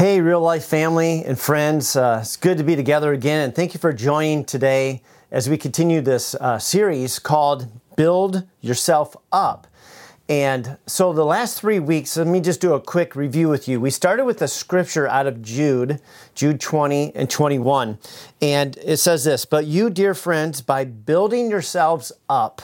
Hey, 0.00 0.22
real 0.22 0.40
life 0.40 0.64
family 0.64 1.26
and 1.26 1.38
friends. 1.38 1.94
Uh, 1.94 2.20
it's 2.22 2.38
good 2.38 2.56
to 2.56 2.64
be 2.64 2.74
together 2.74 3.12
again, 3.12 3.44
and 3.44 3.54
thank 3.54 3.74
you 3.74 3.80
for 3.80 3.92
joining 3.92 4.46
today 4.46 5.02
as 5.30 5.46
we 5.46 5.58
continue 5.58 6.00
this 6.00 6.34
uh, 6.36 6.58
series 6.58 7.18
called 7.18 7.68
Build 7.96 8.44
Yourself 8.62 9.14
Up. 9.30 9.66
And 10.26 10.78
so, 10.86 11.12
the 11.12 11.26
last 11.26 11.60
three 11.60 11.80
weeks, 11.80 12.16
let 12.16 12.26
me 12.26 12.40
just 12.40 12.62
do 12.62 12.72
a 12.72 12.80
quick 12.80 13.14
review 13.14 13.50
with 13.50 13.68
you. 13.68 13.78
We 13.78 13.90
started 13.90 14.24
with 14.24 14.40
a 14.40 14.48
scripture 14.48 15.06
out 15.06 15.26
of 15.26 15.42
Jude, 15.42 16.00
Jude 16.34 16.62
20 16.62 17.14
and 17.14 17.28
21. 17.28 17.98
And 18.40 18.78
it 18.78 18.96
says 18.96 19.24
this 19.24 19.44
But 19.44 19.66
you, 19.66 19.90
dear 19.90 20.14
friends, 20.14 20.62
by 20.62 20.86
building 20.86 21.50
yourselves 21.50 22.10
up 22.26 22.62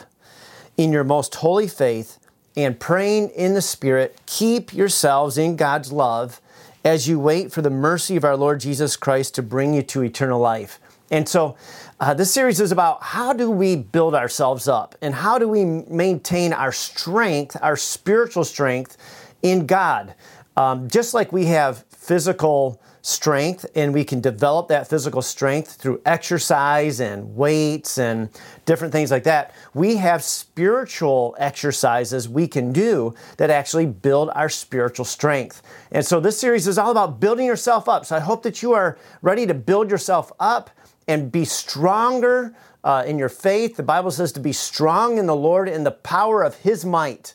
in 0.79 0.91
your 0.91 1.05
most 1.05 1.35
holy 1.35 1.69
faith 1.69 2.19
and 2.57 2.81
praying 2.81 3.29
in 3.29 3.53
the 3.53 3.61
Spirit, 3.61 4.19
keep 4.25 4.73
yourselves 4.73 5.37
in 5.37 5.57
God's 5.57 5.93
love 5.93 6.41
as 6.87 7.09
you 7.09 7.19
wait 7.19 7.51
for 7.51 7.63
the 7.63 7.71
mercy 7.71 8.15
of 8.15 8.23
our 8.23 8.37
Lord 8.37 8.61
Jesus 8.61 8.97
Christ 8.97 9.35
to 9.35 9.43
bring 9.43 9.75
you 9.75 9.83
to 9.83 10.05
eternal 10.05 10.39
life. 10.39 10.79
And 11.11 11.29
so, 11.29 11.57
uh, 11.99 12.15
this 12.15 12.33
series 12.33 12.61
is 12.61 12.71
about 12.71 13.03
how 13.03 13.33
do 13.33 13.51
we 13.51 13.75
build 13.75 14.15
ourselves 14.15 14.69
up 14.69 14.95
and 15.03 15.13
how 15.13 15.37
do 15.37 15.49
we 15.49 15.65
maintain 15.65 16.53
our 16.53 16.71
strength, 16.71 17.57
our 17.61 17.77
spiritual 17.77 18.45
strength 18.45 18.97
in 19.43 19.67
God. 19.67 20.15
Um, 20.57 20.87
just 20.87 21.13
like 21.13 21.33
we 21.33 21.47
have 21.47 21.85
physical 21.89 22.81
strength 23.07 23.65
and 23.77 23.95
we 23.95 24.03
can 24.03 24.21
develop 24.21 24.67
that 24.67 24.89
physical 24.89 25.23
strength 25.23 25.77
through 25.77 26.03
exercise 26.05 26.99
and 26.99 27.37
weights 27.37 27.99
and 27.99 28.29
different 28.65 28.91
things 28.91 29.13
like 29.13 29.23
that, 29.23 29.55
we 29.75 29.95
have 29.95 30.25
spiritual 30.25 31.37
exercises 31.39 32.29
we 32.29 32.49
can 32.49 32.73
do 32.73 33.15
that 33.37 33.49
actually 33.49 33.87
build 33.87 34.29
our 34.35 34.49
spiritual 34.49 35.05
strength. 35.05 35.63
And 35.93 36.05
so 36.05 36.19
this 36.19 36.41
series 36.41 36.67
is 36.67 36.79
all 36.79 36.91
about 36.91 37.21
building 37.21 37.47
yourself 37.47 37.89
up. 37.89 38.05
So 38.05 38.17
I 38.17 38.21
hope 38.21 38.43
that 38.43 38.61
you 38.61 38.73
are 38.73 38.99
ready 39.23 39.47
to 39.47 39.55
build 39.55 39.89
yourself 39.89 40.33
up 40.41 40.71
and 41.07 41.31
be 41.31 41.45
stronger 41.45 42.57
uh, 42.83 43.05
in 43.07 43.21
your 43.21 43.29
faith. 43.29 43.77
The 43.77 43.85
Bible 43.85 44.11
says 44.11 44.33
to 44.33 44.41
be 44.41 44.53
strong 44.53 45.17
in 45.17 45.27
the 45.27 45.37
Lord 45.37 45.69
in 45.69 45.85
the 45.85 45.93
power 45.93 46.43
of 46.43 46.57
His 46.57 46.85
might. 46.85 47.35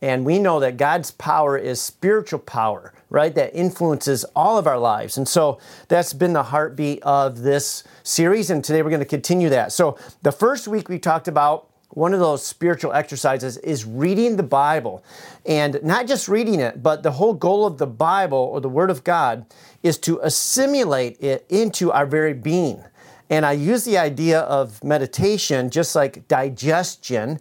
And 0.00 0.24
we 0.24 0.40
know 0.40 0.58
that 0.58 0.78
God's 0.78 1.12
power 1.12 1.56
is 1.56 1.80
spiritual 1.80 2.40
power, 2.40 2.92
right? 3.12 3.34
That 3.34 3.54
influences 3.54 4.24
all 4.34 4.58
of 4.58 4.66
our 4.66 4.78
lives. 4.78 5.18
And 5.18 5.28
so 5.28 5.58
that's 5.88 6.14
been 6.14 6.32
the 6.32 6.42
heartbeat 6.42 7.02
of 7.02 7.42
this 7.42 7.84
series. 8.02 8.50
And 8.50 8.64
today 8.64 8.82
we're 8.82 8.90
going 8.90 9.00
to 9.00 9.06
continue 9.06 9.50
that. 9.50 9.72
So 9.72 9.98
the 10.22 10.32
first 10.32 10.66
week 10.66 10.88
we 10.88 10.98
talked 10.98 11.28
about 11.28 11.68
one 11.90 12.14
of 12.14 12.20
those 12.20 12.44
spiritual 12.44 12.94
exercises 12.94 13.58
is 13.58 13.84
reading 13.84 14.36
the 14.36 14.42
Bible. 14.42 15.04
And 15.44 15.78
not 15.82 16.06
just 16.06 16.26
reading 16.26 16.58
it, 16.58 16.82
but 16.82 17.02
the 17.02 17.12
whole 17.12 17.34
goal 17.34 17.66
of 17.66 17.76
the 17.76 17.86
Bible 17.86 18.38
or 18.38 18.62
the 18.62 18.68
Word 18.70 18.88
of 18.88 19.04
God 19.04 19.44
is 19.82 19.98
to 19.98 20.18
assimilate 20.20 21.22
it 21.22 21.44
into 21.50 21.92
our 21.92 22.06
very 22.06 22.32
being. 22.32 22.82
And 23.28 23.44
I 23.44 23.52
use 23.52 23.84
the 23.84 23.98
idea 23.98 24.40
of 24.40 24.82
meditation 24.82 25.68
just 25.68 25.94
like 25.94 26.26
digestion 26.28 27.40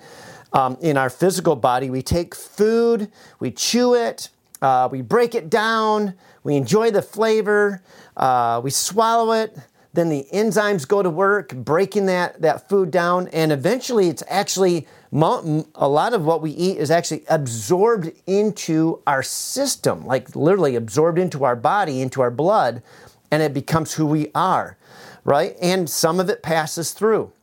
um, 0.52 0.78
in 0.82 0.98
our 0.98 1.10
physical 1.10 1.56
body. 1.56 1.90
We 1.90 2.02
take 2.02 2.36
food, 2.36 3.10
we 3.40 3.52
chew 3.52 3.96
it, 3.96 4.30
uh, 4.62 4.88
we 4.92 5.02
break 5.02 5.36
it 5.36 5.50
down, 5.50 6.14
we 6.44 6.56
enjoy 6.56 6.92
the 6.92 7.02
flavor, 7.02 7.82
uh, 8.18 8.62
we 8.64 8.70
swallow 8.70 9.34
it. 9.34 9.58
Then 9.94 10.08
the 10.08 10.26
enzymes 10.32 10.88
go 10.88 11.04
to 11.04 11.10
work 11.10 11.54
breaking 11.54 12.06
that, 12.06 12.42
that 12.42 12.70
food 12.70 12.92
down, 12.92 13.28
and 13.30 13.52
eventually 13.52 14.08
it's 14.08 14.24
actually 14.30 14.88
a 15.14 15.90
lot 15.90 16.14
of 16.14 16.24
what 16.24 16.42
we 16.42 16.52
eat 16.52 16.78
is 16.78 16.90
actually 16.90 17.26
absorbed 17.30 18.12
into 18.26 19.02
our 19.06 19.22
system, 19.22 20.06
like 20.06 20.34
literally 20.34 20.78
absorbed 20.78 21.20
into 21.20 21.44
our 21.44 21.58
body, 21.58 22.02
into 22.02 22.22
our 22.22 22.32
blood, 22.32 22.82
and 23.30 23.44
it 23.44 23.54
becomes 23.54 23.96
who 23.96 24.06
we 24.06 24.32
are, 24.34 24.78
right? 25.26 25.58
And 25.62 25.90
some 25.90 26.22
of 26.22 26.30
it 26.30 26.42
passes 26.42 26.94
through. 26.94 27.34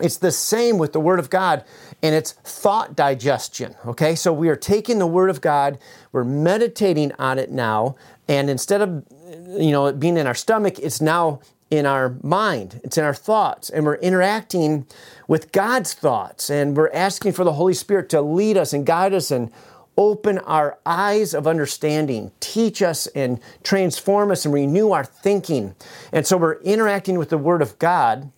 It's 0.00 0.16
the 0.16 0.32
same 0.32 0.78
with 0.78 0.92
the 0.92 1.00
Word 1.00 1.18
of 1.18 1.30
God 1.30 1.64
and 2.02 2.14
it's 2.14 2.32
thought 2.32 2.94
digestion. 2.94 3.74
Okay, 3.86 4.14
so 4.14 4.32
we 4.32 4.48
are 4.48 4.56
taking 4.56 4.98
the 4.98 5.06
Word 5.06 5.30
of 5.30 5.40
God, 5.40 5.78
we're 6.14 6.24
meditating 6.24 7.10
on 7.18 7.40
it 7.40 7.50
now, 7.50 7.96
and 8.28 8.48
instead 8.48 8.80
of 8.80 9.04
you 9.48 9.72
know 9.72 9.86
it 9.86 9.98
being 9.98 10.16
in 10.16 10.28
our 10.28 10.34
stomach, 10.34 10.78
it's 10.78 11.00
now 11.00 11.40
in 11.70 11.86
our 11.86 12.16
mind, 12.22 12.80
it's 12.84 12.96
in 12.96 13.04
our 13.04 13.12
thoughts, 13.12 13.68
and 13.68 13.84
we're 13.84 13.96
interacting 13.96 14.86
with 15.26 15.50
God's 15.50 15.92
thoughts, 15.92 16.50
and 16.50 16.76
we're 16.76 16.92
asking 16.92 17.32
for 17.32 17.42
the 17.42 17.54
Holy 17.54 17.74
Spirit 17.74 18.08
to 18.10 18.22
lead 18.22 18.56
us 18.56 18.72
and 18.72 18.86
guide 18.86 19.12
us 19.12 19.32
and 19.32 19.50
open 19.96 20.38
our 20.38 20.78
eyes 20.86 21.34
of 21.34 21.48
understanding, 21.48 22.30
teach 22.38 22.80
us 22.80 23.08
and 23.08 23.40
transform 23.64 24.30
us 24.30 24.44
and 24.44 24.54
renew 24.54 24.92
our 24.92 25.04
thinking. 25.04 25.74
And 26.12 26.24
so 26.24 26.36
we're 26.36 26.60
interacting 26.60 27.18
with 27.18 27.30
the 27.30 27.38
Word 27.38 27.60
of 27.60 27.76
God 27.80 28.30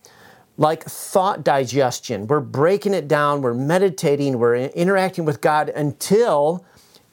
like 0.57 0.83
thought 0.83 1.43
digestion. 1.43 2.25
We're 2.25 2.39
breaking 2.39 2.95
it 2.95 3.07
down, 3.07 3.43
we're 3.43 3.53
meditating, 3.53 4.39
we're 4.39 4.55
interacting 4.55 5.25
with 5.25 5.41
God 5.41 5.69
until 5.69 6.65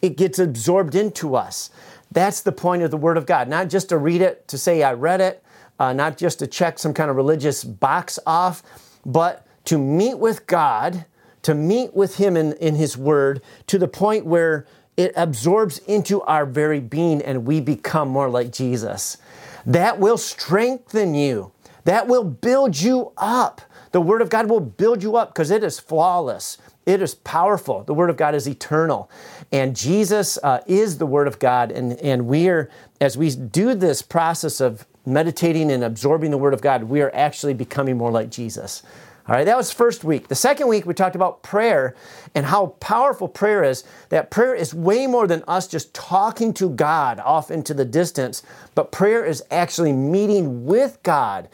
it 0.04 0.18
gets 0.18 0.38
absorbed 0.38 0.94
into 0.94 1.34
us. 1.34 1.70
That's 2.12 2.42
the 2.42 2.52
point 2.52 2.82
of 2.82 2.90
the 2.90 2.98
Word 2.98 3.16
of 3.16 3.24
God, 3.24 3.48
not 3.48 3.70
just 3.70 3.88
to 3.88 3.96
read 3.96 4.20
it 4.20 4.46
to 4.48 4.58
say 4.58 4.82
I 4.82 4.92
read 4.92 5.22
it, 5.22 5.42
uh, 5.78 5.94
not 5.94 6.18
just 6.18 6.40
to 6.40 6.46
check 6.46 6.78
some 6.78 6.92
kind 6.92 7.08
of 7.08 7.16
religious 7.16 7.64
box 7.64 8.18
off, 8.26 8.62
but 9.06 9.46
to 9.64 9.78
meet 9.78 10.18
with 10.18 10.46
God, 10.46 11.06
to 11.40 11.54
meet 11.54 11.94
with 11.94 12.16
Him 12.16 12.36
in, 12.36 12.52
in 12.54 12.74
His 12.74 12.98
Word 12.98 13.40
to 13.66 13.78
the 13.78 13.88
point 13.88 14.26
where 14.26 14.66
it 14.98 15.14
absorbs 15.16 15.78
into 15.78 16.20
our 16.22 16.44
very 16.44 16.80
being 16.80 17.22
and 17.22 17.46
we 17.46 17.62
become 17.62 18.08
more 18.08 18.28
like 18.28 18.52
Jesus. 18.52 19.16
That 19.64 19.98
will 19.98 20.18
strengthen 20.18 21.14
you. 21.14 21.50
That 21.84 22.08
will 22.08 22.24
build 22.24 22.78
you 22.78 23.12
up. 23.16 23.62
The 23.92 24.02
Word 24.02 24.20
of 24.20 24.28
God 24.28 24.50
will 24.50 24.60
build 24.60 25.02
you 25.02 25.16
up 25.16 25.30
because 25.30 25.50
it 25.50 25.64
is 25.64 25.80
flawless. 25.80 26.58
It 26.86 27.00
is 27.00 27.14
powerful. 27.14 27.82
The 27.84 27.94
Word 27.94 28.10
of 28.10 28.16
God 28.16 28.34
is 28.34 28.48
eternal. 28.48 29.10
And 29.52 29.74
Jesus 29.74 30.38
uh, 30.42 30.60
is 30.66 30.98
the 30.98 31.06
Word 31.06 31.26
of 31.26 31.38
God. 31.38 31.70
And, 31.70 31.92
and 32.00 32.26
we 32.26 32.48
are, 32.48 32.70
as 33.00 33.16
we 33.16 33.30
do 33.30 33.74
this 33.74 34.02
process 34.02 34.60
of 34.60 34.86
meditating 35.06 35.70
and 35.70 35.82
absorbing 35.82 36.30
the 36.30 36.38
Word 36.38 36.54
of 36.54 36.60
God, 36.60 36.84
we 36.84 37.00
are 37.00 37.10
actually 37.14 37.54
becoming 37.54 37.96
more 37.96 38.10
like 38.10 38.30
Jesus. 38.30 38.82
All 39.26 39.34
right, 39.34 39.44
that 39.44 39.56
was 39.56 39.72
first 39.72 40.04
week. 40.04 40.28
The 40.28 40.34
second 40.34 40.68
week, 40.68 40.84
we 40.84 40.92
talked 40.92 41.16
about 41.16 41.42
prayer 41.42 41.96
and 42.34 42.44
how 42.44 42.66
powerful 42.80 43.26
prayer 43.26 43.64
is. 43.64 43.82
That 44.10 44.30
prayer 44.30 44.54
is 44.54 44.74
way 44.74 45.06
more 45.06 45.26
than 45.26 45.42
us 45.48 45.66
just 45.66 45.94
talking 45.94 46.52
to 46.54 46.68
God 46.68 47.18
off 47.20 47.50
into 47.50 47.72
the 47.72 47.86
distance, 47.86 48.42
but 48.74 48.92
prayer 48.92 49.24
is 49.24 49.42
actually 49.50 49.94
meeting 49.94 50.66
with 50.66 50.98
God 51.02 51.48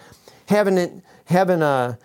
having, 0.51 1.03
having 1.27 1.62
a, 1.62 1.97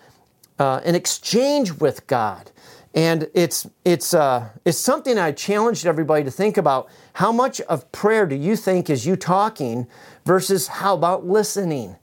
uh, 0.58 0.80
an 0.84 0.94
exchange 0.94 1.72
with 1.72 2.06
God. 2.06 2.52
And 2.96 3.28
it's, 3.34 3.68
it's, 3.84 4.14
uh, 4.14 4.48
it's 4.64 4.78
something 4.78 5.18
I 5.18 5.30
challenged 5.30 5.86
everybody 5.86 6.24
to 6.24 6.30
think 6.30 6.56
about. 6.56 6.88
How 7.12 7.30
much 7.30 7.60
of 7.62 7.92
prayer 7.92 8.24
do 8.24 8.34
you 8.34 8.56
think 8.56 8.88
is 8.88 9.06
you 9.06 9.16
talking 9.16 9.86
versus 10.24 10.66
how 10.66 10.94
about 10.94 11.26
listening? 11.26 11.96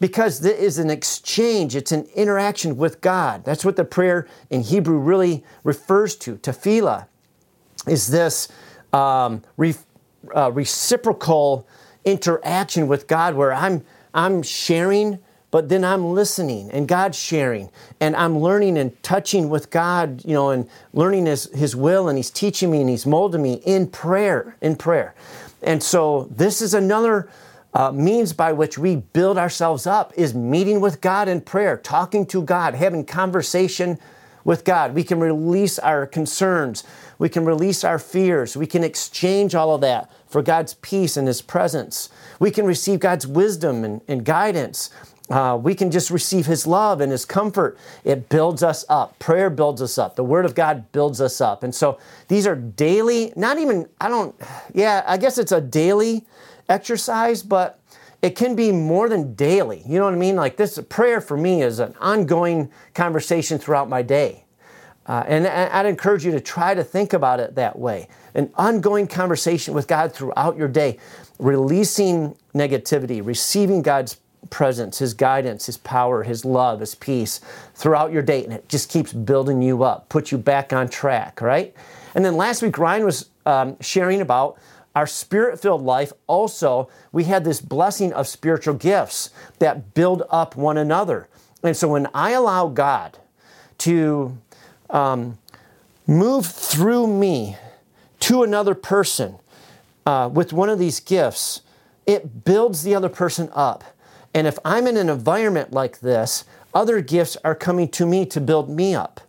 Because 0.00 0.40
there 0.40 0.54
is 0.54 0.78
an 0.78 0.90
exchange, 0.90 1.74
it's 1.74 1.92
an 1.92 2.04
interaction 2.14 2.76
with 2.76 3.00
God. 3.00 3.42
That's 3.46 3.64
what 3.64 3.76
the 3.76 3.86
prayer 3.86 4.28
in 4.50 4.60
Hebrew 4.60 4.98
really 4.98 5.42
refers 5.62 6.14
to. 6.16 6.36
Tefillah 6.36 7.08
is 7.88 8.08
this 8.08 8.48
um, 8.92 9.42
re- 9.56 9.74
uh, 10.36 10.52
reciprocal 10.52 11.66
interaction 12.04 12.86
with 12.86 13.06
God 13.06 13.34
where 13.34 13.54
I'm, 13.54 13.82
I'm 14.12 14.42
sharing 14.42 15.20
but 15.54 15.68
then 15.68 15.84
I'm 15.84 16.06
listening 16.06 16.68
and 16.72 16.88
God's 16.88 17.16
sharing 17.16 17.70
and 18.00 18.16
I'm 18.16 18.40
learning 18.40 18.76
and 18.76 19.00
touching 19.04 19.48
with 19.48 19.70
God, 19.70 20.20
you 20.24 20.34
know, 20.34 20.50
and 20.50 20.68
learning 20.92 21.26
his, 21.26 21.44
his 21.54 21.76
will 21.76 22.08
and 22.08 22.18
He's 22.18 22.28
teaching 22.28 22.72
me 22.72 22.80
and 22.80 22.90
He's 22.90 23.06
molding 23.06 23.40
me 23.40 23.62
in 23.64 23.86
prayer, 23.86 24.56
in 24.60 24.74
prayer. 24.74 25.14
And 25.62 25.80
so 25.80 26.28
this 26.32 26.60
is 26.60 26.74
another 26.74 27.30
uh, 27.72 27.92
means 27.92 28.32
by 28.32 28.52
which 28.52 28.78
we 28.78 28.96
build 28.96 29.38
ourselves 29.38 29.86
up 29.86 30.12
is 30.16 30.34
meeting 30.34 30.80
with 30.80 31.00
God 31.00 31.28
in 31.28 31.40
prayer, 31.40 31.76
talking 31.76 32.26
to 32.26 32.42
God, 32.42 32.74
having 32.74 33.04
conversation 33.04 34.00
with 34.42 34.64
God. 34.64 34.92
We 34.92 35.04
can 35.04 35.20
release 35.20 35.78
our 35.78 36.04
concerns. 36.04 36.82
We 37.16 37.28
can 37.28 37.44
release 37.44 37.84
our 37.84 38.00
fears. 38.00 38.56
We 38.56 38.66
can 38.66 38.82
exchange 38.82 39.54
all 39.54 39.72
of 39.72 39.82
that 39.82 40.10
for 40.26 40.42
God's 40.42 40.74
peace 40.74 41.16
and 41.16 41.28
His 41.28 41.42
presence. 41.42 42.08
We 42.40 42.50
can 42.50 42.66
receive 42.66 42.98
God's 42.98 43.24
wisdom 43.24 43.84
and, 43.84 44.00
and 44.08 44.24
guidance 44.24 44.90
uh, 45.30 45.58
we 45.60 45.74
can 45.74 45.90
just 45.90 46.10
receive 46.10 46.46
His 46.46 46.66
love 46.66 47.00
and 47.00 47.10
His 47.10 47.24
comfort. 47.24 47.78
It 48.04 48.28
builds 48.28 48.62
us 48.62 48.84
up. 48.88 49.18
Prayer 49.18 49.48
builds 49.48 49.80
us 49.80 49.96
up. 49.96 50.16
The 50.16 50.24
Word 50.24 50.44
of 50.44 50.54
God 50.54 50.92
builds 50.92 51.20
us 51.20 51.40
up. 51.40 51.62
And 51.62 51.74
so 51.74 51.98
these 52.28 52.46
are 52.46 52.56
daily, 52.56 53.32
not 53.34 53.58
even, 53.58 53.88
I 54.00 54.08
don't, 54.08 54.34
yeah, 54.74 55.02
I 55.06 55.16
guess 55.16 55.38
it's 55.38 55.52
a 55.52 55.60
daily 55.60 56.26
exercise, 56.68 57.42
but 57.42 57.80
it 58.20 58.36
can 58.36 58.54
be 58.54 58.70
more 58.72 59.08
than 59.08 59.34
daily. 59.34 59.82
You 59.86 59.98
know 59.98 60.04
what 60.04 60.14
I 60.14 60.18
mean? 60.18 60.36
Like 60.36 60.56
this 60.56 60.78
prayer 60.88 61.20
for 61.20 61.36
me 61.36 61.62
is 61.62 61.78
an 61.78 61.94
ongoing 62.00 62.70
conversation 62.94 63.58
throughout 63.58 63.88
my 63.88 64.02
day. 64.02 64.44
Uh, 65.06 65.22
and 65.26 65.46
I'd 65.46 65.84
encourage 65.84 66.24
you 66.24 66.32
to 66.32 66.40
try 66.40 66.74
to 66.74 66.82
think 66.82 67.12
about 67.12 67.38
it 67.38 67.54
that 67.56 67.78
way 67.78 68.08
an 68.34 68.50
ongoing 68.56 69.06
conversation 69.06 69.74
with 69.74 69.86
God 69.86 70.12
throughout 70.12 70.56
your 70.56 70.68
day. 70.68 70.98
releasing 71.38 72.36
negativity, 72.54 73.24
receiving 73.24 73.82
God's 73.82 74.16
presence, 74.50 74.98
His 74.98 75.14
guidance, 75.14 75.66
His 75.66 75.76
power, 75.76 76.22
His 76.22 76.44
love, 76.44 76.80
His 76.80 76.94
peace 76.94 77.40
throughout 77.74 78.12
your 78.12 78.22
day. 78.22 78.44
And 78.44 78.52
it 78.52 78.68
just 78.68 78.90
keeps 78.90 79.12
building 79.12 79.62
you 79.62 79.82
up, 79.82 80.08
put 80.08 80.32
you 80.32 80.38
back 80.38 80.72
on 80.72 80.88
track, 80.88 81.40
right? 81.40 81.74
And 82.14 82.24
then 82.24 82.36
last 82.36 82.62
week, 82.62 82.78
Ryan 82.78 83.04
was 83.04 83.28
um, 83.46 83.76
sharing 83.80 84.20
about 84.20 84.58
our 84.94 85.06
spirit 85.06 85.60
filled 85.60 85.82
life. 85.82 86.12
Also, 86.26 86.88
we 87.12 87.24
had 87.24 87.44
this 87.44 87.60
blessing 87.60 88.12
of 88.12 88.28
spiritual 88.28 88.74
gifts 88.74 89.30
that 89.58 89.94
build 89.94 90.22
up 90.30 90.56
one 90.56 90.78
another. 90.78 91.28
And 91.62 91.76
so 91.76 91.88
when 91.88 92.08
I 92.14 92.30
allow 92.30 92.68
God 92.68 93.18
to 93.78 94.38
um, 94.90 95.38
move 96.06 96.46
through 96.46 97.06
me 97.06 97.56
to 98.20 98.42
another 98.42 98.74
person 98.74 99.36
uh, 100.06 100.30
with 100.32 100.52
one 100.52 100.68
of 100.68 100.78
these 100.78 101.00
gifts, 101.00 101.62
it 102.06 102.44
builds 102.44 102.82
the 102.82 102.94
other 102.94 103.08
person 103.08 103.50
up. 103.52 103.82
And 104.34 104.46
if 104.46 104.58
I'm 104.64 104.86
in 104.86 104.96
an 104.96 105.08
environment 105.08 105.72
like 105.72 106.00
this, 106.00 106.44
other 106.74 107.00
gifts 107.00 107.36
are 107.44 107.54
coming 107.54 107.88
to 107.90 108.04
me 108.04 108.26
to 108.26 108.40
build 108.40 108.68
me 108.68 108.94
up. 108.94 109.20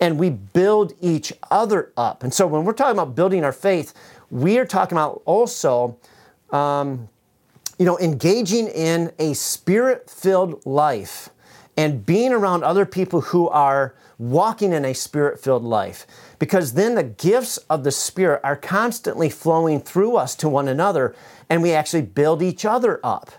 And 0.00 0.18
we 0.18 0.30
build 0.30 0.94
each 1.00 1.32
other 1.50 1.92
up. 1.96 2.22
And 2.22 2.32
so 2.32 2.46
when 2.46 2.64
we're 2.64 2.72
talking 2.72 2.98
about 2.98 3.14
building 3.14 3.44
our 3.44 3.52
faith, 3.52 3.94
we 4.30 4.58
are 4.58 4.66
talking 4.66 4.96
about 4.96 5.22
also, 5.24 5.98
um, 6.50 7.08
you 7.78 7.84
know, 7.84 7.98
engaging 7.98 8.68
in 8.68 9.12
a 9.18 9.34
spirit 9.34 10.08
filled 10.10 10.64
life 10.66 11.28
and 11.76 12.04
being 12.04 12.32
around 12.32 12.64
other 12.64 12.86
people 12.86 13.20
who 13.20 13.48
are 13.48 13.94
walking 14.18 14.72
in 14.72 14.84
a 14.84 14.94
spirit 14.94 15.38
filled 15.38 15.64
life. 15.64 16.06
Because 16.38 16.72
then 16.72 16.94
the 16.94 17.02
gifts 17.02 17.58
of 17.70 17.84
the 17.84 17.90
Spirit 17.90 18.40
are 18.44 18.56
constantly 18.56 19.30
flowing 19.30 19.80
through 19.80 20.16
us 20.16 20.34
to 20.36 20.48
one 20.48 20.68
another, 20.68 21.14
and 21.48 21.62
we 21.62 21.72
actually 21.72 22.02
build 22.02 22.42
each 22.42 22.64
other 22.64 23.00
up. 23.04 23.30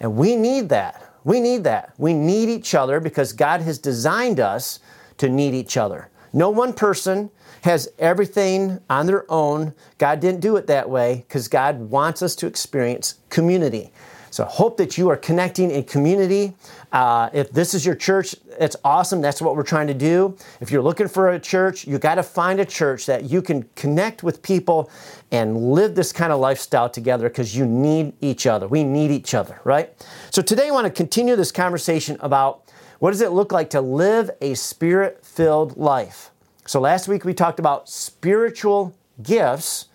And 0.00 0.16
we 0.16 0.36
need 0.36 0.68
that. 0.68 1.04
We 1.24 1.40
need 1.40 1.64
that. 1.64 1.92
We 1.98 2.14
need 2.14 2.48
each 2.48 2.74
other 2.74 3.00
because 3.00 3.32
God 3.32 3.60
has 3.62 3.78
designed 3.78 4.40
us 4.40 4.80
to 5.18 5.28
need 5.28 5.54
each 5.54 5.76
other. 5.76 6.08
No 6.32 6.50
one 6.50 6.72
person 6.72 7.30
has 7.62 7.88
everything 7.98 8.80
on 8.88 9.06
their 9.06 9.30
own. 9.30 9.74
God 9.98 10.20
didn't 10.20 10.40
do 10.40 10.56
it 10.56 10.66
that 10.68 10.88
way 10.88 11.24
because 11.26 11.48
God 11.48 11.90
wants 11.90 12.22
us 12.22 12.36
to 12.36 12.46
experience 12.46 13.16
community. 13.30 13.92
So 14.30 14.44
I 14.44 14.48
hope 14.48 14.76
that 14.76 14.96
you 14.96 15.08
are 15.10 15.16
connecting 15.16 15.70
in 15.70 15.84
community. 15.84 16.54
Uh, 16.92 17.28
if 17.32 17.50
this 17.52 17.74
is 17.74 17.84
your 17.84 17.94
church, 17.94 18.34
it's 18.58 18.76
awesome. 18.82 19.20
That's 19.20 19.42
what 19.42 19.56
we're 19.56 19.62
trying 19.62 19.88
to 19.88 19.94
do. 19.94 20.36
If 20.60 20.70
you're 20.70 20.82
looking 20.82 21.08
for 21.08 21.30
a 21.30 21.38
church, 21.38 21.86
you 21.86 21.98
got 21.98 22.14
to 22.16 22.22
find 22.22 22.60
a 22.60 22.64
church 22.64 23.06
that 23.06 23.24
you 23.24 23.42
can 23.42 23.68
connect 23.76 24.22
with 24.22 24.42
people 24.42 24.90
and 25.30 25.72
live 25.72 25.94
this 25.94 26.12
kind 26.12 26.32
of 26.32 26.40
lifestyle 26.40 26.88
together 26.88 27.28
because 27.28 27.54
you 27.54 27.66
need 27.66 28.14
each 28.20 28.46
other. 28.46 28.66
We 28.66 28.84
need 28.84 29.10
each 29.10 29.34
other, 29.34 29.60
right? 29.64 29.92
So 30.30 30.40
today 30.40 30.68
I 30.68 30.70
want 30.70 30.86
to 30.86 30.92
continue 30.92 31.36
this 31.36 31.52
conversation 31.52 32.16
about 32.20 32.62
what 33.00 33.10
does 33.10 33.20
it 33.20 33.32
look 33.32 33.52
like 33.52 33.70
to 33.70 33.80
live 33.80 34.30
a 34.40 34.54
spirit 34.54 35.24
filled 35.24 35.76
life. 35.76 36.30
So 36.66 36.80
last 36.80 37.06
week 37.08 37.24
we 37.24 37.34
talked 37.34 37.58
about 37.58 37.88
spiritual 37.88 38.94
gifts. 39.22 39.86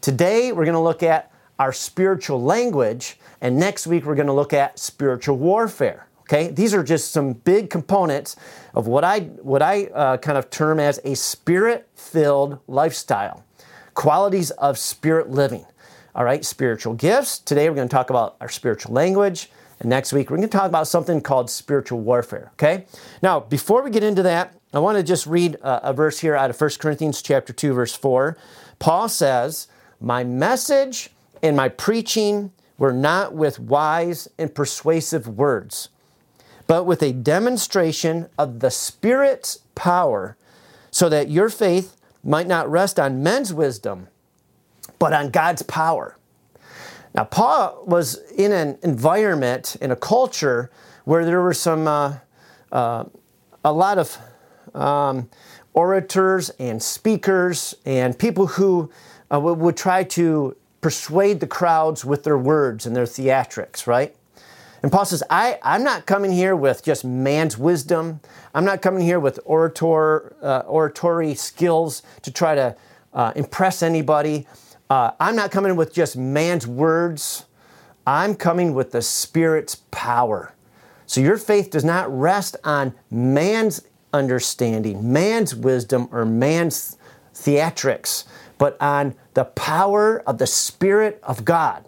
Today 0.00 0.52
we're 0.52 0.64
going 0.64 0.74
to 0.74 0.80
look 0.80 1.02
at 1.02 1.30
our 1.58 1.72
spiritual 1.72 2.42
language 2.42 3.18
and 3.42 3.58
next 3.58 3.88
week, 3.88 4.04
we're 4.04 4.14
going 4.14 4.28
to 4.28 4.32
look 4.32 4.52
at 4.52 4.78
spiritual 4.78 5.36
warfare. 5.36 6.06
Okay, 6.32 6.48
these 6.48 6.72
are 6.72 6.82
just 6.82 7.10
some 7.10 7.34
big 7.34 7.68
components 7.68 8.36
of 8.72 8.86
what 8.86 9.04
I 9.04 9.20
what 9.42 9.60
I 9.60 9.84
uh, 9.88 10.16
kind 10.16 10.38
of 10.38 10.48
term 10.48 10.80
as 10.80 10.98
a 11.04 11.14
spirit-filled 11.14 12.58
lifestyle, 12.66 13.44
qualities 13.92 14.50
of 14.52 14.78
spirit 14.78 15.28
living. 15.28 15.66
All 16.14 16.24
right, 16.24 16.42
spiritual 16.42 16.94
gifts. 16.94 17.38
Today 17.38 17.68
we're 17.68 17.76
going 17.76 17.86
to 17.86 17.94
talk 17.94 18.08
about 18.08 18.36
our 18.40 18.48
spiritual 18.48 18.94
language, 18.94 19.50
and 19.78 19.90
next 19.90 20.14
week 20.14 20.30
we're 20.30 20.38
going 20.38 20.48
to 20.48 20.56
talk 20.56 20.70
about 20.70 20.88
something 20.88 21.20
called 21.20 21.50
spiritual 21.50 22.00
warfare. 22.00 22.50
Okay. 22.54 22.86
Now, 23.20 23.40
before 23.40 23.82
we 23.82 23.90
get 23.90 24.02
into 24.02 24.22
that, 24.22 24.54
I 24.72 24.78
want 24.78 24.96
to 24.96 25.02
just 25.02 25.26
read 25.26 25.56
a, 25.56 25.90
a 25.90 25.92
verse 25.92 26.18
here 26.20 26.34
out 26.34 26.48
of 26.48 26.58
1 26.58 26.70
Corinthians 26.78 27.20
chapter 27.20 27.52
two, 27.52 27.74
verse 27.74 27.94
four. 27.94 28.38
Paul 28.78 29.10
says, 29.10 29.68
"My 30.00 30.24
message 30.24 31.10
and 31.42 31.54
my 31.54 31.68
preaching." 31.68 32.52
were 32.78 32.92
not 32.92 33.32
with 33.32 33.60
wise 33.60 34.28
and 34.38 34.52
persuasive 34.52 35.28
words, 35.28 35.88
but 36.72 36.86
with 36.86 37.02
a 37.02 37.12
demonstration 37.12 38.30
of 38.38 38.60
the 38.60 38.70
Spirit's 38.70 39.58
power, 39.74 40.38
so 40.90 41.06
that 41.10 41.28
your 41.28 41.50
faith 41.50 41.98
might 42.24 42.46
not 42.46 42.66
rest 42.70 42.98
on 42.98 43.22
men's 43.22 43.52
wisdom, 43.52 44.08
but 44.98 45.12
on 45.12 45.28
God's 45.28 45.60
power. 45.60 46.16
Now, 47.14 47.24
Paul 47.24 47.84
was 47.86 48.22
in 48.38 48.52
an 48.52 48.78
environment, 48.82 49.76
in 49.82 49.90
a 49.90 49.96
culture, 49.96 50.70
where 51.04 51.26
there 51.26 51.42
were 51.42 51.52
some, 51.52 51.86
uh, 51.86 52.14
uh, 52.72 53.04
a 53.62 53.72
lot 53.74 53.98
of 53.98 54.16
um, 54.74 55.28
orators 55.74 56.48
and 56.58 56.82
speakers 56.82 57.74
and 57.84 58.18
people 58.18 58.46
who 58.46 58.90
uh, 59.30 59.38
would, 59.38 59.58
would 59.58 59.76
try 59.76 60.04
to 60.04 60.56
persuade 60.80 61.40
the 61.40 61.46
crowds 61.46 62.02
with 62.02 62.24
their 62.24 62.38
words 62.38 62.86
and 62.86 62.96
their 62.96 63.04
theatrics, 63.04 63.86
right? 63.86 64.16
And 64.82 64.90
Paul 64.90 65.04
says, 65.04 65.22
I, 65.30 65.58
I'm 65.62 65.84
not 65.84 66.06
coming 66.06 66.32
here 66.32 66.56
with 66.56 66.82
just 66.82 67.04
man's 67.04 67.56
wisdom. 67.56 68.20
I'm 68.54 68.64
not 68.64 68.82
coming 68.82 69.04
here 69.04 69.20
with 69.20 69.38
orator, 69.44 70.34
uh, 70.42 70.64
oratory 70.66 71.34
skills 71.34 72.02
to 72.22 72.32
try 72.32 72.54
to 72.54 72.76
uh, 73.14 73.32
impress 73.36 73.82
anybody. 73.82 74.46
Uh, 74.90 75.12
I'm 75.20 75.36
not 75.36 75.50
coming 75.52 75.76
with 75.76 75.94
just 75.94 76.16
man's 76.16 76.66
words. 76.66 77.46
I'm 78.06 78.34
coming 78.34 78.74
with 78.74 78.90
the 78.90 79.02
Spirit's 79.02 79.76
power. 79.92 80.54
So 81.06 81.20
your 81.20 81.38
faith 81.38 81.70
does 81.70 81.84
not 81.84 82.12
rest 82.12 82.56
on 82.64 82.94
man's 83.10 83.82
understanding, 84.12 85.12
man's 85.12 85.54
wisdom, 85.54 86.08
or 86.10 86.24
man's 86.24 86.96
theatrics 87.34 88.24
but 88.62 88.80
on 88.80 89.12
the 89.34 89.44
power 89.44 90.22
of 90.24 90.38
the 90.38 90.46
Spirit 90.46 91.18
of 91.24 91.44
God. 91.44 91.84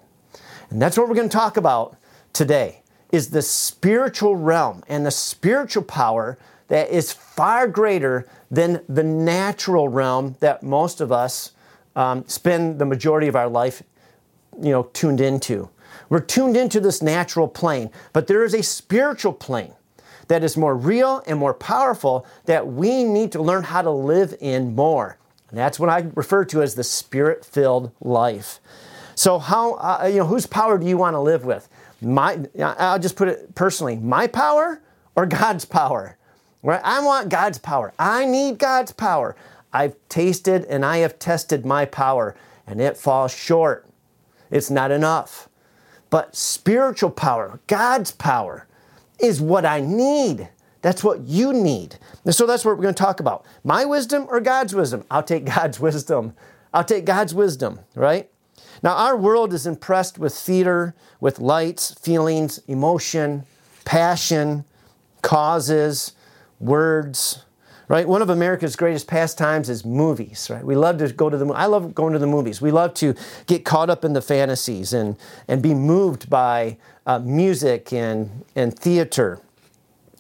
And 0.71 0.83
that's 0.83 0.99
what 0.99 1.09
we're 1.09 1.15
going 1.15 1.29
to 1.29 1.37
talk 1.37 1.57
about 1.57 1.97
today 2.33 2.83
is 3.15 3.31
the 3.31 3.43
spiritual 3.43 4.37
realm 4.37 4.83
and 4.89 5.07
the 5.07 5.11
spiritual 5.11 5.83
power 5.83 6.37
that 6.69 6.89
is 6.91 7.13
far 7.13 7.69
greater 7.69 8.27
than 8.51 8.83
the 8.89 9.03
natural 9.03 9.89
realm 9.89 10.37
that 10.41 10.63
most 10.63 11.01
of 11.01 11.13
us 11.13 11.53
um, 11.95 12.27
spend 12.27 12.79
the 12.79 12.85
majority 12.85 13.29
of 13.29 13.37
our 13.37 13.49
life 13.49 13.83
you 14.61 14.71
know 14.71 14.85
tuned 14.93 15.21
into 15.21 15.69
we're 16.09 16.21
tuned 16.21 16.57
into 16.57 16.81
this 16.81 17.03
natural 17.03 17.49
plane 17.49 17.91
but 18.13 18.27
there 18.27 18.45
is 18.45 18.55
a 18.55 18.63
spiritual 18.63 19.33
plane 19.33 19.73
that 20.29 20.43
is 20.43 20.57
more 20.57 20.77
real 20.77 21.23
and 21.27 21.39
more 21.39 21.55
powerful 21.55 22.27
that 22.47 22.67
we 22.67 23.05
need 23.05 23.31
to 23.31 23.43
learn 23.43 23.63
how 23.63 23.83
to 23.83 23.91
live 23.91 24.35
in 24.41 24.75
more 24.75 25.19
and 25.55 25.61
that's 25.61 25.79
what 25.79 25.89
I 25.89 26.07
refer 26.17 26.45
to 26.47 26.63
as 26.63 26.75
the 26.75 26.83
spirit 26.83 27.45
filled 27.45 27.93
life. 28.01 28.59
So, 29.15 29.39
how, 29.39 29.75
uh, 29.75 30.11
you 30.11 30.19
know, 30.19 30.27
whose 30.27 30.47
power 30.47 30.79
do 30.79 30.85
you 30.85 30.97
want 30.97 31.15
to 31.15 31.21
live 31.21 31.45
with? 31.45 31.69
My, 32.05 32.39
I'll 32.59 32.99
just 32.99 33.17
put 33.17 33.29
it 33.29 33.55
personally 33.55 33.97
my 33.97 34.27
power 34.27 34.83
or 35.17 35.27
God's 35.27 35.65
power? 35.65 36.17
Right? 36.63 36.81
I 36.83 37.05
want 37.05 37.29
God's 37.29 37.59
power. 37.59 37.93
I 37.99 38.25
need 38.25 38.59
God's 38.59 38.93
power. 38.93 39.37
I've 39.73 39.97
tasted 40.09 40.65
and 40.65 40.85
I 40.85 40.99
have 40.99 41.19
tested 41.19 41.67
my 41.67 41.85
power, 41.85 42.37
and 42.67 42.81
it 42.81 42.97
falls 42.97 43.35
short. 43.35 43.87
It's 44.51 44.71
not 44.71 44.91
enough. 44.91 45.49
But 46.11 46.37
spiritual 46.37 47.11
power, 47.11 47.61
God's 47.67 48.13
power, 48.13 48.67
is 49.19 49.41
what 49.41 49.67
I 49.67 49.81
need. 49.81 50.49
That's 50.81 51.03
what 51.03 51.23
you 51.23 51.53
need. 51.53 51.97
And 52.25 52.35
so 52.35 52.47
that's 52.47 52.65
what 52.65 52.77
we're 52.77 52.83
going 52.83 52.95
to 52.95 53.03
talk 53.03 53.19
about. 53.19 53.45
My 53.65 53.85
wisdom 53.85 54.27
or 54.29 54.41
God's 54.41 54.75
wisdom? 54.75 55.05
I'll 55.11 55.23
take 55.23 55.45
God's 55.45 55.81
wisdom. 55.81 56.35
I'll 56.73 56.85
take 56.85 57.05
God's 57.05 57.35
wisdom, 57.35 57.81
right? 57.95 58.31
Now, 58.83 58.95
our 58.95 59.17
world 59.17 59.53
is 59.53 59.67
impressed 59.67 60.19
with 60.19 60.35
theater, 60.35 60.95
with 61.21 61.39
lights, 61.39 61.95
feelings, 61.95 62.59
emotion, 62.67 63.45
passion, 63.85 64.65
causes, 65.23 66.13
words, 66.61 67.45
right? 67.89 68.09
One 68.09 68.23
of 68.23 68.31
America's 68.31 68.77
greatest 68.77 69.07
pastimes 69.07 69.69
is 69.69 69.85
movies, 69.85 70.49
right? 70.51 70.65
We 70.65 70.75
love 70.75 70.99
to 70.99 71.13
go 71.13 71.31
to 71.31 71.37
the 71.37 71.47
I 71.53 71.67
love 71.67 71.95
going 71.95 72.13
to 72.13 72.19
the 72.19 72.27
movies. 72.27 72.61
We 72.61 72.71
love 72.71 72.95
to 72.95 73.15
get 73.47 73.65
caught 73.65 73.91
up 73.91 74.05
in 74.05 74.13
the 74.13 74.23
fantasies 74.23 74.93
and, 74.93 75.17
and 75.49 75.63
be 75.63 75.75
moved 75.75 76.31
by 76.31 76.79
uh, 77.07 77.19
music 77.19 77.93
and, 77.93 78.45
and 78.57 78.79
theater 78.79 79.41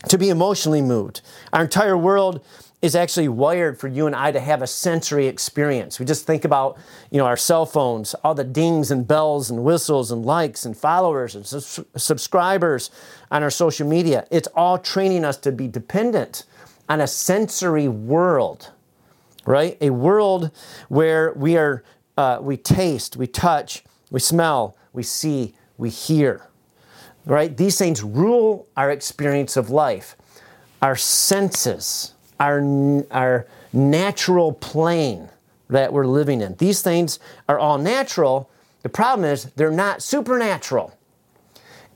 to 0.08 0.18
be 0.18 0.28
emotionally 0.28 0.82
moved. 0.82 1.22
Our 1.52 1.62
entire 1.62 1.96
world 1.96 2.44
is 2.84 2.94
actually 2.94 3.28
wired 3.28 3.80
for 3.80 3.88
you 3.88 4.06
and 4.06 4.14
I 4.14 4.30
to 4.30 4.38
have 4.38 4.60
a 4.60 4.66
sensory 4.66 5.26
experience. 5.26 5.98
We 5.98 6.04
just 6.04 6.26
think 6.26 6.44
about, 6.44 6.76
you 7.10 7.16
know, 7.16 7.24
our 7.24 7.36
cell 7.36 7.64
phones, 7.64 8.12
all 8.22 8.34
the 8.34 8.44
dings 8.44 8.90
and 8.90 9.08
bells 9.08 9.50
and 9.50 9.64
whistles 9.64 10.12
and 10.12 10.22
likes 10.26 10.66
and 10.66 10.76
followers 10.76 11.34
and 11.34 11.46
su- 11.46 11.86
subscribers 11.96 12.90
on 13.30 13.42
our 13.42 13.48
social 13.48 13.88
media. 13.88 14.26
It's 14.30 14.48
all 14.54 14.76
training 14.76 15.24
us 15.24 15.38
to 15.38 15.50
be 15.50 15.66
dependent 15.66 16.44
on 16.86 17.00
a 17.00 17.06
sensory 17.06 17.88
world, 17.88 18.70
right? 19.46 19.78
A 19.80 19.88
world 19.88 20.50
where 20.90 21.32
we 21.32 21.56
are, 21.56 21.82
uh, 22.18 22.36
we 22.42 22.58
taste, 22.58 23.16
we 23.16 23.26
touch, 23.26 23.82
we 24.10 24.20
smell, 24.20 24.76
we 24.92 25.02
see, 25.02 25.54
we 25.78 25.88
hear. 25.88 26.48
Right? 27.24 27.56
These 27.56 27.78
things 27.78 28.02
rule 28.02 28.68
our 28.76 28.90
experience 28.90 29.56
of 29.56 29.70
life, 29.70 30.16
our 30.82 30.96
senses, 30.96 32.13
our, 32.40 32.60
our 33.10 33.46
natural 33.72 34.52
plane 34.52 35.28
that 35.68 35.92
we're 35.92 36.06
living 36.06 36.40
in. 36.40 36.54
These 36.56 36.82
things 36.82 37.18
are 37.48 37.58
all 37.58 37.78
natural. 37.78 38.50
The 38.82 38.88
problem 38.88 39.24
is 39.30 39.44
they're 39.56 39.70
not 39.70 40.02
supernatural. 40.02 40.96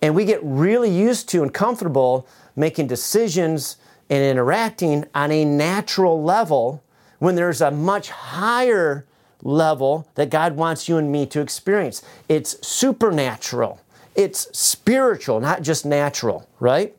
And 0.01 0.15
we 0.15 0.25
get 0.25 0.41
really 0.43 0.91
used 0.91 1.29
to 1.31 1.43
and 1.43 1.53
comfortable 1.53 2.27
making 2.57 2.87
decisions 2.87 3.77
and 4.11 4.25
interacting 4.25 5.05
on 5.15 5.31
a 5.31 5.45
natural 5.45 6.23
level 6.23 6.83
when 7.19 7.35
there's 7.35 7.61
a 7.61 7.71
much 7.71 8.11
higher 8.11 9.05
level 9.43 10.09
that 10.15 10.31
God 10.31 10.57
wants 10.57 10.89
you 10.89 10.97
and 10.97 11.13
me 11.13 11.27
to 11.27 11.41
experience. 11.41 12.03
It's 12.29 12.67
supernatural, 12.67 13.81
it's 14.15 14.49
spiritual, 14.59 15.41
not 15.41 15.63
just 15.63 15.85
natural, 15.85 16.49
right? 16.59 16.95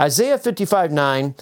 Isaiah 0.00 0.38
55 0.38 0.92
9 0.92 1.34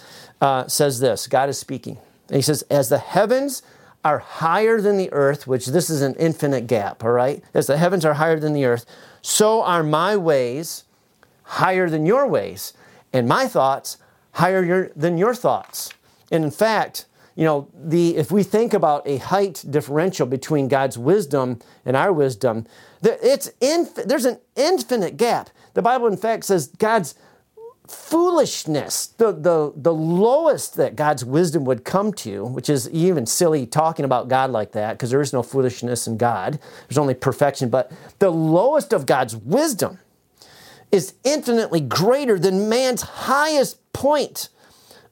uh, 0.43 0.67
says 0.67 0.99
this 0.99 1.25
God 1.25 1.49
is 1.49 1.57
speaking. 1.57 1.97
And 2.27 2.35
he 2.35 2.41
says, 2.41 2.63
As 2.63 2.89
the 2.89 2.97
heavens 2.97 3.63
are 4.03 4.19
higher 4.19 4.81
than 4.81 4.97
the 4.97 5.11
earth, 5.13 5.47
which 5.47 5.67
this 5.67 5.89
is 5.89 6.01
an 6.01 6.15
infinite 6.15 6.67
gap, 6.67 7.03
all 7.03 7.11
right? 7.11 7.41
As 7.53 7.67
the 7.67 7.77
heavens 7.77 8.03
are 8.03 8.15
higher 8.15 8.39
than 8.39 8.51
the 8.53 8.65
earth, 8.65 8.85
so 9.21 9.63
are 9.63 9.83
my 9.83 10.17
ways 10.17 10.83
higher 11.43 11.89
than 11.89 12.05
your 12.05 12.27
ways, 12.27 12.73
and 13.13 13.27
my 13.27 13.47
thoughts 13.47 13.97
higher 14.33 14.63
your, 14.63 14.89
than 14.95 15.17
your 15.17 15.33
thoughts. 15.33 15.93
And 16.29 16.43
in 16.43 16.51
fact, 16.51 17.05
you 17.35 17.45
know, 17.45 17.69
the, 17.73 18.17
if 18.17 18.29
we 18.29 18.43
think 18.43 18.73
about 18.73 19.07
a 19.07 19.17
height 19.17 19.63
differential 19.69 20.27
between 20.27 20.67
God's 20.67 20.97
wisdom 20.97 21.59
and 21.85 21.95
our 21.95 22.11
wisdom, 22.11 22.67
it's 23.01 23.49
inf- 23.61 23.95
there's 23.95 24.25
an 24.25 24.39
infinite 24.55 25.15
gap. 25.15 25.49
The 25.73 25.81
Bible, 25.81 26.07
in 26.07 26.17
fact, 26.17 26.45
says 26.45 26.67
God's 26.67 27.15
foolishness, 27.93 29.07
the, 29.07 29.31
the, 29.31 29.71
the 29.75 29.93
lowest 29.93 30.75
that 30.75 30.95
God's 30.95 31.23
wisdom 31.23 31.65
would 31.65 31.85
come 31.85 32.13
to, 32.13 32.45
which 32.45 32.69
is 32.69 32.89
even 32.89 33.25
silly 33.25 33.65
talking 33.65 34.05
about 34.05 34.27
God 34.27 34.51
like 34.51 34.71
that, 34.73 34.93
because 34.93 35.09
there 35.11 35.21
is 35.21 35.33
no 35.33 35.43
foolishness 35.43 36.07
in 36.07 36.17
God, 36.17 36.59
there's 36.87 36.97
only 36.97 37.13
perfection, 37.13 37.69
but 37.69 37.91
the 38.19 38.31
lowest 38.31 38.93
of 38.93 39.05
God's 39.05 39.35
wisdom 39.35 39.99
is 40.91 41.13
infinitely 41.23 41.81
greater 41.81 42.37
than 42.37 42.69
man's 42.69 43.01
highest 43.01 43.79
point 43.93 44.49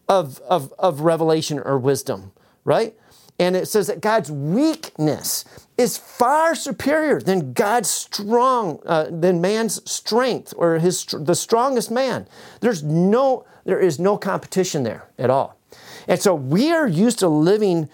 of, 0.07 0.39
of, 0.41 0.73
of 0.77 1.01
revelation 1.01 1.59
or 1.59 1.77
wisdom, 1.77 2.31
right? 2.65 2.95
And 3.39 3.55
it 3.55 3.67
says 3.67 3.87
that 3.87 4.01
God's 4.01 4.31
weakness 4.31 5.45
is 5.81 5.97
far 5.97 6.55
superior 6.55 7.19
than 7.19 7.53
God's 7.53 7.89
strong, 7.89 8.79
uh, 8.85 9.07
than 9.09 9.41
man's 9.41 9.81
strength 9.89 10.53
or 10.55 10.79
his 10.79 11.05
the 11.05 11.35
strongest 11.35 11.91
man. 11.91 12.27
There's 12.61 12.83
no, 12.83 13.45
there 13.65 13.79
is 13.79 13.99
no 13.99 14.17
competition 14.17 14.83
there 14.83 15.09
at 15.17 15.29
all. 15.29 15.57
And 16.07 16.19
so 16.19 16.33
we 16.35 16.71
are 16.71 16.87
used 16.87 17.19
to 17.19 17.27
living 17.27 17.89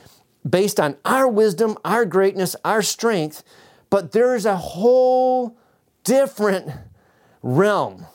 based 0.48 0.80
on 0.80 0.98
our 1.06 1.28
wisdom, 1.28 1.78
our 1.84 2.06
greatness, 2.06 2.56
our 2.64 2.82
strength, 2.82 3.44
but 3.90 4.12
there 4.12 4.36
is 4.36 4.46
a 4.46 4.58
whole 4.58 5.58
different 6.04 6.72
realm 7.42 8.06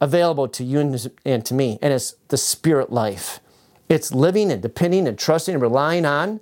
available 0.00 0.48
to 0.48 0.64
you 0.64 0.80
and 1.24 1.44
to 1.46 1.54
me, 1.54 1.78
and 1.80 1.92
it's 1.92 2.16
the 2.28 2.36
spirit 2.36 2.92
life. 2.92 3.40
It's 3.88 4.12
living 4.12 4.50
and 4.50 4.60
depending 4.60 5.06
and 5.06 5.18
trusting 5.18 5.54
and 5.54 5.62
relying 5.62 6.04
on 6.04 6.40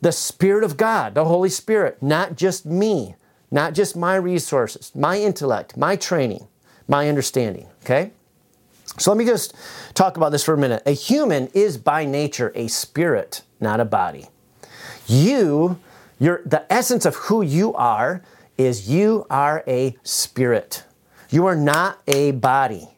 the 0.00 0.12
Spirit 0.12 0.64
of 0.64 0.76
God, 0.76 1.14
the 1.14 1.24
Holy 1.24 1.48
Spirit, 1.48 2.02
not 2.02 2.36
just 2.36 2.64
me, 2.64 3.16
not 3.50 3.74
just 3.74 3.96
my 3.96 4.14
resources, 4.16 4.92
my 4.94 5.18
intellect, 5.18 5.76
my 5.76 5.96
training, 5.96 6.46
my 6.88 7.08
understanding. 7.08 7.66
Okay? 7.82 8.12
So 8.98 9.10
let 9.10 9.18
me 9.18 9.24
just 9.24 9.54
talk 9.94 10.16
about 10.16 10.32
this 10.32 10.44
for 10.44 10.54
a 10.54 10.58
minute. 10.58 10.82
A 10.86 10.92
human 10.92 11.48
is 11.48 11.78
by 11.78 12.04
nature 12.04 12.52
a 12.54 12.68
spirit, 12.68 13.42
not 13.60 13.80
a 13.80 13.84
body. 13.84 14.26
You, 15.06 15.78
your, 16.18 16.42
the 16.44 16.70
essence 16.72 17.04
of 17.04 17.16
who 17.16 17.42
you 17.42 17.74
are 17.74 18.22
is 18.58 18.90
you 18.90 19.26
are 19.30 19.64
a 19.66 19.96
spirit. 20.02 20.84
You 21.30 21.46
are 21.46 21.56
not 21.56 22.00
a 22.06 22.32
body. 22.32 22.88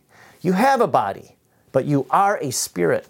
You 0.40 0.52
have 0.52 0.80
a 0.80 0.88
body, 0.88 1.36
but 1.70 1.84
you 1.84 2.06
are 2.10 2.38
a 2.38 2.50
spirit. 2.50 3.06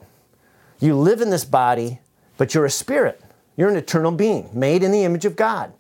You 0.81 0.97
live 0.97 1.21
in 1.21 1.31
this 1.31 1.45
body, 1.45 2.01
but 2.37 2.55
you're 2.55 2.67
a 2.67 2.71
spirit. 2.71 3.21
You're 3.57 3.69
an 3.69 3.77
eternal 3.77 4.13
being 4.13 4.51
made 4.53 4.83
in 4.83 4.93
the 4.93 5.05
image 5.05 5.25
of 5.25 5.37
God. 5.37 5.73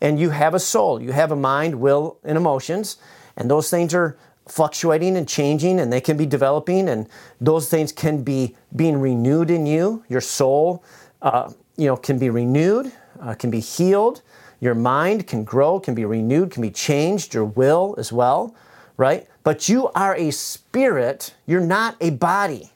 And 0.00 0.20
you 0.20 0.30
have 0.30 0.54
a 0.54 0.60
soul, 0.60 1.00
you 1.00 1.12
have 1.12 1.32
a 1.32 1.36
mind, 1.36 1.76
will, 1.76 2.18
and 2.22 2.36
emotions, 2.36 2.98
and 3.36 3.50
those 3.50 3.70
things 3.70 3.94
are 3.94 4.16
fluctuating 4.46 5.16
and 5.16 5.26
changing 5.28 5.80
and 5.80 5.92
they 5.92 6.00
can 6.00 6.16
be 6.16 6.26
developing 6.26 6.88
and 6.88 7.08
those 7.40 7.68
things 7.68 7.90
can 7.90 8.22
be 8.22 8.54
being 8.76 9.00
renewed 9.00 9.50
in 9.50 9.66
you 9.66 10.04
your 10.08 10.20
soul 10.20 10.84
uh, 11.22 11.50
you 11.76 11.88
know 11.88 11.96
can 11.96 12.16
be 12.16 12.30
renewed 12.30 12.92
uh, 13.20 13.34
can 13.34 13.50
be 13.50 13.58
healed 13.58 14.22
your 14.60 14.72
mind 14.72 15.26
can 15.26 15.42
grow 15.42 15.80
can 15.80 15.96
be 15.96 16.04
renewed 16.04 16.52
can 16.52 16.62
be 16.62 16.70
changed 16.70 17.34
your 17.34 17.44
will 17.44 17.96
as 17.98 18.12
well 18.12 18.54
right? 18.96 19.26
But 19.42 19.68
you 19.68 19.88
are 19.94 20.14
a 20.16 20.30
spirit, 20.30 21.34
you're 21.46 21.60
not 21.60 21.96
a 22.00 22.10
body. 22.10 22.70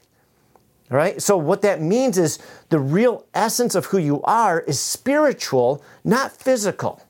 All 0.90 0.96
right? 0.96 1.22
So, 1.22 1.36
what 1.36 1.62
that 1.62 1.80
means 1.80 2.18
is 2.18 2.38
the 2.68 2.80
real 2.80 3.24
essence 3.32 3.74
of 3.74 3.86
who 3.86 3.98
you 3.98 4.22
are 4.22 4.60
is 4.60 4.80
spiritual, 4.80 5.82
not 6.02 6.32
physical. 6.32 7.00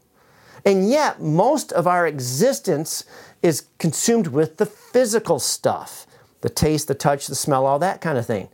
And 0.66 0.90
yet, 0.90 1.22
most 1.22 1.72
of 1.72 1.86
our 1.86 2.06
existence 2.06 3.04
is 3.42 3.64
consumed 3.78 4.28
with 4.28 4.58
the 4.58 4.66
physical 4.66 5.38
stuff 5.38 6.06
the 6.42 6.48
taste, 6.48 6.88
the 6.88 6.94
touch, 6.94 7.26
the 7.26 7.34
smell, 7.34 7.66
all 7.66 7.78
that 7.78 8.00
kind 8.00 8.16
of 8.16 8.24
thing. 8.26 8.48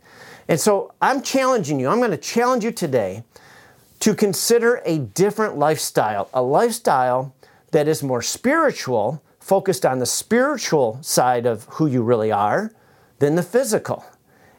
And 0.47 0.59
so, 0.59 0.93
I'm 1.01 1.21
challenging 1.21 1.79
you, 1.79 1.89
I'm 1.89 1.99
going 1.99 2.11
to 2.11 2.17
challenge 2.17 2.63
you 2.63 2.71
today 2.71 3.23
to 3.99 4.13
consider 4.13 4.81
a 4.85 4.99
different 4.99 5.57
lifestyle, 5.57 6.29
a 6.33 6.41
lifestyle 6.41 7.33
that 7.71 7.87
is 7.87 8.01
more 8.01 8.21
spiritual 8.21 9.21
focused 9.39 9.85
on 9.85 9.99
the 9.99 10.05
spiritual 10.05 10.99
side 11.01 11.45
of 11.45 11.65
who 11.71 11.87
you 11.87 12.03
really 12.03 12.31
are 12.31 12.71
than 13.19 13.35
the 13.35 13.43
physical. 13.43 14.05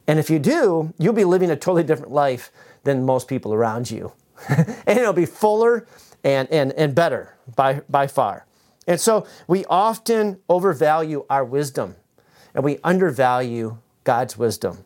And 0.08 0.18
if 0.18 0.30
you 0.30 0.38
do, 0.38 0.94
you'll 0.98 1.12
be 1.12 1.24
living 1.24 1.50
a 1.50 1.56
totally 1.56 1.84
different 1.84 2.12
life 2.12 2.50
than 2.84 3.04
most 3.04 3.28
people 3.28 3.52
around 3.52 3.90
you. 3.90 4.12
and 4.48 4.98
it'll 4.98 5.12
be 5.12 5.26
fuller 5.26 5.86
and, 6.24 6.50
and, 6.50 6.72
and 6.72 6.94
better 6.94 7.36
by, 7.54 7.82
by 7.90 8.06
far. 8.06 8.46
And 8.86 8.98
so 8.98 9.26
we 9.46 9.66
often 9.66 10.40
overvalue 10.48 11.26
our 11.28 11.44
wisdom 11.44 11.96
and 12.54 12.64
we 12.64 12.78
undervalue 12.82 13.76
God's 14.04 14.38
wisdom. 14.38 14.78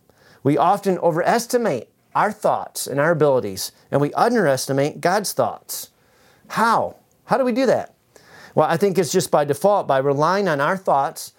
We 0.43 0.59
often 0.59 0.99
overestimate 0.99 1.88
our 2.14 2.33
thoughts 2.33 2.88
and 2.88 2.99
our 2.99 3.12
abilities 3.12 3.71
and 3.93 4.00
we 4.00 4.12
underestimate 4.14 5.00
God's 5.00 5.33
thoughts. 5.33 5.91
How? 6.49 6.97
How 7.26 7.38
do 7.38 7.45
we 7.45 7.52
do 7.52 7.67
that? 7.67 7.95
Well, 8.57 8.69
I 8.69 8.76
think 8.76 8.99
it's 8.99 9.12
just 9.12 9.31
by 9.31 9.45
default, 9.45 9.87
by 9.87 9.99
relying 9.99 10.49
on 10.49 10.61
our 10.61 10.76
thoughts 10.76 11.33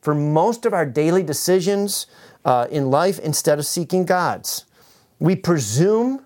for 0.00 0.14
most 0.14 0.66
of 0.66 0.72
our 0.72 0.86
daily 0.86 1.22
decisions 1.22 2.06
uh, 2.44 2.66
in 2.70 2.90
life 2.90 3.18
instead 3.18 3.58
of 3.58 3.66
seeking 3.66 4.04
God's. 4.04 4.64
We 5.18 5.36
presume 5.36 6.24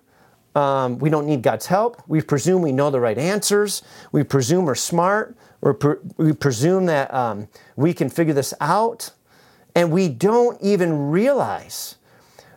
um, 0.54 0.98
we 0.98 1.10
don't 1.10 1.26
need 1.26 1.42
God's 1.42 1.66
help. 1.66 2.00
We 2.06 2.20
presume 2.20 2.62
we 2.62 2.72
know 2.72 2.90
the 2.90 3.00
right 3.00 3.18
answers. 3.18 3.82
We 4.12 4.22
presume 4.22 4.64
we're 4.64 4.76
smart. 4.76 5.36
Pre- 5.60 5.96
we 6.16 6.32
presume 6.32 6.86
that 6.86 7.12
um, 7.12 7.48
we 7.76 7.92
can 7.92 8.08
figure 8.08 8.34
this 8.34 8.54
out. 8.60 9.10
And 9.74 9.90
we 9.90 10.08
don't 10.08 10.60
even 10.62 11.10
realize 11.10 11.96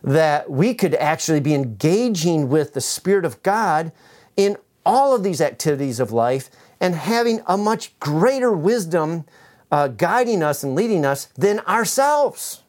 that 0.04 0.48
we 0.48 0.74
could 0.74 0.94
actually 0.94 1.40
be 1.40 1.54
engaging 1.54 2.48
with 2.48 2.74
the 2.74 2.80
Spirit 2.80 3.24
of 3.24 3.42
God 3.42 3.90
in 4.36 4.56
all 4.86 5.14
of 5.14 5.24
these 5.24 5.40
activities 5.40 5.98
of 5.98 6.12
life 6.12 6.48
and 6.80 6.94
having 6.94 7.40
a 7.46 7.56
much 7.56 7.98
greater 7.98 8.52
wisdom 8.52 9.24
uh, 9.70 9.88
guiding 9.88 10.42
us 10.42 10.62
and 10.62 10.74
leading 10.74 11.04
us 11.04 11.26
than 11.36 11.60
ourselves. 11.60 12.62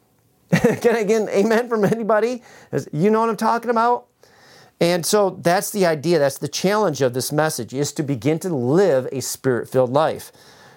Can 0.50 0.96
I 0.96 1.02
get 1.02 1.22
an 1.22 1.28
amen 1.28 1.68
from 1.68 1.84
anybody? 1.84 2.42
You 2.92 3.10
know 3.10 3.20
what 3.20 3.28
I'm 3.28 3.36
talking 3.36 3.70
about? 3.70 4.06
And 4.80 5.04
so 5.04 5.30
that's 5.30 5.70
the 5.70 5.86
idea, 5.86 6.18
that's 6.18 6.38
the 6.38 6.48
challenge 6.48 7.02
of 7.02 7.12
this 7.12 7.32
message 7.32 7.74
is 7.74 7.92
to 7.92 8.02
begin 8.02 8.38
to 8.40 8.48
live 8.48 9.08
a 9.10 9.20
spirit-filled 9.20 9.90
life. 9.90 10.30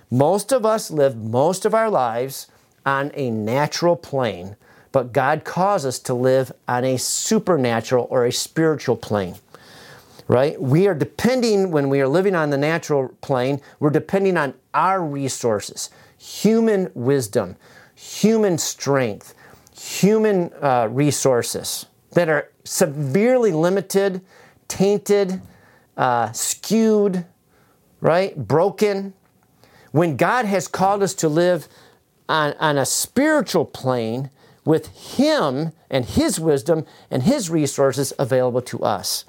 Most 0.09 0.51
of 0.51 0.65
us 0.65 0.89
live 0.89 1.15
most 1.15 1.65
of 1.65 1.73
our 1.73 1.89
lives 1.89 2.47
on 2.85 3.11
a 3.13 3.29
natural 3.29 3.95
plane, 3.95 4.55
but 4.91 5.13
God 5.13 5.43
calls 5.43 5.85
us 5.85 5.99
to 5.99 6.15
live 6.15 6.51
on 6.67 6.83
a 6.83 6.97
supernatural 6.97 8.07
or 8.09 8.25
a 8.25 8.31
spiritual 8.31 8.97
plane 8.97 9.35
right? 10.31 10.61
We 10.61 10.87
are 10.87 10.93
depending, 10.93 11.71
when 11.71 11.89
we 11.89 11.99
are 11.99 12.07
living 12.07 12.35
on 12.35 12.51
the 12.51 12.57
natural 12.57 13.09
plane, 13.19 13.59
we're 13.81 13.89
depending 13.89 14.37
on 14.37 14.53
our 14.73 15.03
resources, 15.03 15.89
human 16.17 16.91
wisdom, 16.93 17.55
human 17.95 18.57
strength, 18.57 19.33
human 19.77 20.51
uh, 20.61 20.87
resources 20.91 21.85
that 22.11 22.29
are 22.29 22.51
severely 22.63 23.51
limited, 23.51 24.21
tainted, 24.67 25.41
uh, 25.97 26.31
skewed, 26.31 27.25
right? 28.01 28.35
Broken. 28.37 29.13
when 29.91 30.15
God 30.17 30.45
has 30.45 30.67
called 30.67 31.03
us 31.03 31.13
to 31.15 31.27
live 31.29 31.67
on, 32.29 32.53
on 32.59 32.77
a 32.77 32.85
spiritual 32.85 33.65
plane 33.65 34.29
with 34.63 35.17
Him 35.17 35.73
and 35.89 36.05
His 36.05 36.39
wisdom 36.39 36.85
and 37.09 37.23
His 37.23 37.49
resources 37.49 38.13
available 38.17 38.61
to 38.63 38.79
us. 38.83 39.25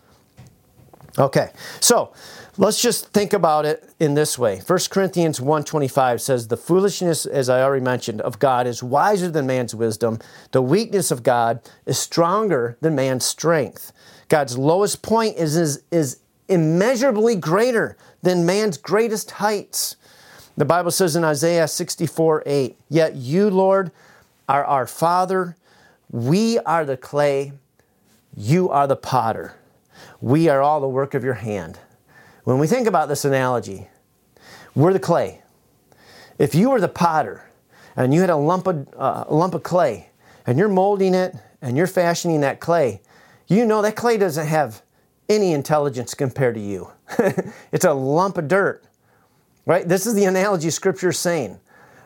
Okay, 1.19 1.51
so 1.81 2.13
let's 2.59 2.83
just 2.83 3.09
think 3.09 3.33
about 3.33 3.65
it 3.65 3.89
in 3.99 4.15
this 4.15 4.39
way. 4.39 4.61
1 4.67 4.79
corinthians 4.91 5.41
1.25 5.41 6.21
says 6.21 6.49
the 6.49 6.57
foolishness 6.57 7.25
as 7.25 7.49
i 7.49 7.63
already 7.63 7.85
mentioned 7.85 8.21
of 8.21 8.39
god 8.39 8.67
is 8.67 8.83
wiser 8.83 9.31
than 9.31 9.47
man's 9.47 9.75
wisdom. 9.75 10.19
The 10.51 10.63
weakness 10.63 11.11
of 11.11 11.23
god 11.23 11.61
is 11.87 11.99
stronger 11.99 12.77
than 12.81 12.95
man's 12.95 13.25
strength. 13.25 13.93
God's 14.29 14.59
lowest 14.59 15.03
point 15.03 15.37
is, 15.37 15.57
is, 15.57 15.83
is 15.91 16.21
immeasurably 16.49 17.37
greater 17.37 17.97
than 18.23 18.45
man's 18.45 18.77
greatest 18.77 19.33
heights. 19.33 19.97
The 20.57 20.65
bible 20.67 20.91
says 20.91 21.17
in 21.17 21.25
isaiah 21.25 21.69
64 21.69 22.43
8 22.45 22.77
yet 22.91 23.15
you 23.15 23.49
lord 23.49 23.91
are 24.49 24.65
our 24.65 24.87
father. 24.87 25.57
We 26.11 26.59
are 26.59 26.85
the 26.85 26.99
clay. 26.99 27.53
You 28.37 28.69
are 28.69 28.87
the 28.87 28.97
potter. 28.97 29.55
We 30.21 30.49
are 30.49 30.61
all 30.61 30.81
the 30.81 30.89
work 30.89 31.15
of 31.15 31.25
your 31.25 31.35
hand 31.35 31.79
when 32.45 32.59
we 32.59 32.67
think 32.67 32.87
about 32.87 33.09
this 33.09 33.25
analogy, 33.25 33.89
we're 34.75 34.93
the 34.93 34.99
clay. 34.99 35.43
If 36.39 36.55
you 36.55 36.71
were 36.71 36.81
the 36.81 36.89
potter 36.89 37.49
and 37.95 38.13
you 38.13 38.21
had 38.21 38.31
a 38.31 38.37
lump 38.37 38.67
of, 38.67 38.89
uh, 38.97 39.25
lump 39.31 39.55
of 39.55 39.63
clay 39.63 40.11
and 40.47 40.59
you're 40.59 40.69
molding 40.69 41.15
it 41.15 41.37
and 41.61 41.77
you're 41.77 41.87
fashioning 41.87 42.41
that 42.41 42.59
clay, 42.59 43.01
you 43.47 43.65
know 43.65 43.83
that 43.83 43.97
clay 43.97 44.17
doesn't 44.17 44.47
have 44.47 44.83
any 45.29 45.53
intelligence 45.53 46.15
compared 46.15 46.55
to 46.55 46.61
you. 46.61 46.91
it's 47.73 47.85
a 47.85 47.93
lump 47.93 48.39
of 48.39 48.49
dirt, 48.49 48.83
right? 49.67 49.87
This 49.87 50.07
is 50.07 50.15
the 50.15 50.25
analogy 50.25 50.71
Scripture 50.71 51.11
is 51.11 51.19
saying. 51.19 51.61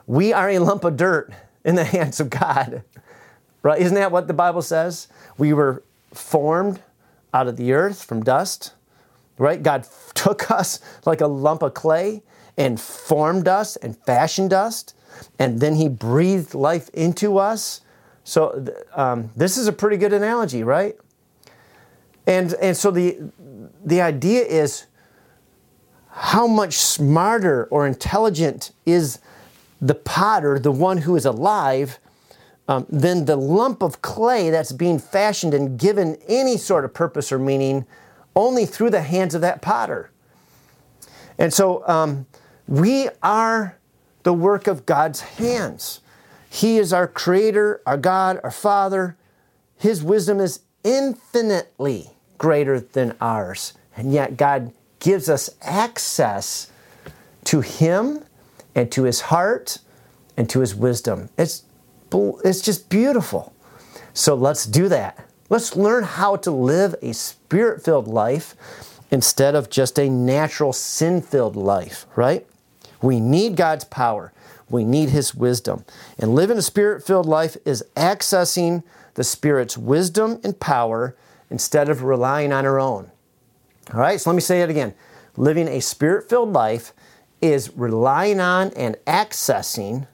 We 0.07 0.33
are 0.33 0.51
a 0.51 0.59
lump 0.59 0.85
of 0.85 0.97
dirt 0.97 1.33
in 1.65 1.77
the 1.77 1.85
hands 1.97 2.21
of 2.21 2.29
God, 2.29 2.83
right? 3.63 3.81
Isn't 3.81 3.95
that 3.95 4.13
what 4.13 4.29
the 4.29 4.35
Bible 4.35 4.63
says? 4.63 5.09
We 5.39 5.55
were 5.55 5.83
formed 6.13 6.81
out 7.33 7.49
of 7.49 7.57
the 7.57 7.73
earth 7.73 8.05
from 8.05 8.23
dust 8.23 8.73
right? 9.39 9.63
God 9.63 9.87
took 10.15 10.51
us 10.51 10.81
like 11.05 11.21
a 11.21 11.27
lump 11.27 11.63
of 11.63 11.75
clay 11.75 12.23
and 12.57 12.81
formed 12.81 13.49
us 13.49 13.77
and 13.77 13.97
fashioned 13.97 14.53
us, 14.53 14.85
and 15.39 15.61
then 15.61 15.75
He 15.75 15.89
breathed 15.89 16.55
life 16.55 16.89
into 16.91 17.39
us. 17.39 17.83
So 18.25 18.67
um, 18.95 19.31
this 19.37 19.57
is 19.57 19.69
a 19.69 19.73
pretty 19.73 19.97
good 19.97 20.13
analogy, 20.13 20.63
right? 20.63 20.97
And 22.27 22.55
and 22.55 22.77
so 22.77 22.91
the 22.91 23.19
the 23.85 24.01
idea 24.01 24.43
is 24.43 24.87
how 26.11 26.47
much 26.47 26.75
smarter 26.75 27.67
or 27.67 27.87
intelligent 27.87 28.73
is 28.85 29.19
the 29.81 29.95
potter, 29.95 30.59
the 30.59 30.73
one 30.73 30.99
who 30.99 31.15
is 31.15 31.27
alive, 31.27 31.99
um, 32.69 32.87
than 32.89 33.27
the 33.27 33.37
lump 33.37 33.83
of 33.83 34.03
clay 34.03 34.51
that's 34.51 34.73
being 34.73 34.99
fashioned 34.99 35.55
and 35.55 35.79
given 35.79 36.17
any 36.27 36.57
sort 36.57 36.85
of 36.85 36.95
purpose 36.95 37.31
or 37.31 37.39
meaning 37.39 37.87
only 38.37 38.67
through 38.67 38.91
the 38.91 39.03
hands 39.03 39.35
of 39.35 39.41
that 39.41 39.63
potter. 39.63 40.11
And 41.39 41.53
so 41.53 41.87
um, 41.89 42.27
we 42.69 43.09
are 43.23 43.77
the 44.23 44.33
work 44.33 44.67
of 44.67 44.87
God's 44.87 45.21
hands. 45.23 46.01
He 46.49 46.79
is 46.79 46.93
our 46.93 47.09
creator, 47.09 47.81
our 47.87 47.97
God, 47.97 48.39
our 48.45 48.51
Father. 48.51 49.17
His 49.77 50.03
wisdom 50.03 50.41
is 50.41 50.61
infinitely 50.85 52.11
greater 52.39 52.81
than 52.81 53.17
ours. 53.21 53.75
And 53.97 54.13
yet, 54.13 54.37
God 54.37 54.73
gives 55.01 55.29
us 55.29 55.51
access 55.63 56.71
to 57.45 57.61
Him 57.61 58.25
and 58.75 58.91
to 58.93 59.05
His 59.05 59.23
heart 59.23 59.79
and 60.37 60.49
to 60.51 60.61
His 60.61 60.75
wisdom. 60.75 61.31
It's, 61.39 61.63
it's 62.13 62.61
just 62.61 62.89
beautiful. 62.89 63.55
So 64.13 64.35
let's 64.35 64.67
do 64.67 64.89
that. 64.89 65.26
Let's 65.49 65.77
learn 65.77 66.05
how 66.05 66.37
to 66.37 66.51
live 66.51 66.95
a 67.03 67.13
spirit 67.13 67.85
filled 67.85 68.09
life 68.09 68.55
instead 69.11 69.55
of 69.55 69.71
just 69.71 69.99
a 69.99 70.11
natural 70.11 70.73
sin 70.73 71.23
filled 71.23 71.57
life, 71.57 72.07
right? 72.17 72.47
We 73.01 73.21
need 73.21 73.57
God's 73.57 73.85
power. 73.85 74.33
We 74.69 74.85
need 74.85 75.11
His 75.11 75.35
wisdom. 75.35 75.85
And 76.19 76.35
living 76.35 76.59
a 76.59 76.63
spirit 76.63 77.05
filled 77.07 77.27
life 77.27 77.57
is 77.65 77.85
accessing 77.97 78.83
the 79.15 79.25
Spirit's 79.25 79.79
wisdom 79.79 80.41
and 80.45 80.59
power 80.59 81.17
instead 81.51 81.89
of 81.89 82.03
relying 82.03 82.53
on 82.53 82.67
our 82.67 82.79
own. 82.79 83.11
All 83.95 84.01
right, 84.01 84.21
so 84.21 84.31
let 84.31 84.35
me 84.35 84.41
say 84.41 84.63
it 84.63 84.71
again. 84.71 84.95
Living 85.37 85.69
a 85.69 85.81
spirit 85.81 86.29
filled 86.29 86.53
life 86.53 86.93
is 87.41 87.75
relying 87.77 88.41
on 88.41 88.73
and 88.75 88.97
accessing 89.07 90.07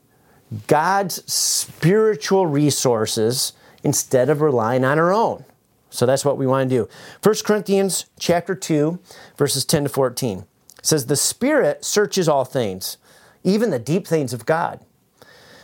God's 0.66 1.24
spiritual 1.32 2.46
resources 2.46 3.54
instead 3.82 4.28
of 4.28 4.40
relying 4.40 4.84
on 4.84 4.98
our 4.98 5.12
own. 5.12 5.44
So 5.90 6.06
that's 6.06 6.24
what 6.24 6.38
we 6.38 6.46
want 6.46 6.70
to 6.70 6.76
do. 6.76 6.88
1 7.22 7.34
Corinthians 7.44 8.06
chapter 8.18 8.54
2, 8.54 8.98
verses 9.36 9.64
10 9.64 9.84
to 9.84 9.88
14 9.88 10.46
says, 10.82 11.06
The 11.06 11.16
Spirit 11.16 11.84
searches 11.84 12.28
all 12.28 12.44
things, 12.44 12.96
even 13.44 13.70
the 13.70 13.78
deep 13.78 14.06
things 14.06 14.32
of 14.32 14.46
God. 14.46 14.80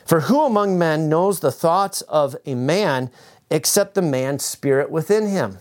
For 0.05 0.21
who 0.21 0.43
among 0.43 0.79
men 0.79 1.09
knows 1.09 1.41
the 1.41 1.53
thoughts 1.53 2.03
of 2.03 2.37
a 2.47 2.55
man 2.55 3.11
except 3.51 3.95
the 3.95 4.03
man's 4.03 4.45
spirit 4.45 4.91
within 4.91 5.29
him? 5.29 5.59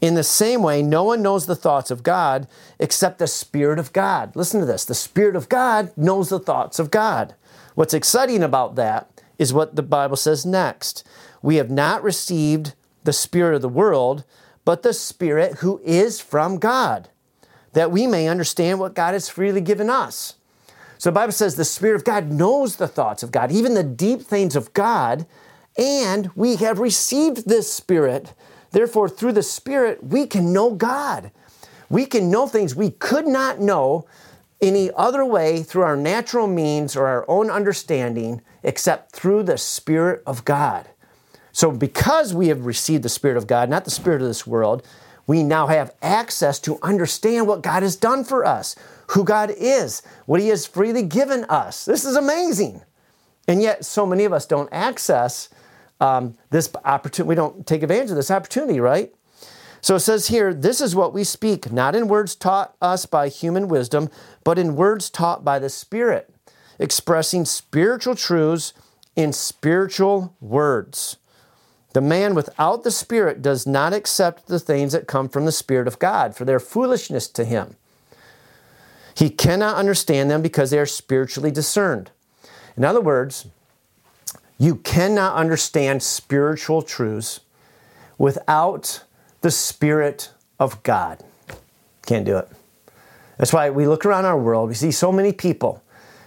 In 0.00 0.14
the 0.14 0.24
same 0.24 0.62
way, 0.62 0.82
no 0.82 1.04
one 1.04 1.20
knows 1.20 1.46
the 1.46 1.56
thoughts 1.56 1.90
of 1.90 2.02
God 2.02 2.48
except 2.78 3.18
the 3.18 3.26
Spirit 3.26 3.78
of 3.78 3.92
God. 3.92 4.34
Listen 4.34 4.60
to 4.60 4.66
this 4.66 4.84
the 4.84 4.94
Spirit 4.94 5.36
of 5.36 5.48
God 5.48 5.92
knows 5.96 6.30
the 6.30 6.38
thoughts 6.38 6.78
of 6.78 6.90
God. 6.90 7.34
What's 7.74 7.92
exciting 7.94 8.42
about 8.42 8.76
that 8.76 9.10
is 9.38 9.52
what 9.52 9.76
the 9.76 9.82
Bible 9.82 10.16
says 10.16 10.46
next. 10.46 11.06
We 11.42 11.56
have 11.56 11.70
not 11.70 12.02
received 12.02 12.74
the 13.04 13.12
Spirit 13.12 13.54
of 13.54 13.62
the 13.62 13.68
world, 13.68 14.24
but 14.64 14.82
the 14.82 14.92
Spirit 14.92 15.56
who 15.56 15.80
is 15.84 16.20
from 16.20 16.58
God, 16.58 17.08
that 17.72 17.90
we 17.90 18.06
may 18.06 18.28
understand 18.28 18.78
what 18.78 18.94
God 18.94 19.14
has 19.14 19.28
freely 19.28 19.60
given 19.60 19.88
us. 19.88 20.34
So 20.98 21.08
the 21.08 21.14
Bible 21.14 21.32
says 21.32 21.56
the 21.56 21.64
Spirit 21.64 21.96
of 21.96 22.04
God 22.04 22.30
knows 22.30 22.76
the 22.76 22.88
thoughts 22.88 23.22
of 23.22 23.32
God, 23.32 23.50
even 23.50 23.72
the 23.72 23.82
deep 23.82 24.20
things 24.20 24.54
of 24.54 24.72
God, 24.74 25.26
and 25.78 26.30
we 26.34 26.56
have 26.56 26.78
received 26.78 27.48
this 27.48 27.72
Spirit. 27.72 28.34
Therefore, 28.72 29.08
through 29.08 29.32
the 29.32 29.42
Spirit, 29.42 30.04
we 30.04 30.26
can 30.26 30.52
know 30.52 30.74
God. 30.74 31.30
We 31.88 32.04
can 32.04 32.30
know 32.30 32.46
things 32.46 32.74
we 32.74 32.90
could 32.90 33.26
not 33.26 33.60
know 33.60 34.06
any 34.60 34.90
other 34.94 35.24
way 35.24 35.62
through 35.62 35.82
our 35.82 35.96
natural 35.96 36.46
means 36.46 36.94
or 36.94 37.06
our 37.06 37.24
own 37.28 37.50
understanding 37.50 38.42
except 38.62 39.12
through 39.12 39.44
the 39.44 39.56
Spirit 39.56 40.22
of 40.26 40.44
God. 40.44 40.89
So, 41.60 41.70
because 41.70 42.32
we 42.32 42.48
have 42.48 42.64
received 42.64 43.02
the 43.02 43.10
Spirit 43.10 43.36
of 43.36 43.46
God, 43.46 43.68
not 43.68 43.84
the 43.84 43.90
Spirit 43.90 44.22
of 44.22 44.28
this 44.28 44.46
world, 44.46 44.82
we 45.26 45.42
now 45.42 45.66
have 45.66 45.94
access 46.00 46.58
to 46.60 46.78
understand 46.80 47.46
what 47.46 47.60
God 47.60 47.82
has 47.82 47.96
done 47.96 48.24
for 48.24 48.46
us, 48.46 48.74
who 49.08 49.24
God 49.24 49.52
is, 49.54 50.00
what 50.24 50.40
He 50.40 50.48
has 50.48 50.64
freely 50.64 51.02
given 51.02 51.44
us. 51.50 51.84
This 51.84 52.06
is 52.06 52.16
amazing. 52.16 52.80
And 53.46 53.60
yet, 53.60 53.84
so 53.84 54.06
many 54.06 54.24
of 54.24 54.32
us 54.32 54.46
don't 54.46 54.70
access 54.72 55.50
um, 56.00 56.34
this 56.48 56.72
opportunity. 56.82 57.28
We 57.28 57.34
don't 57.34 57.66
take 57.66 57.82
advantage 57.82 58.08
of 58.08 58.16
this 58.16 58.30
opportunity, 58.30 58.80
right? 58.80 59.14
So 59.82 59.96
it 59.96 60.00
says 60.00 60.28
here, 60.28 60.54
this 60.54 60.80
is 60.80 60.96
what 60.96 61.12
we 61.12 61.24
speak, 61.24 61.70
not 61.70 61.94
in 61.94 62.08
words 62.08 62.34
taught 62.34 62.74
us 62.80 63.04
by 63.04 63.28
human 63.28 63.68
wisdom, 63.68 64.08
but 64.44 64.58
in 64.58 64.76
words 64.76 65.10
taught 65.10 65.44
by 65.44 65.58
the 65.58 65.68
Spirit, 65.68 66.34
expressing 66.78 67.44
spiritual 67.44 68.14
truths 68.14 68.72
in 69.14 69.34
spiritual 69.34 70.34
words. 70.40 71.18
The 71.92 72.00
man 72.00 72.34
without 72.34 72.84
the 72.84 72.90
Spirit 72.90 73.42
does 73.42 73.66
not 73.66 73.92
accept 73.92 74.46
the 74.46 74.60
things 74.60 74.92
that 74.92 75.08
come 75.08 75.28
from 75.28 75.44
the 75.44 75.52
Spirit 75.52 75.88
of 75.88 75.98
God, 75.98 76.36
for 76.36 76.44
they're 76.44 76.60
foolishness 76.60 77.26
to 77.28 77.44
him. 77.44 77.76
He 79.14 79.28
cannot 79.28 79.76
understand 79.76 80.30
them 80.30 80.40
because 80.40 80.70
they 80.70 80.78
are 80.78 80.86
spiritually 80.86 81.50
discerned. 81.50 82.10
In 82.76 82.84
other 82.84 83.00
words, 83.00 83.48
you 84.56 84.76
cannot 84.76 85.34
understand 85.34 86.02
spiritual 86.02 86.82
truths 86.82 87.40
without 88.18 89.02
the 89.40 89.50
Spirit 89.50 90.30
of 90.60 90.82
God. 90.84 91.24
Can't 92.06 92.24
do 92.24 92.36
it. 92.36 92.48
That's 93.36 93.52
why 93.52 93.70
we 93.70 93.86
look 93.88 94.06
around 94.06 94.26
our 94.26 94.38
world, 94.38 94.68
we 94.68 94.74
see 94.74 94.92
so 94.92 95.10
many 95.10 95.32
people 95.32 95.82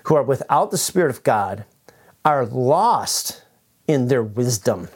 who 0.06 0.16
are 0.16 0.24
without 0.24 0.72
the 0.72 0.78
Spirit 0.78 1.12
of 1.12 1.24
God 1.24 1.64
are 2.26 2.46
lost 2.46 3.44
in 3.88 4.08
their 4.08 4.24
wisdom 4.24 4.90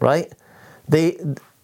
right? 0.00 0.32
They, 0.88 1.12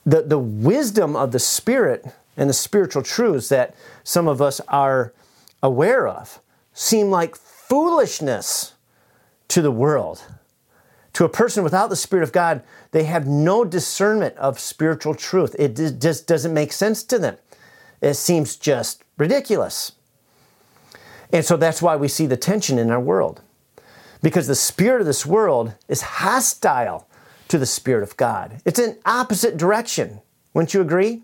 the, 0.05 0.23
the 0.23 0.39
wisdom 0.39 1.17
of 1.17 1.33
the 1.33 1.39
Spirit 1.39 2.07
and 2.37 2.49
the 2.49 2.55
spiritual 2.55 3.03
truths 3.03 3.49
that 3.51 3.75
some 4.03 4.29
of 4.29 4.41
us 4.41 4.61
are 4.69 5.13
aware 5.63 6.09
of 6.09 6.41
seem 6.73 7.11
like 7.11 7.37
foolishness 7.37 8.75
to 9.49 9.61
the 9.61 9.71
world. 9.71 10.25
To 11.15 11.25
a 11.25 11.29
person 11.29 11.65
without 11.65 11.91
the 11.91 11.97
Spirit 11.97 12.23
of 12.23 12.33
God, 12.33 12.63
they 12.93 13.05
have 13.05 13.27
no 13.27 13.65
discernment 13.65 14.37
of 14.37 14.59
spiritual 14.59 15.15
truth. 15.15 15.55
It 15.59 15.75
just 15.75 16.27
doesn't 16.27 16.55
make 16.55 16.73
sense 16.73 17.03
to 17.05 17.19
them. 17.19 17.37
It 18.01 18.15
seems 18.15 18.57
just 18.57 19.05
ridiculous. 19.19 19.93
And 21.33 21.45
so 21.45 21.57
that's 21.57 21.83
why 21.83 21.97
we 21.97 22.09
see 22.09 22.27
the 22.27 22.37
tension 22.37 22.79
in 22.79 22.91
our 22.91 23.01
world. 23.01 23.43
Because 24.23 24.47
the 24.47 24.55
spirit 24.55 25.01
of 25.01 25.07
this 25.07 25.27
world 25.27 25.75
is 25.89 26.03
hostile 26.03 27.07
to 27.51 27.59
the 27.59 27.67
spirit 27.67 28.03
of 28.03 28.17
God. 28.17 28.61
It's 28.65 28.79
an 28.79 28.97
opposite 29.05 29.57
direction. 29.57 30.21
Wouldn't 30.55 30.75
you 30.75 30.81
agree? 30.81 31.23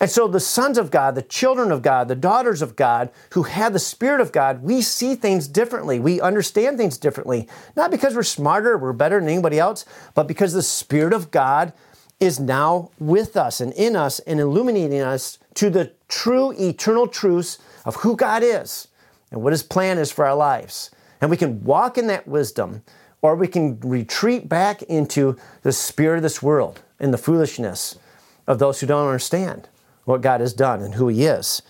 And 0.00 0.08
so 0.08 0.28
the 0.28 0.40
sons 0.40 0.78
of 0.78 0.90
God, 0.90 1.14
the 1.16 1.22
children 1.22 1.72
of 1.72 1.82
God, 1.82 2.06
the 2.06 2.14
daughters 2.14 2.62
of 2.62 2.76
God 2.76 3.10
who 3.30 3.42
have 3.42 3.72
the 3.72 3.80
Spirit 3.80 4.20
of 4.20 4.30
God, 4.30 4.62
we 4.62 4.80
see 4.80 5.16
things 5.16 5.48
differently. 5.48 5.98
We 5.98 6.20
understand 6.20 6.78
things 6.78 6.98
differently. 6.98 7.48
Not 7.76 7.90
because 7.90 8.14
we're 8.14 8.22
smarter, 8.22 8.78
we're 8.78 8.92
better 8.92 9.18
than 9.18 9.28
anybody 9.28 9.58
else, 9.58 9.84
but 10.14 10.28
because 10.28 10.52
the 10.52 10.62
Spirit 10.62 11.12
of 11.12 11.32
God 11.32 11.72
is 12.20 12.38
now 12.38 12.90
with 13.00 13.36
us 13.36 13.60
and 13.60 13.72
in 13.72 13.96
us 13.96 14.20
and 14.20 14.38
illuminating 14.38 15.00
us 15.00 15.38
to 15.54 15.70
the 15.70 15.92
true 16.08 16.52
eternal 16.52 17.08
truths 17.08 17.58
of 17.84 17.96
who 17.96 18.16
God 18.16 18.42
is 18.44 18.88
and 19.32 19.42
what 19.42 19.52
His 19.52 19.62
plan 19.64 19.98
is 19.98 20.12
for 20.12 20.24
our 20.24 20.36
lives. 20.36 20.90
And 21.20 21.30
we 21.30 21.36
can 21.36 21.64
walk 21.64 21.98
in 21.98 22.06
that 22.06 22.28
wisdom 22.28 22.82
or 23.22 23.34
we 23.34 23.48
can 23.48 23.78
retreat 23.80 24.48
back 24.48 24.82
into 24.82 25.36
the 25.62 25.72
spirit 25.72 26.18
of 26.18 26.22
this 26.22 26.42
world 26.42 26.82
and 27.00 27.12
the 27.12 27.18
foolishness 27.18 27.98
of 28.46 28.58
those 28.58 28.80
who 28.80 28.86
don't 28.86 29.06
understand 29.06 29.68
what 30.04 30.22
God 30.22 30.40
has 30.40 30.52
done 30.52 30.82
and 30.82 30.94
who 30.94 31.08
He 31.08 31.24
is. 31.24 31.62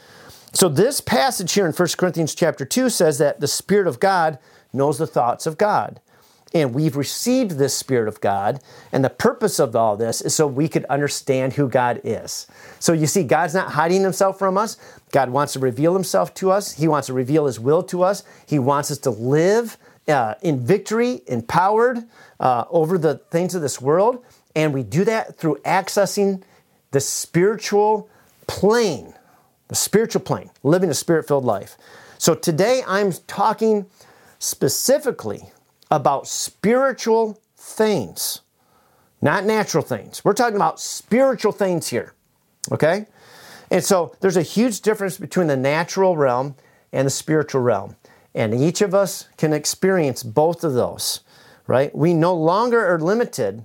So 0.53 0.69
this 0.69 1.01
passage 1.01 1.53
here 1.53 1.67
in 1.67 1.73
1 1.73 1.89
Corinthians 1.99 2.35
chapter 2.35 2.65
2 2.65 2.89
says 2.89 3.19
that 3.19 3.41
the 3.41 3.49
Spirit 3.49 3.87
of 3.87 4.01
God 4.01 4.39
knows 4.73 4.99
the 4.99 5.07
thoughts 5.07 5.47
of 5.47 5.59
God. 5.59 6.01
And 6.55 6.75
we've 6.75 6.97
received 6.97 7.53
this 7.53 7.77
Spirit 7.77 8.09
of 8.09 8.23
God, 8.23 8.63
and 8.91 9.05
the 9.05 9.11
purpose 9.11 9.59
of 9.59 9.77
all 9.77 9.99
this 9.99 10.23
is 10.23 10.35
so 10.35 10.47
we 10.47 10.67
could 10.67 10.87
understand 10.87 11.53
who 11.53 11.69
God 11.69 12.01
is. 12.05 12.47
So 12.81 12.95
you 12.95 13.07
see, 13.07 13.23
God's 13.23 13.53
not 13.53 13.73
hiding 13.73 14.01
himself 14.01 14.39
from 14.39 14.57
us. 14.57 14.79
God 15.13 15.29
wants 15.29 15.53
to 15.53 15.59
reveal 15.59 15.93
himself 15.93 16.33
to 16.35 16.51
us. 16.51 16.73
He 16.73 16.89
wants 16.89 17.09
to 17.09 17.13
reveal 17.13 17.45
his 17.45 17.61
will 17.61 17.83
to 17.83 18.03
us. 18.03 18.25
He 18.47 18.59
wants 18.59 18.91
us 18.91 18.97
to 18.99 19.11
live 19.11 19.77
uh, 20.09 20.35
in 20.43 20.65
victory, 20.65 21.23
empowered 21.27 22.05
uh, 22.41 22.65
over 22.71 22.99
the 22.99 23.17
things 23.31 23.55
of 23.55 23.63
this 23.63 23.81
world. 23.81 24.25
And 24.55 24.73
we 24.75 24.83
do 24.83 25.05
that 25.05 25.37
through 25.37 25.57
accessing 25.65 26.43
the 26.91 27.01
spiritual 27.01 28.09
plane, 28.47 29.15
the 29.69 29.75
spiritual 29.75 30.23
plane, 30.23 30.51
living 30.63 30.91
a 30.91 30.95
spirit 30.95 31.29
filled 31.29 31.45
life. 31.45 31.77
So 32.19 32.35
today 32.35 32.83
I'm 32.87 33.13
talking 33.27 33.87
specifically 34.39 35.51
about 35.91 36.27
spiritual 36.27 37.41
things, 37.57 38.41
not 39.21 39.45
natural 39.45 39.83
things. 39.83 40.25
We're 40.25 40.33
talking 40.33 40.57
about 40.57 40.81
spiritual 40.81 41.53
things 41.53 41.89
here, 41.89 42.15
okay? 42.73 43.07
And 43.71 43.85
so 43.85 44.17
there's 44.21 44.37
a 44.37 44.43
huge 44.43 44.81
difference 44.81 45.19
between 45.19 45.47
the 45.47 45.57
natural 45.57 46.17
realm 46.17 46.57
and 46.93 47.07
the 47.07 47.11
spiritual 47.11 47.61
realm. 47.61 47.97
And 48.35 48.55
each 48.55 48.81
of 48.83 48.95
us 48.95 49.29
can 49.37 49.53
experience 49.53 50.23
both 50.23 50.63
of 50.65 50.75
those, 50.75 51.21
right? 51.67 51.95
We 51.95 52.15
no 52.15 52.35
longer 52.35 52.85
are 52.87 52.99
limited 52.99 53.65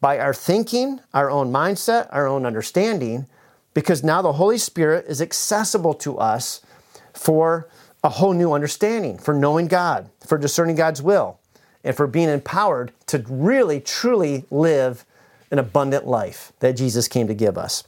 by 0.00 0.18
our 0.18 0.34
thinking, 0.34 1.00
our 1.14 1.30
own 1.30 1.52
mindset, 1.52 2.08
our 2.10 2.26
own 2.26 2.44
understanding, 2.44 3.26
because 3.74 4.04
now 4.04 4.20
the 4.20 4.34
Holy 4.34 4.58
Spirit 4.58 5.06
is 5.08 5.22
accessible 5.22 5.94
to 5.94 6.18
us 6.18 6.60
for 7.14 7.68
a 8.04 8.08
whole 8.08 8.32
new 8.32 8.52
understanding, 8.52 9.16
for 9.16 9.32
knowing 9.32 9.68
God, 9.68 10.10
for 10.26 10.36
discerning 10.36 10.76
God's 10.76 11.00
will, 11.00 11.38
and 11.84 11.96
for 11.96 12.06
being 12.06 12.28
empowered 12.28 12.92
to 13.06 13.24
really, 13.28 13.80
truly 13.80 14.44
live 14.50 15.04
an 15.50 15.58
abundant 15.58 16.06
life 16.06 16.52
that 16.60 16.72
Jesus 16.72 17.08
came 17.08 17.28
to 17.28 17.34
give 17.34 17.56
us. 17.56 17.84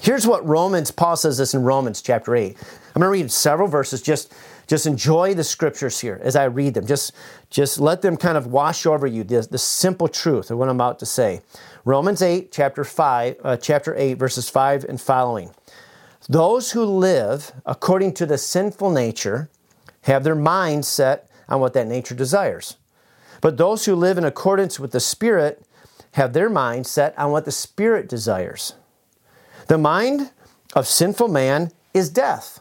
Here's 0.00 0.26
what 0.26 0.46
Romans, 0.46 0.90
Paul 0.90 1.16
says 1.16 1.38
this 1.38 1.52
in 1.52 1.62
Romans 1.62 2.00
chapter 2.00 2.34
8. 2.34 2.56
I'm 2.56 3.00
going 3.00 3.02
to 3.02 3.08
read 3.08 3.30
several 3.30 3.68
verses. 3.68 4.00
Just, 4.00 4.32
just 4.70 4.86
enjoy 4.86 5.34
the 5.34 5.42
scriptures 5.42 5.98
here 5.98 6.20
as 6.22 6.36
I 6.36 6.44
read 6.44 6.74
them. 6.74 6.86
Just, 6.86 7.12
just 7.50 7.80
let 7.80 8.02
them 8.02 8.16
kind 8.16 8.38
of 8.38 8.46
wash 8.46 8.86
over 8.86 9.04
you 9.04 9.24
the, 9.24 9.44
the 9.50 9.58
simple 9.58 10.06
truth 10.06 10.48
of 10.48 10.58
what 10.58 10.68
I'm 10.68 10.76
about 10.76 11.00
to 11.00 11.06
say. 11.06 11.40
Romans 11.84 12.22
8, 12.22 12.52
chapter 12.52 12.84
5, 12.84 13.36
uh, 13.42 13.56
chapter 13.56 13.96
8, 13.96 14.14
verses 14.14 14.48
5 14.48 14.84
and 14.84 15.00
following. 15.00 15.50
Those 16.28 16.70
who 16.70 16.84
live 16.84 17.50
according 17.66 18.14
to 18.14 18.26
the 18.26 18.38
sinful 18.38 18.92
nature 18.92 19.50
have 20.02 20.22
their 20.22 20.36
mind 20.36 20.84
set 20.84 21.28
on 21.48 21.58
what 21.58 21.72
that 21.72 21.88
nature 21.88 22.14
desires. 22.14 22.76
But 23.40 23.56
those 23.56 23.86
who 23.86 23.96
live 23.96 24.18
in 24.18 24.24
accordance 24.24 24.78
with 24.78 24.92
the 24.92 25.00
Spirit 25.00 25.64
have 26.12 26.32
their 26.32 26.48
mind 26.48 26.86
set 26.86 27.18
on 27.18 27.32
what 27.32 27.44
the 27.44 27.50
Spirit 27.50 28.08
desires. 28.08 28.74
The 29.66 29.78
mind 29.78 30.30
of 30.74 30.86
sinful 30.86 31.26
man 31.26 31.72
is 31.92 32.08
death, 32.08 32.59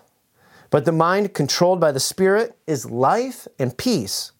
but 0.70 0.86
the 0.86 0.92
mind 0.92 1.34
controlled 1.34 1.80
by 1.80 1.92
the 1.92 2.00
Spirit 2.00 2.58
is 2.68 2.90
life 2.90 3.48
and 3.58 3.78
peace. 3.78 4.32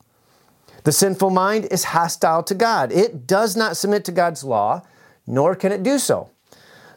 The 0.84 0.92
sinful 0.92 1.30
mind 1.30 1.68
is 1.72 1.86
hostile 1.86 2.44
to 2.44 2.56
God. 2.56 2.92
It 2.92 3.28
does 3.28 3.56
not 3.56 3.78
submit 3.78 4.06
to 4.06 4.12
God's 4.12 4.44
law, 4.44 4.84
nor 5.28 5.56
can 5.56 5.72
it 5.72 5.84
do 5.84 6.00
so. 6.00 6.30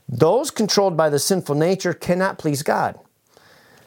Those 0.08 0.50
controlled 0.50 0.96
by 0.96 1.08
the 1.08 1.18
sinful 1.18 1.54
nature 1.54 1.94
cannot 1.94 2.38
please 2.38 2.62
God. 2.62 2.98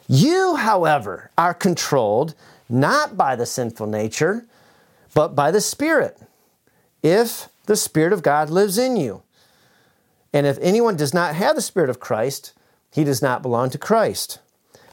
You, 0.08 0.56
however, 0.56 1.30
are 1.38 1.54
controlled 1.54 2.34
not 2.68 3.16
by 3.16 3.36
the 3.36 3.46
sinful 3.46 3.86
nature, 3.86 4.46
but 5.14 5.34
by 5.34 5.50
the 5.50 5.60
Spirit, 5.60 6.20
if 7.02 7.48
the 7.66 7.76
Spirit 7.76 8.12
of 8.12 8.22
God 8.22 8.50
lives 8.50 8.78
in 8.78 8.96
you. 8.96 9.22
And 10.32 10.46
if 10.46 10.58
anyone 10.60 10.96
does 10.96 11.14
not 11.14 11.34
have 11.34 11.56
the 11.56 11.62
Spirit 11.62 11.90
of 11.90 12.00
Christ, 12.00 12.52
he 12.90 13.04
does 13.04 13.22
not 13.22 13.42
belong 13.42 13.70
to 13.70 13.78
Christ. 13.78 14.40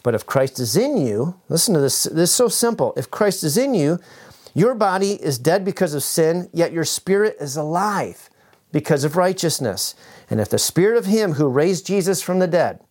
But 0.03 0.15
if 0.15 0.25
Christ 0.25 0.59
is 0.59 0.75
in 0.75 0.97
you, 0.97 1.39
listen 1.49 1.73
to 1.73 1.79
this, 1.79 2.03
this 2.03 2.29
is 2.29 2.35
so 2.35 2.49
simple. 2.49 2.93
If 2.97 3.09
Christ 3.09 3.43
is 3.43 3.57
in 3.57 3.73
you, 3.73 3.99
your 4.53 4.75
body 4.75 5.13
is 5.13 5.39
dead 5.39 5.65
because 5.65 5.93
of 5.93 6.03
sin, 6.03 6.49
yet 6.53 6.73
your 6.73 6.83
spirit 6.83 7.37
is 7.39 7.55
alive 7.55 8.29
because 8.71 9.03
of 9.03 9.15
righteousness. 9.15 9.95
And 10.29 10.39
if 10.39 10.49
the 10.49 10.59
spirit 10.59 10.97
of 10.97 11.05
him 11.05 11.33
who 11.33 11.47
raised 11.47 11.87
Jesus 11.87 12.21
from 12.21 12.39
the 12.39 12.47
dead 12.47 12.81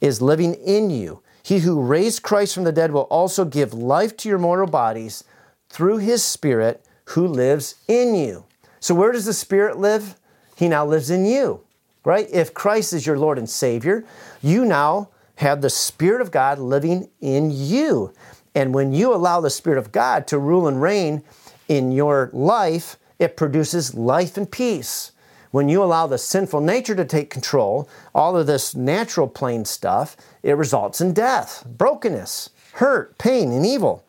is 0.00 0.22
living 0.22 0.54
in 0.54 0.90
you, 0.90 1.22
he 1.42 1.60
who 1.60 1.82
raised 1.82 2.22
Christ 2.22 2.54
from 2.54 2.64
the 2.64 2.72
dead 2.72 2.92
will 2.92 3.02
also 3.02 3.44
give 3.44 3.74
life 3.74 4.16
to 4.18 4.28
your 4.28 4.38
mortal 4.38 4.66
bodies 4.66 5.24
through 5.68 5.98
his 5.98 6.22
Spirit 6.22 6.84
who 7.06 7.26
lives 7.26 7.76
in 7.88 8.14
you. 8.14 8.44
So, 8.78 8.94
where 8.94 9.12
does 9.12 9.24
the 9.24 9.32
Spirit 9.32 9.78
live? 9.78 10.16
He 10.56 10.68
now 10.68 10.84
lives 10.84 11.10
in 11.10 11.24
you, 11.24 11.62
right? 12.04 12.28
If 12.30 12.54
Christ 12.54 12.92
is 12.92 13.06
your 13.06 13.18
Lord 13.18 13.38
and 13.38 13.48
Savior, 13.48 14.04
you 14.42 14.64
now 14.64 15.08
have 15.40 15.62
the 15.62 15.70
Spirit 15.70 16.20
of 16.20 16.30
God 16.30 16.58
living 16.58 17.08
in 17.20 17.50
you. 17.50 18.12
And 18.54 18.74
when 18.74 18.92
you 18.92 19.14
allow 19.14 19.40
the 19.40 19.48
Spirit 19.48 19.78
of 19.78 19.90
God 19.90 20.26
to 20.26 20.38
rule 20.38 20.68
and 20.68 20.82
reign 20.82 21.22
in 21.66 21.92
your 21.92 22.28
life, 22.34 22.98
it 23.18 23.38
produces 23.38 23.94
life 23.94 24.36
and 24.36 24.50
peace. 24.50 25.12
When 25.50 25.70
you 25.70 25.82
allow 25.82 26.06
the 26.06 26.18
sinful 26.18 26.60
nature 26.60 26.94
to 26.94 27.06
take 27.06 27.30
control, 27.30 27.88
all 28.14 28.36
of 28.36 28.46
this 28.46 28.74
natural 28.74 29.28
plane 29.28 29.64
stuff, 29.64 30.14
it 30.42 30.58
results 30.58 31.00
in 31.00 31.14
death, 31.14 31.64
brokenness, 31.66 32.50
hurt, 32.74 33.16
pain, 33.16 33.50
and 33.50 33.64
evil. 33.64 34.04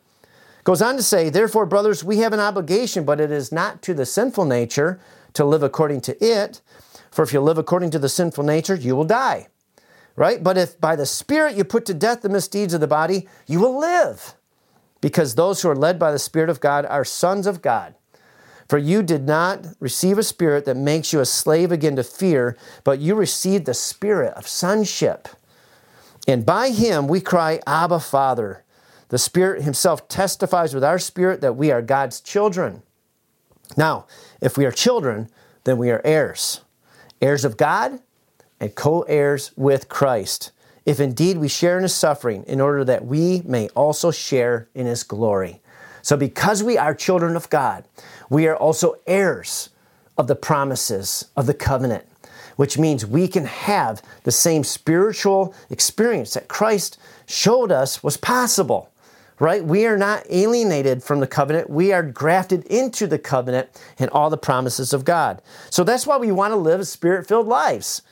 Goes 0.64 0.82
on 0.82 0.96
to 0.96 1.02
say, 1.02 1.30
Therefore, 1.30 1.64
brothers, 1.64 2.04
we 2.04 2.18
have 2.18 2.34
an 2.34 2.40
obligation, 2.40 3.04
but 3.04 3.20
it 3.20 3.30
is 3.30 3.50
not 3.50 3.80
to 3.82 3.94
the 3.94 4.04
sinful 4.04 4.44
nature 4.44 5.00
to 5.32 5.46
live 5.46 5.62
according 5.62 6.02
to 6.02 6.24
it. 6.24 6.60
For 7.10 7.22
if 7.22 7.32
you 7.32 7.40
live 7.40 7.58
according 7.58 7.90
to 7.92 7.98
the 7.98 8.10
sinful 8.10 8.44
nature, 8.44 8.74
you 8.74 8.94
will 8.94 9.04
die. 9.04 9.48
Right? 10.14 10.42
But 10.42 10.58
if 10.58 10.80
by 10.80 10.96
the 10.96 11.06
Spirit 11.06 11.56
you 11.56 11.64
put 11.64 11.86
to 11.86 11.94
death 11.94 12.22
the 12.22 12.28
misdeeds 12.28 12.74
of 12.74 12.80
the 12.80 12.86
body, 12.86 13.28
you 13.46 13.60
will 13.60 13.78
live. 13.78 14.34
Because 15.00 15.34
those 15.34 15.62
who 15.62 15.68
are 15.68 15.76
led 15.76 15.98
by 15.98 16.12
the 16.12 16.18
Spirit 16.18 16.50
of 16.50 16.60
God 16.60 16.84
are 16.86 17.04
sons 17.04 17.46
of 17.46 17.62
God. 17.62 17.94
For 18.68 18.78
you 18.78 19.02
did 19.02 19.26
not 19.26 19.66
receive 19.80 20.16
a 20.16 20.22
spirit 20.22 20.64
that 20.64 20.76
makes 20.76 21.12
you 21.12 21.20
a 21.20 21.26
slave 21.26 21.72
again 21.72 21.96
to 21.96 22.02
fear, 22.02 22.56
but 22.84 23.00
you 23.00 23.14
received 23.14 23.66
the 23.66 23.74
spirit 23.74 24.32
of 24.34 24.48
sonship. 24.48 25.28
And 26.26 26.46
by 26.46 26.70
him 26.70 27.06
we 27.06 27.20
cry, 27.20 27.60
Abba, 27.66 28.00
Father. 28.00 28.64
The 29.08 29.18
Spirit 29.18 29.64
Himself 29.64 30.08
testifies 30.08 30.72
with 30.72 30.82
our 30.82 30.98
spirit 30.98 31.42
that 31.42 31.54
we 31.54 31.70
are 31.70 31.82
God's 31.82 32.18
children. 32.18 32.82
Now, 33.76 34.06
if 34.40 34.56
we 34.56 34.64
are 34.64 34.72
children, 34.72 35.28
then 35.64 35.76
we 35.76 35.90
are 35.90 36.00
heirs, 36.02 36.62
heirs 37.20 37.44
of 37.44 37.58
God 37.58 38.00
and 38.62 38.76
co 38.76 39.02
heirs 39.02 39.50
with 39.56 39.88
Christ, 39.88 40.52
if 40.86 41.00
indeed 41.00 41.36
we 41.36 41.48
share 41.48 41.76
in 41.76 41.82
His 41.82 41.94
suffering, 41.94 42.44
in 42.46 42.60
order 42.60 42.84
that 42.84 43.04
we 43.04 43.42
may 43.44 43.68
also 43.70 44.12
share 44.12 44.68
in 44.72 44.86
His 44.86 45.02
glory. 45.02 45.60
So, 46.00 46.16
because 46.16 46.62
we 46.62 46.78
are 46.78 46.94
children 46.94 47.34
of 47.34 47.50
God, 47.50 47.84
we 48.30 48.46
are 48.46 48.56
also 48.56 48.94
heirs 49.04 49.70
of 50.16 50.28
the 50.28 50.36
promises 50.36 51.26
of 51.36 51.46
the 51.46 51.54
covenant, 51.54 52.06
which 52.54 52.78
means 52.78 53.04
we 53.04 53.26
can 53.26 53.46
have 53.46 54.00
the 54.22 54.30
same 54.30 54.62
spiritual 54.62 55.54
experience 55.68 56.34
that 56.34 56.46
Christ 56.46 56.98
showed 57.26 57.72
us 57.72 58.04
was 58.04 58.16
possible 58.16 58.92
right? 59.40 59.64
We 59.64 59.86
are 59.86 59.98
not 59.98 60.24
alienated 60.30 61.02
from 61.02 61.18
the 61.18 61.26
covenant. 61.26 61.68
We 61.68 61.92
are 61.92 62.04
grafted 62.04 62.64
into 62.66 63.08
the 63.08 63.18
covenant 63.18 63.70
and 63.98 64.08
all 64.10 64.30
the 64.30 64.36
promises 64.36 64.92
of 64.92 65.04
God. 65.04 65.42
So 65.68 65.82
that's 65.82 66.06
why 66.06 66.16
we 66.16 66.30
want 66.30 66.52
to 66.52 66.56
live 66.56 66.86
spirit 66.86 67.26
filled 67.26 67.48
lives. 67.48 68.02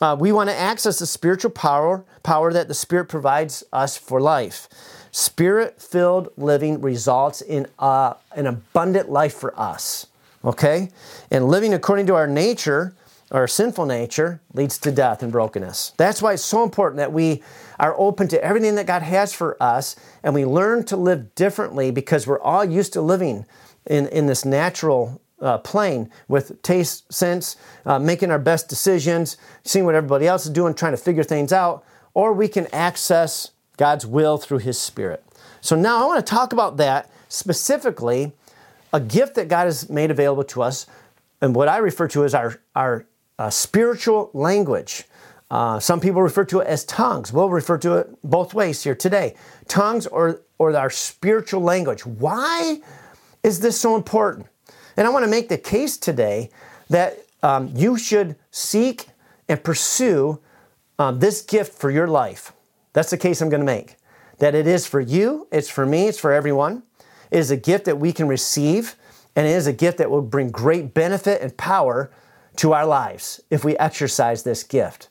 Uh, 0.00 0.16
we 0.18 0.30
want 0.30 0.48
to 0.48 0.56
access 0.56 1.00
the 1.00 1.06
spiritual 1.06 1.50
power, 1.50 2.04
power 2.22 2.52
that 2.52 2.68
the 2.68 2.74
Spirit 2.74 3.06
provides 3.06 3.64
us 3.72 3.96
for 3.96 4.20
life. 4.20 4.68
Spirit 5.10 5.80
filled 5.82 6.28
living 6.36 6.80
results 6.80 7.40
in 7.40 7.66
uh, 7.78 8.14
an 8.32 8.46
abundant 8.46 9.10
life 9.10 9.34
for 9.34 9.58
us. 9.58 10.06
Okay? 10.44 10.90
And 11.30 11.48
living 11.48 11.74
according 11.74 12.06
to 12.06 12.14
our 12.14 12.28
nature, 12.28 12.94
our 13.32 13.48
sinful 13.48 13.86
nature, 13.86 14.40
leads 14.54 14.78
to 14.78 14.92
death 14.92 15.22
and 15.22 15.32
brokenness. 15.32 15.94
That's 15.96 16.22
why 16.22 16.34
it's 16.34 16.44
so 16.44 16.62
important 16.62 16.98
that 16.98 17.12
we 17.12 17.42
are 17.80 17.94
open 17.98 18.28
to 18.28 18.42
everything 18.42 18.76
that 18.76 18.86
God 18.86 19.02
has 19.02 19.32
for 19.32 19.60
us 19.60 19.96
and 20.22 20.32
we 20.32 20.44
learn 20.44 20.84
to 20.84 20.96
live 20.96 21.34
differently 21.34 21.90
because 21.90 22.26
we're 22.26 22.40
all 22.40 22.64
used 22.64 22.92
to 22.92 23.02
living 23.02 23.46
in, 23.86 24.06
in 24.08 24.26
this 24.26 24.44
natural 24.44 25.20
uh, 25.40 25.58
plane 25.58 26.10
with 26.26 26.60
taste, 26.62 27.12
sense, 27.12 27.56
uh, 27.86 27.98
making 27.98 28.30
our 28.30 28.38
best 28.38 28.68
decisions, 28.68 29.36
seeing 29.64 29.84
what 29.84 29.94
everybody 29.94 30.26
else 30.26 30.46
is 30.46 30.52
doing, 30.52 30.74
trying 30.74 30.92
to 30.92 30.98
figure 30.98 31.24
things 31.24 31.52
out, 31.52 31.84
or 32.14 32.32
we 32.32 32.48
can 32.48 32.66
access 32.72 33.52
God's 33.76 34.06
will 34.06 34.38
through 34.38 34.58
His 34.58 34.78
Spirit. 34.78 35.24
So 35.60 35.76
now 35.76 36.02
I 36.02 36.06
want 36.06 36.24
to 36.24 36.30
talk 36.30 36.52
about 36.52 36.76
that 36.78 37.10
specifically, 37.28 38.32
a 38.92 39.00
gift 39.00 39.34
that 39.34 39.48
God 39.48 39.66
has 39.66 39.88
made 39.88 40.10
available 40.10 40.44
to 40.44 40.62
us, 40.62 40.86
and 41.40 41.54
what 41.54 41.68
I 41.68 41.78
refer 41.78 42.08
to 42.08 42.24
as 42.24 42.34
our, 42.34 42.60
our 42.74 43.06
uh, 43.38 43.50
spiritual 43.50 44.30
language. 44.34 45.04
Uh, 45.50 45.78
some 45.80 46.00
people 46.00 46.22
refer 46.22 46.44
to 46.44 46.60
it 46.60 46.66
as 46.66 46.84
tongues. 46.84 47.32
We'll 47.32 47.48
refer 47.48 47.78
to 47.78 47.98
it 47.98 48.08
both 48.22 48.52
ways 48.52 48.82
here 48.82 48.94
today. 48.94 49.34
Tongues 49.66 50.06
or, 50.06 50.42
or 50.58 50.76
our 50.76 50.90
spiritual 50.90 51.62
language. 51.62 52.04
Why 52.04 52.80
is 53.42 53.60
this 53.60 53.80
so 53.80 53.96
important? 53.96 54.46
And 54.98 55.06
I 55.06 55.10
want 55.10 55.24
to 55.24 55.30
make 55.30 55.48
the 55.48 55.56
case 55.56 55.96
today 55.96 56.50
that 56.90 57.20
um, 57.44 57.70
you 57.72 57.96
should 57.96 58.34
seek 58.50 59.06
and 59.48 59.62
pursue 59.62 60.40
um, 60.98 61.20
this 61.20 61.40
gift 61.40 61.72
for 61.72 61.88
your 61.88 62.08
life. 62.08 62.52
That's 62.94 63.10
the 63.10 63.16
case 63.16 63.40
I'm 63.40 63.48
going 63.48 63.60
to 63.60 63.64
make. 63.64 63.94
That 64.38 64.56
it 64.56 64.66
is 64.66 64.88
for 64.88 65.00
you, 65.00 65.46
it's 65.52 65.70
for 65.70 65.86
me, 65.86 66.08
it's 66.08 66.18
for 66.18 66.32
everyone. 66.32 66.82
It 67.30 67.38
is 67.38 67.52
a 67.52 67.56
gift 67.56 67.84
that 67.84 68.00
we 68.00 68.12
can 68.12 68.26
receive, 68.26 68.96
and 69.36 69.46
it 69.46 69.50
is 69.50 69.68
a 69.68 69.72
gift 69.72 69.98
that 69.98 70.10
will 70.10 70.20
bring 70.20 70.50
great 70.50 70.94
benefit 70.94 71.42
and 71.42 71.56
power 71.56 72.10
to 72.56 72.72
our 72.72 72.84
lives 72.84 73.40
if 73.50 73.64
we 73.64 73.76
exercise 73.76 74.42
this 74.42 74.64
gift. 74.64 75.08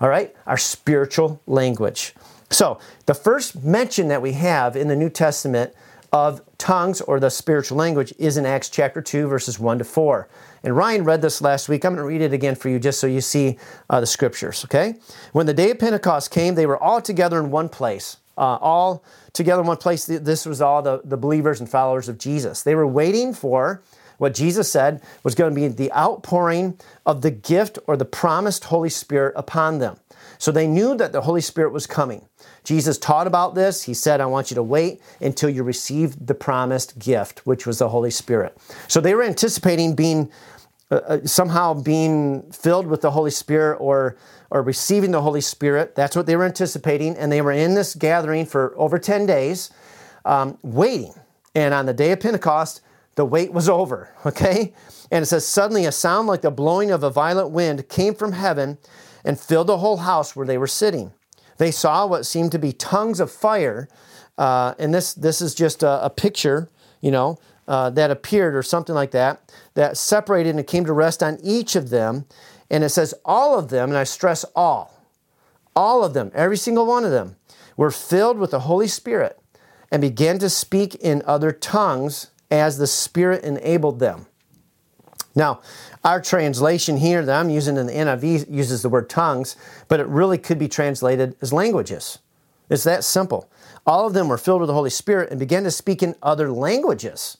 All 0.00 0.08
right? 0.08 0.34
Our 0.46 0.56
spiritual 0.56 1.42
language. 1.46 2.14
So, 2.48 2.78
the 3.04 3.14
first 3.14 3.62
mention 3.62 4.08
that 4.08 4.22
we 4.22 4.32
have 4.32 4.76
in 4.76 4.88
the 4.88 4.96
New 4.96 5.10
Testament 5.10 5.74
of 6.12 6.40
tongues 6.58 7.00
or 7.00 7.20
the 7.20 7.30
spiritual 7.30 7.78
language 7.78 8.12
is 8.18 8.36
in 8.36 8.46
Acts 8.46 8.68
chapter 8.68 9.00
2, 9.00 9.28
verses 9.28 9.58
1 9.58 9.78
to 9.78 9.84
4. 9.84 10.28
And 10.62 10.76
Ryan 10.76 11.04
read 11.04 11.22
this 11.22 11.40
last 11.40 11.68
week. 11.68 11.84
I'm 11.84 11.94
going 11.94 12.02
to 12.02 12.08
read 12.08 12.22
it 12.22 12.32
again 12.32 12.54
for 12.54 12.68
you 12.68 12.78
just 12.78 13.00
so 13.00 13.06
you 13.06 13.20
see 13.20 13.58
uh, 13.90 14.00
the 14.00 14.06
scriptures, 14.06 14.64
okay? 14.64 14.94
When 15.32 15.46
the 15.46 15.54
day 15.54 15.70
of 15.70 15.78
Pentecost 15.78 16.30
came, 16.30 16.54
they 16.54 16.66
were 16.66 16.82
all 16.82 17.00
together 17.00 17.38
in 17.38 17.50
one 17.50 17.68
place. 17.68 18.18
Uh, 18.38 18.58
all 18.60 19.02
together 19.32 19.62
in 19.62 19.66
one 19.66 19.78
place. 19.78 20.04
This 20.04 20.44
was 20.44 20.60
all 20.60 20.82
the, 20.82 21.00
the 21.04 21.16
believers 21.16 21.60
and 21.60 21.68
followers 21.68 22.08
of 22.08 22.18
Jesus. 22.18 22.62
They 22.62 22.74
were 22.74 22.86
waiting 22.86 23.32
for 23.32 23.82
what 24.18 24.34
Jesus 24.34 24.70
said 24.70 25.02
was 25.22 25.34
going 25.34 25.54
to 25.54 25.60
be 25.60 25.68
the 25.68 25.92
outpouring 25.92 26.78
of 27.04 27.22
the 27.22 27.30
gift 27.30 27.78
or 27.86 27.96
the 27.96 28.04
promised 28.04 28.64
Holy 28.64 28.90
Spirit 28.90 29.34
upon 29.36 29.78
them. 29.78 29.98
So 30.38 30.52
they 30.52 30.66
knew 30.66 30.96
that 30.96 31.12
the 31.12 31.22
Holy 31.22 31.40
Spirit 31.40 31.72
was 31.72 31.86
coming. 31.86 32.26
Jesus 32.66 32.98
taught 32.98 33.28
about 33.28 33.54
this. 33.54 33.84
He 33.84 33.94
said, 33.94 34.20
I 34.20 34.26
want 34.26 34.50
you 34.50 34.56
to 34.56 34.62
wait 34.62 35.00
until 35.20 35.48
you 35.48 35.62
receive 35.62 36.26
the 36.26 36.34
promised 36.34 36.98
gift, 36.98 37.46
which 37.46 37.64
was 37.64 37.78
the 37.78 37.88
Holy 37.88 38.10
Spirit. 38.10 38.58
So 38.88 39.00
they 39.00 39.14
were 39.14 39.22
anticipating 39.22 39.94
being 39.94 40.32
uh, 40.90 40.96
uh, 40.96 41.24
somehow 41.24 41.74
being 41.74 42.42
filled 42.50 42.88
with 42.88 43.02
the 43.02 43.12
Holy 43.12 43.30
Spirit 43.30 43.76
or, 43.76 44.16
or 44.50 44.62
receiving 44.62 45.12
the 45.12 45.22
Holy 45.22 45.40
Spirit. 45.40 45.94
That's 45.94 46.16
what 46.16 46.26
they 46.26 46.34
were 46.34 46.44
anticipating. 46.44 47.16
And 47.16 47.30
they 47.30 47.40
were 47.40 47.52
in 47.52 47.74
this 47.74 47.94
gathering 47.94 48.46
for 48.46 48.74
over 48.76 48.98
10 48.98 49.26
days, 49.26 49.70
um, 50.24 50.58
waiting. 50.62 51.14
And 51.54 51.72
on 51.72 51.86
the 51.86 51.94
day 51.94 52.10
of 52.10 52.18
Pentecost, 52.18 52.80
the 53.14 53.24
wait 53.24 53.52
was 53.52 53.68
over, 53.68 54.12
okay? 54.26 54.74
And 55.12 55.22
it 55.22 55.26
says, 55.26 55.46
Suddenly 55.46 55.84
a 55.84 55.92
sound 55.92 56.26
like 56.26 56.42
the 56.42 56.50
blowing 56.50 56.90
of 56.90 57.04
a 57.04 57.10
violent 57.10 57.50
wind 57.50 57.88
came 57.88 58.14
from 58.14 58.32
heaven 58.32 58.78
and 59.24 59.38
filled 59.38 59.68
the 59.68 59.78
whole 59.78 59.98
house 59.98 60.34
where 60.34 60.46
they 60.46 60.58
were 60.58 60.66
sitting 60.66 61.12
they 61.58 61.70
saw 61.70 62.06
what 62.06 62.26
seemed 62.26 62.52
to 62.52 62.58
be 62.58 62.72
tongues 62.72 63.20
of 63.20 63.30
fire. 63.30 63.88
Uh, 64.38 64.74
and 64.78 64.92
this, 64.92 65.14
this 65.14 65.40
is 65.40 65.54
just 65.54 65.82
a, 65.82 66.04
a 66.04 66.10
picture, 66.10 66.68
you 67.00 67.10
know, 67.10 67.38
uh, 67.68 67.90
that 67.90 68.10
appeared 68.10 68.54
or 68.54 68.62
something 68.62 68.94
like 68.94 69.10
that, 69.10 69.52
that 69.74 69.96
separated 69.96 70.54
and 70.54 70.66
came 70.66 70.84
to 70.84 70.92
rest 70.92 71.22
on 71.22 71.38
each 71.42 71.74
of 71.74 71.90
them. 71.90 72.26
And 72.70 72.84
it 72.84 72.90
says, 72.90 73.14
all 73.24 73.58
of 73.58 73.68
them, 73.70 73.90
and 73.90 73.98
I 73.98 74.04
stress 74.04 74.44
all, 74.54 75.02
all 75.74 76.04
of 76.04 76.14
them, 76.14 76.30
every 76.34 76.56
single 76.56 76.86
one 76.86 77.04
of 77.04 77.10
them, 77.10 77.36
were 77.76 77.90
filled 77.90 78.38
with 78.38 78.50
the 78.50 78.60
Holy 78.60 78.88
Spirit 78.88 79.38
and 79.90 80.00
began 80.00 80.38
to 80.38 80.50
speak 80.50 80.94
in 80.96 81.22
other 81.26 81.52
tongues 81.52 82.30
as 82.50 82.78
the 82.78 82.86
Spirit 82.86 83.44
enabled 83.44 83.98
them. 83.98 84.26
Now, 85.36 85.60
our 86.02 86.20
translation 86.20 86.96
here 86.96 87.24
that 87.24 87.38
I'm 87.38 87.50
using 87.50 87.76
in 87.76 87.86
the 87.86 87.92
NIV 87.92 88.50
uses 88.50 88.82
the 88.82 88.88
word 88.88 89.10
tongues, 89.10 89.54
but 89.86 90.00
it 90.00 90.06
really 90.06 90.38
could 90.38 90.58
be 90.58 90.66
translated 90.66 91.36
as 91.42 91.52
languages. 91.52 92.18
It's 92.70 92.84
that 92.84 93.04
simple. 93.04 93.48
All 93.86 94.06
of 94.06 94.14
them 94.14 94.28
were 94.28 94.38
filled 94.38 94.62
with 94.62 94.68
the 94.68 94.74
Holy 94.74 94.90
Spirit 94.90 95.30
and 95.30 95.38
began 95.38 95.62
to 95.64 95.70
speak 95.70 96.02
in 96.02 96.16
other 96.22 96.50
languages 96.50 97.38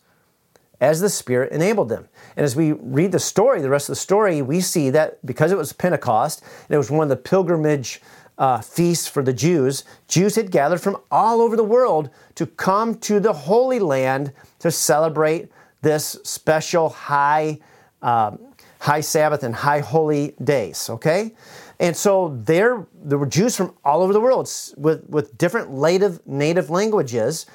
as 0.78 1.00
the 1.00 1.08
Spirit 1.08 1.52
enabled 1.52 1.88
them. 1.88 2.08
And 2.36 2.44
as 2.44 2.54
we 2.54 2.72
read 2.72 3.12
the 3.12 3.18
story, 3.18 3.62
the 3.62 3.70
rest 3.70 3.88
of 3.88 3.94
the 3.94 4.00
story, 4.00 4.42
we 4.42 4.60
see 4.60 4.90
that 4.90 5.24
because 5.24 5.50
it 5.50 5.58
was 5.58 5.72
Pentecost, 5.72 6.42
and 6.42 6.74
it 6.74 6.78
was 6.78 6.90
one 6.90 7.04
of 7.04 7.08
the 7.08 7.16
pilgrimage 7.16 8.02
uh, 8.38 8.60
feasts 8.60 9.08
for 9.08 9.22
the 9.22 9.32
Jews, 9.32 9.84
Jews 10.06 10.34
had 10.34 10.50
gathered 10.50 10.82
from 10.82 10.98
all 11.10 11.40
over 11.40 11.56
the 11.56 11.64
world 11.64 12.10
to 12.34 12.44
come 12.46 12.94
to 12.96 13.18
the 13.18 13.32
Holy 13.32 13.78
Land 13.78 14.32
to 14.58 14.70
celebrate 14.70 15.50
this 15.80 16.18
special 16.22 16.90
high 16.90 17.58
um, 18.06 18.38
high 18.78 19.00
Sabbath 19.00 19.42
and 19.42 19.54
high 19.54 19.80
holy 19.80 20.34
days, 20.42 20.88
okay? 20.88 21.34
And 21.80 21.96
so 21.96 22.40
there, 22.44 22.86
there 22.94 23.18
were 23.18 23.26
Jews 23.26 23.56
from 23.56 23.74
all 23.84 24.00
over 24.02 24.12
the 24.12 24.20
world 24.20 24.48
with, 24.76 25.04
with 25.08 25.36
different 25.36 25.72
native, 25.72 26.24
native 26.26 26.70
languages. 26.70 27.46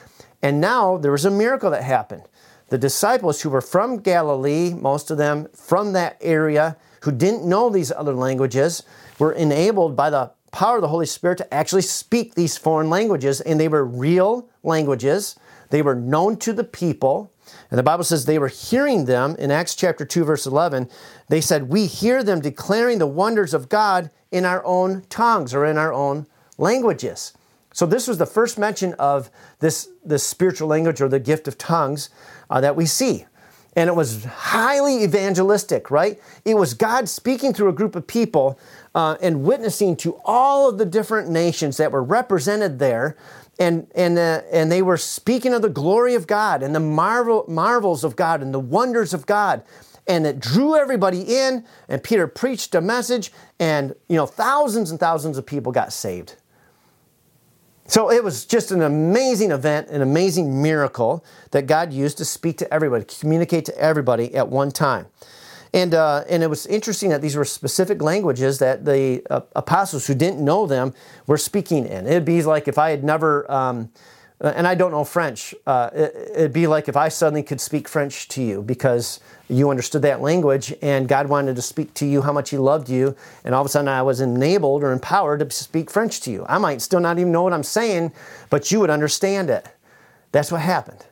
And 0.42 0.60
now 0.60 0.98
there 0.98 1.12
was 1.12 1.26
a 1.26 1.32
miracle 1.32 1.72
that 1.72 1.84
happened. 1.84 2.24
The 2.68 2.78
disciples 2.78 3.42
who 3.42 3.50
were 3.50 3.62
from 3.62 4.00
Galilee, 4.00 4.74
most 4.74 5.10
of 5.10 5.18
them 5.18 5.48
from 5.54 5.94
that 5.94 6.18
area, 6.22 6.78
who 7.02 7.12
didn't 7.12 7.48
know 7.48 7.70
these 7.70 7.92
other 7.92 8.14
languages, 8.14 8.84
were 9.18 9.32
enabled 9.32 9.96
by 9.96 10.10
the 10.10 10.32
power 10.52 10.76
of 10.76 10.82
the 10.82 10.88
Holy 10.90 11.06
Spirit 11.06 11.38
to 11.38 11.54
actually 11.54 11.82
speak 11.82 12.36
these 12.36 12.58
foreign 12.58 12.90
languages. 12.90 13.40
And 13.42 13.60
they 13.60 13.70
were 13.70 13.86
real 13.86 14.50
languages, 14.64 15.36
they 15.70 15.82
were 15.82 15.96
known 15.96 16.36
to 16.38 16.52
the 16.52 16.66
people. 16.66 17.32
And 17.70 17.78
the 17.78 17.84
Bible 17.84 18.04
says 18.04 18.26
they 18.26 18.40
were 18.40 18.48
hearing 18.48 19.06
them 19.06 19.36
in 19.38 19.52
Acts 19.52 19.76
chapter 19.76 20.06
2, 20.06 20.24
verse 20.24 20.46
11. 20.46 20.90
They 21.30 21.42
said, 21.42 21.70
We 21.70 21.86
hear 21.86 22.24
them 22.24 22.42
declaring 22.42 22.98
the 22.98 23.08
wonders 23.08 23.54
of 23.54 23.70
God 23.70 24.10
in 24.32 24.46
our 24.46 24.64
own 24.66 25.04
tongues 25.10 25.54
or 25.54 25.66
in 25.66 25.78
our 25.78 25.94
own 25.94 26.28
languages. 26.58 27.34
So, 27.74 27.86
this 27.86 28.08
was 28.08 28.18
the 28.18 28.26
first 28.26 28.60
mention 28.60 28.94
of 28.96 29.30
this, 29.60 29.90
this 30.04 30.26
spiritual 30.26 30.68
language 30.68 31.02
or 31.02 31.08
the 31.08 31.20
gift 31.20 31.48
of 31.48 31.58
tongues 31.58 32.10
uh, 32.50 32.60
that 32.62 32.76
we 32.76 32.86
see. 32.86 33.26
And 33.74 33.88
it 33.90 33.96
was 33.96 34.26
highly 34.26 35.04
evangelistic, 35.04 35.90
right? 35.90 36.20
It 36.44 36.56
was 36.56 36.74
God 36.74 37.08
speaking 37.08 37.54
through 37.54 37.70
a 37.70 37.74
group 37.74 37.96
of 37.96 38.06
people 38.06 38.60
uh, 38.94 39.16
and 39.22 39.44
witnessing 39.44 39.96
to 39.98 40.20
all 40.26 40.68
of 40.68 40.78
the 40.78 40.86
different 40.86 41.30
nations 41.30 41.78
that 41.78 41.92
were 41.92 42.04
represented 42.04 42.80
there 42.80 43.16
and 43.60 43.88
and 43.96 44.18
uh, 44.18 44.42
and 44.52 44.72
they 44.72 44.82
were 44.82 44.98
speaking 44.98 45.54
of 45.54 45.62
the 45.62 45.70
glory 45.70 46.16
of 46.16 46.28
God 46.28 46.64
and 46.64 46.74
the 46.74 46.80
marvel 46.80 47.46
marvels 47.48 48.04
of 48.04 48.16
God 48.16 48.42
and 48.42 48.54
the 48.54 48.60
wonders 48.60 49.14
of 49.14 49.26
God 49.26 49.64
and 50.08 50.26
it 50.26 50.40
drew 50.40 50.76
everybody 50.76 51.22
in 51.22 51.66
and 51.88 52.04
Peter 52.04 52.28
preached 52.28 52.74
a 52.76 52.82
message 52.82 53.32
and 53.60 53.96
you 54.10 54.16
know 54.16 54.26
thousands 54.26 54.92
and 54.92 55.00
thousands 55.00 55.38
of 55.38 55.46
people 55.46 55.72
got 55.72 55.94
saved. 55.94 56.36
So 57.88 58.10
it 58.10 58.24
was 58.24 58.46
just 58.46 58.72
an 58.72 58.82
amazing 58.82 59.52
event, 59.52 59.90
an 59.90 60.02
amazing 60.02 60.62
miracle 60.62 61.26
that 61.52 61.68
God 61.68 61.92
used 61.92 62.18
to 62.20 62.26
speak 62.26 62.58
to 62.60 62.74
everybody, 62.74 63.04
communicate 63.04 63.66
to 63.66 63.78
everybody 63.78 64.34
at 64.34 64.48
one 64.48 64.72
time. 64.72 65.08
And, 65.74 65.94
uh, 65.94 66.26
and 66.30 66.44
it 66.44 66.50
was 66.50 66.66
interesting 66.66 67.10
that 67.12 67.22
these 67.22 67.36
were 67.36 67.46
specific 67.46 68.02
languages 68.02 68.60
that 68.60 68.84
the 68.84 69.24
uh, 69.30 69.42
apostles 69.56 70.08
who 70.08 70.14
didn't 70.14 70.44
know 70.44 70.68
them 70.68 70.94
were 71.28 71.38
speaking 71.38 71.86
in. 71.86 72.08
It'd 72.08 72.26
be 72.26 72.44
like 72.44 72.68
if 72.68 72.78
I 72.78 72.90
had 72.90 73.06
never, 73.06 73.50
um, 73.50 73.90
uh, 74.42 74.52
and 74.56 74.68
I 74.68 74.76
don't 74.76 74.92
know 74.92 75.06
French, 75.06 75.56
uh, 75.66 75.90
it, 75.94 76.36
would 76.36 76.54
be 76.54 76.68
like 76.68 76.90
if 76.90 76.98
I 76.98 77.08
suddenly 77.08 77.42
could 77.42 77.62
speak 77.62 77.88
French 77.88 78.28
to 78.30 78.44
you 78.44 78.62
because 78.62 79.22
you 79.48 79.70
understood 79.70 80.02
that 80.02 80.22
language 80.22 80.74
and 80.82 81.08
God 81.08 81.28
wanted 81.28 81.56
to 81.56 81.62
speak 81.62 81.94
to 81.96 82.06
you 82.06 82.22
how 82.22 82.34
much 82.34 82.50
He 82.50 82.58
loved 82.58 82.90
you, 82.90 83.16
and 83.46 83.56
all 83.56 83.62
of 83.62 83.66
a 83.66 83.70
sudden 83.70 83.88
I 83.88 84.02
was 84.02 84.20
enabled 84.20 84.84
or 84.84 84.92
empowered 84.92 85.40
to 85.40 85.50
speak 85.52 85.90
French 85.90 86.20
to 86.22 86.32
you. 86.32 86.46
I 86.50 86.58
might 86.58 86.82
still 86.82 87.00
not 87.00 87.18
even 87.18 87.32
know 87.32 87.44
what 87.44 87.54
I'm 87.54 87.64
saying, 87.64 88.12
but 88.50 88.72
you 88.72 88.82
would 88.82 88.90
understand 88.90 89.50
it. 89.50 89.70
That's 90.34 90.52
what 90.52 90.62
happened. 90.62 91.06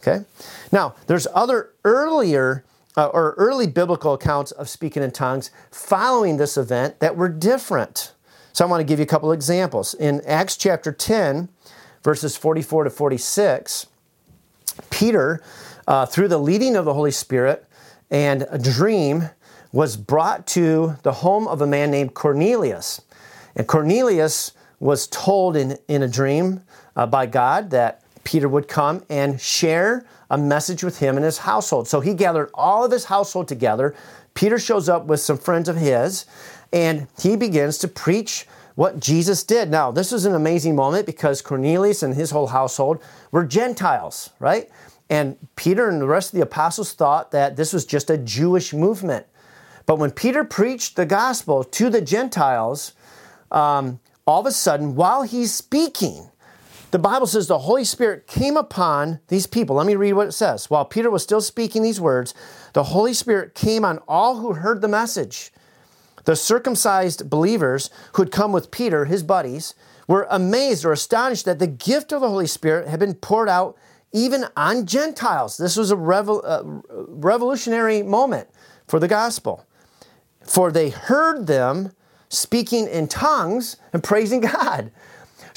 Okay? 0.00 0.24
Now, 0.72 0.94
there's 1.06 1.26
other 1.34 1.70
earlier 1.84 2.64
uh, 2.96 3.06
or 3.06 3.34
early 3.36 3.66
biblical 3.66 4.14
accounts 4.14 4.50
of 4.52 4.68
speaking 4.68 5.02
in 5.02 5.10
tongues 5.10 5.50
following 5.70 6.36
this 6.36 6.56
event 6.56 6.98
that 7.00 7.16
were 7.16 7.28
different. 7.28 8.12
So 8.52 8.64
I 8.64 8.68
want 8.68 8.80
to 8.80 8.84
give 8.84 8.98
you 8.98 9.04
a 9.04 9.08
couple 9.08 9.32
examples. 9.32 9.94
In 9.94 10.22
Acts 10.26 10.56
chapter 10.56 10.92
10, 10.92 11.48
verses 12.02 12.36
44 12.36 12.84
to 12.84 12.90
46, 12.90 13.86
Peter, 14.90 15.42
uh, 15.86 16.06
through 16.06 16.28
the 16.28 16.38
leading 16.38 16.76
of 16.76 16.84
the 16.84 16.94
Holy 16.94 17.10
Spirit 17.10 17.66
and 18.10 18.46
a 18.50 18.58
dream, 18.58 19.30
was 19.72 19.96
brought 19.96 20.46
to 20.46 20.96
the 21.02 21.12
home 21.12 21.46
of 21.46 21.60
a 21.60 21.66
man 21.66 21.90
named 21.90 22.14
Cornelius. 22.14 23.02
And 23.54 23.66
Cornelius 23.66 24.52
was 24.80 25.06
told 25.06 25.56
in, 25.56 25.76
in 25.88 26.02
a 26.02 26.08
dream 26.08 26.62
uh, 26.94 27.06
by 27.06 27.26
God 27.26 27.70
that 27.70 28.02
Peter 28.24 28.48
would 28.48 28.68
come 28.68 29.04
and 29.10 29.40
share 29.40 30.06
a 30.30 30.38
message 30.38 30.82
with 30.82 30.98
him 30.98 31.16
and 31.16 31.24
his 31.24 31.38
household. 31.38 31.88
So 31.88 32.00
he 32.00 32.14
gathered 32.14 32.50
all 32.54 32.84
of 32.84 32.92
his 32.92 33.06
household 33.06 33.48
together. 33.48 33.94
Peter 34.34 34.58
shows 34.58 34.88
up 34.88 35.06
with 35.06 35.20
some 35.20 35.38
friends 35.38 35.68
of 35.68 35.76
his, 35.76 36.26
and 36.72 37.06
he 37.20 37.36
begins 37.36 37.78
to 37.78 37.88
preach 37.88 38.46
what 38.74 39.00
Jesus 39.00 39.42
did. 39.42 39.70
Now, 39.70 39.90
this 39.90 40.12
is 40.12 40.26
an 40.26 40.34
amazing 40.34 40.76
moment 40.76 41.06
because 41.06 41.40
Cornelius 41.40 42.02
and 42.02 42.14
his 42.14 42.30
whole 42.30 42.48
household 42.48 43.02
were 43.30 43.44
Gentiles, 43.44 44.30
right? 44.38 44.68
And 45.08 45.36
Peter 45.56 45.88
and 45.88 46.00
the 46.00 46.06
rest 46.06 46.32
of 46.32 46.36
the 46.36 46.42
apostles 46.42 46.92
thought 46.92 47.30
that 47.30 47.56
this 47.56 47.72
was 47.72 47.86
just 47.86 48.10
a 48.10 48.18
Jewish 48.18 48.74
movement. 48.74 49.26
But 49.86 49.98
when 49.98 50.10
Peter 50.10 50.44
preached 50.44 50.96
the 50.96 51.06
gospel 51.06 51.64
to 51.64 51.88
the 51.88 52.00
Gentiles, 52.00 52.92
um, 53.50 54.00
all 54.26 54.40
of 54.40 54.46
a 54.46 54.52
sudden, 54.52 54.96
while 54.96 55.22
he's 55.22 55.54
speaking, 55.54 56.28
the 56.90 56.98
Bible 56.98 57.26
says 57.26 57.46
the 57.46 57.58
Holy 57.58 57.84
Spirit 57.84 58.26
came 58.26 58.56
upon 58.56 59.20
these 59.28 59.46
people. 59.46 59.76
Let 59.76 59.86
me 59.86 59.96
read 59.96 60.14
what 60.14 60.28
it 60.28 60.32
says. 60.32 60.70
While 60.70 60.84
Peter 60.84 61.10
was 61.10 61.22
still 61.22 61.40
speaking 61.40 61.82
these 61.82 62.00
words, 62.00 62.34
the 62.72 62.84
Holy 62.84 63.12
Spirit 63.12 63.54
came 63.54 63.84
on 63.84 63.98
all 64.06 64.38
who 64.38 64.54
heard 64.54 64.80
the 64.80 64.88
message. 64.88 65.52
The 66.24 66.36
circumcised 66.36 67.28
believers 67.28 67.90
who 68.14 68.22
had 68.22 68.32
come 68.32 68.52
with 68.52 68.70
Peter, 68.70 69.04
his 69.04 69.22
buddies, 69.22 69.74
were 70.08 70.26
amazed 70.30 70.84
or 70.84 70.92
astonished 70.92 71.44
that 71.44 71.58
the 71.58 71.66
gift 71.66 72.12
of 72.12 72.20
the 72.20 72.28
Holy 72.28 72.46
Spirit 72.46 72.88
had 72.88 73.00
been 73.00 73.14
poured 73.14 73.48
out 73.48 73.76
even 74.12 74.44
on 74.56 74.86
Gentiles. 74.86 75.56
This 75.56 75.76
was 75.76 75.90
a 75.90 75.96
revol- 75.96 76.42
uh, 76.44 76.62
revolutionary 77.08 78.02
moment 78.02 78.48
for 78.86 78.98
the 78.98 79.08
gospel. 79.08 79.66
For 80.42 80.70
they 80.70 80.90
heard 80.90 81.46
them 81.46 81.92
speaking 82.28 82.86
in 82.86 83.08
tongues 83.08 83.76
and 83.92 84.02
praising 84.02 84.40
God. 84.52 84.90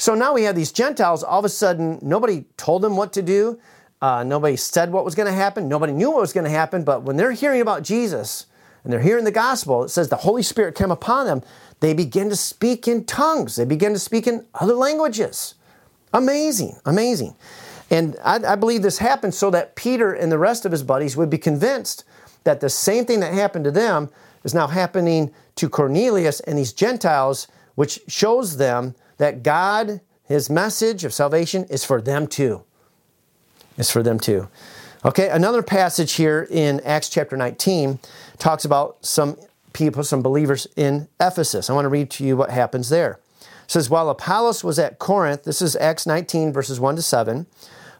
So 0.00 0.14
now 0.14 0.32
we 0.32 0.44
have 0.44 0.56
these 0.56 0.72
Gentiles, 0.72 1.22
all 1.22 1.40
of 1.40 1.44
a 1.44 1.50
sudden, 1.50 1.98
nobody 2.00 2.46
told 2.56 2.80
them 2.80 2.96
what 2.96 3.12
to 3.12 3.20
do. 3.20 3.60
Uh, 4.00 4.24
nobody 4.24 4.56
said 4.56 4.90
what 4.90 5.04
was 5.04 5.14
going 5.14 5.26
to 5.26 5.32
happen. 5.32 5.68
Nobody 5.68 5.92
knew 5.92 6.10
what 6.10 6.22
was 6.22 6.32
going 6.32 6.44
to 6.44 6.50
happen. 6.50 6.84
But 6.84 7.02
when 7.02 7.18
they're 7.18 7.32
hearing 7.32 7.60
about 7.60 7.82
Jesus 7.82 8.46
and 8.82 8.90
they're 8.90 9.02
hearing 9.02 9.24
the 9.24 9.30
gospel, 9.30 9.84
it 9.84 9.90
says 9.90 10.08
the 10.08 10.16
Holy 10.16 10.42
Spirit 10.42 10.74
came 10.74 10.90
upon 10.90 11.26
them. 11.26 11.42
They 11.80 11.92
begin 11.92 12.30
to 12.30 12.36
speak 12.36 12.88
in 12.88 13.04
tongues, 13.04 13.56
they 13.56 13.66
begin 13.66 13.92
to 13.92 13.98
speak 13.98 14.26
in 14.26 14.46
other 14.54 14.72
languages. 14.72 15.54
Amazing, 16.14 16.78
amazing. 16.86 17.36
And 17.90 18.16
I, 18.24 18.36
I 18.36 18.54
believe 18.54 18.80
this 18.80 18.96
happened 18.96 19.34
so 19.34 19.50
that 19.50 19.76
Peter 19.76 20.14
and 20.14 20.32
the 20.32 20.38
rest 20.38 20.64
of 20.64 20.72
his 20.72 20.82
buddies 20.82 21.14
would 21.14 21.28
be 21.28 21.36
convinced 21.36 22.04
that 22.44 22.60
the 22.60 22.70
same 22.70 23.04
thing 23.04 23.20
that 23.20 23.34
happened 23.34 23.66
to 23.66 23.70
them 23.70 24.08
is 24.44 24.54
now 24.54 24.66
happening 24.66 25.30
to 25.56 25.68
Cornelius 25.68 26.40
and 26.40 26.56
these 26.56 26.72
Gentiles, 26.72 27.48
which 27.74 28.00
shows 28.08 28.56
them 28.56 28.94
that 29.20 29.42
God, 29.42 30.00
his 30.24 30.48
message 30.48 31.04
of 31.04 31.12
salvation, 31.12 31.64
is 31.64 31.84
for 31.84 32.00
them 32.00 32.26
too. 32.26 32.64
It's 33.76 33.90
for 33.90 34.02
them 34.02 34.18
too. 34.18 34.48
Okay, 35.04 35.28
another 35.28 35.62
passage 35.62 36.12
here 36.12 36.48
in 36.50 36.80
Acts 36.80 37.10
chapter 37.10 37.36
19 37.36 37.98
talks 38.38 38.64
about 38.64 39.04
some 39.04 39.36
people, 39.74 40.04
some 40.04 40.22
believers 40.22 40.66
in 40.74 41.06
Ephesus. 41.20 41.68
I 41.68 41.74
want 41.74 41.84
to 41.84 41.90
read 41.90 42.10
to 42.12 42.24
you 42.24 42.34
what 42.34 42.50
happens 42.50 42.88
there. 42.88 43.20
It 43.42 43.70
says, 43.70 43.90
While 43.90 44.08
Apollos 44.08 44.64
was 44.64 44.78
at 44.78 44.98
Corinth, 44.98 45.44
this 45.44 45.60
is 45.60 45.76
Acts 45.76 46.06
19, 46.06 46.50
verses 46.50 46.80
1 46.80 46.96
to 46.96 47.02
7. 47.02 47.46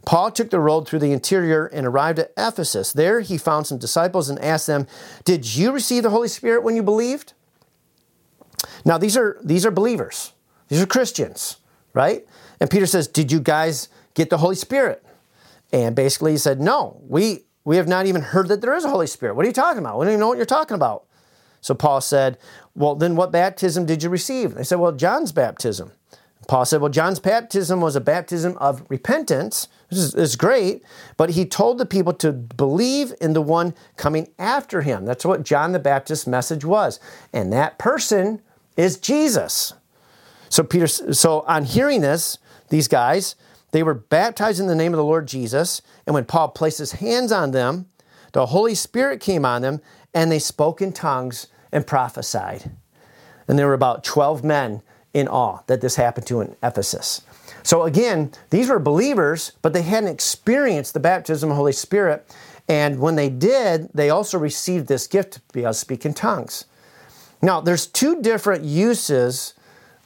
Paul 0.06 0.30
took 0.30 0.48
the 0.48 0.58
road 0.58 0.88
through 0.88 1.00
the 1.00 1.12
interior 1.12 1.66
and 1.66 1.86
arrived 1.86 2.18
at 2.18 2.32
Ephesus. 2.38 2.94
There 2.94 3.20
he 3.20 3.36
found 3.36 3.66
some 3.66 3.76
disciples 3.76 4.30
and 4.30 4.38
asked 4.38 4.66
them, 4.66 4.86
Did 5.24 5.54
you 5.54 5.70
receive 5.70 6.02
the 6.02 6.10
Holy 6.10 6.28
Spirit 6.28 6.62
when 6.62 6.76
you 6.76 6.82
believed? 6.82 7.34
Now 8.86 8.96
these 8.96 9.18
are 9.18 9.38
these 9.44 9.66
are 9.66 9.70
believers. 9.70 10.32
These 10.70 10.80
are 10.80 10.86
Christians, 10.86 11.58
right? 11.92 12.26
And 12.60 12.70
Peter 12.70 12.86
says, 12.86 13.08
Did 13.08 13.30
you 13.30 13.40
guys 13.40 13.88
get 14.14 14.30
the 14.30 14.38
Holy 14.38 14.56
Spirit? 14.56 15.04
And 15.72 15.94
basically 15.94 16.32
he 16.32 16.38
said, 16.38 16.60
No, 16.60 17.00
we 17.06 17.44
we 17.64 17.76
have 17.76 17.88
not 17.88 18.06
even 18.06 18.22
heard 18.22 18.48
that 18.48 18.62
there 18.62 18.74
is 18.74 18.84
a 18.84 18.88
Holy 18.88 19.06
Spirit. 19.06 19.34
What 19.34 19.44
are 19.44 19.48
you 19.48 19.52
talking 19.52 19.80
about? 19.80 19.98
We 19.98 20.06
don't 20.06 20.12
even 20.12 20.20
know 20.20 20.28
what 20.28 20.38
you're 20.38 20.46
talking 20.46 20.76
about. 20.76 21.04
So 21.60 21.74
Paul 21.74 22.00
said, 22.00 22.38
Well, 22.74 22.94
then 22.94 23.16
what 23.16 23.32
baptism 23.32 23.84
did 23.84 24.02
you 24.02 24.08
receive? 24.08 24.54
They 24.54 24.64
said, 24.64 24.78
Well, 24.78 24.92
John's 24.92 25.32
baptism. 25.32 25.92
Paul 26.48 26.64
said, 26.64 26.80
Well, 26.80 26.90
John's 26.90 27.18
baptism 27.18 27.80
was 27.80 27.96
a 27.96 28.00
baptism 28.00 28.56
of 28.58 28.84
repentance, 28.88 29.68
which 29.88 29.98
is, 29.98 30.14
is, 30.14 30.36
great, 30.36 30.82
but 31.16 31.30
he 31.30 31.44
told 31.44 31.78
the 31.78 31.86
people 31.86 32.12
to 32.14 32.32
believe 32.32 33.12
in 33.20 33.34
the 33.34 33.42
one 33.42 33.74
coming 33.96 34.28
after 34.38 34.82
him. 34.82 35.04
That's 35.04 35.24
what 35.24 35.42
John 35.42 35.72
the 35.72 35.78
Baptist's 35.78 36.26
message 36.26 36.64
was. 36.64 36.98
And 37.32 37.52
that 37.52 37.78
person 37.78 38.40
is 38.76 38.98
Jesus. 38.98 39.74
So 40.50 40.62
Peter 40.62 40.86
so 40.86 41.40
on 41.46 41.64
hearing 41.64 42.02
this, 42.02 42.36
these 42.68 42.88
guys, 42.88 43.36
they 43.70 43.82
were 43.82 43.94
baptized 43.94 44.60
in 44.60 44.66
the 44.66 44.74
name 44.74 44.92
of 44.92 44.98
the 44.98 45.04
Lord 45.04 45.26
Jesus, 45.26 45.80
and 46.04 46.12
when 46.12 46.24
Paul 46.24 46.48
placed 46.48 46.78
his 46.78 46.92
hands 46.92 47.32
on 47.32 47.52
them, 47.52 47.86
the 48.32 48.46
Holy 48.46 48.74
Spirit 48.74 49.20
came 49.20 49.44
on 49.44 49.62
them, 49.62 49.80
and 50.12 50.30
they 50.30 50.38
spoke 50.38 50.82
in 50.82 50.92
tongues 50.92 51.46
and 51.72 51.86
prophesied. 51.86 52.70
And 53.48 53.58
there 53.58 53.66
were 53.66 53.74
about 53.74 54.04
12 54.04 54.44
men 54.44 54.82
in 55.14 55.28
all 55.28 55.64
that 55.66 55.80
this 55.80 55.96
happened 55.96 56.26
to 56.26 56.40
in 56.40 56.56
Ephesus. 56.62 57.22
So 57.62 57.84
again, 57.84 58.32
these 58.50 58.68
were 58.68 58.78
believers, 58.78 59.52
but 59.62 59.72
they 59.72 59.82
hadn't 59.82 60.10
experienced 60.10 60.94
the 60.94 61.00
baptism 61.00 61.50
of 61.50 61.54
the 61.54 61.58
Holy 61.58 61.72
Spirit. 61.72 62.26
And 62.68 63.00
when 63.00 63.16
they 63.16 63.28
did, 63.28 63.90
they 63.92 64.10
also 64.10 64.38
received 64.38 64.86
this 64.86 65.06
gift 65.06 65.34
to 65.34 65.40
be 65.52 65.60
able 65.60 65.70
to 65.70 65.74
speak 65.74 66.04
in 66.04 66.14
tongues. 66.14 66.64
Now, 67.42 67.60
there's 67.60 67.86
two 67.86 68.20
different 68.20 68.64
uses 68.64 69.54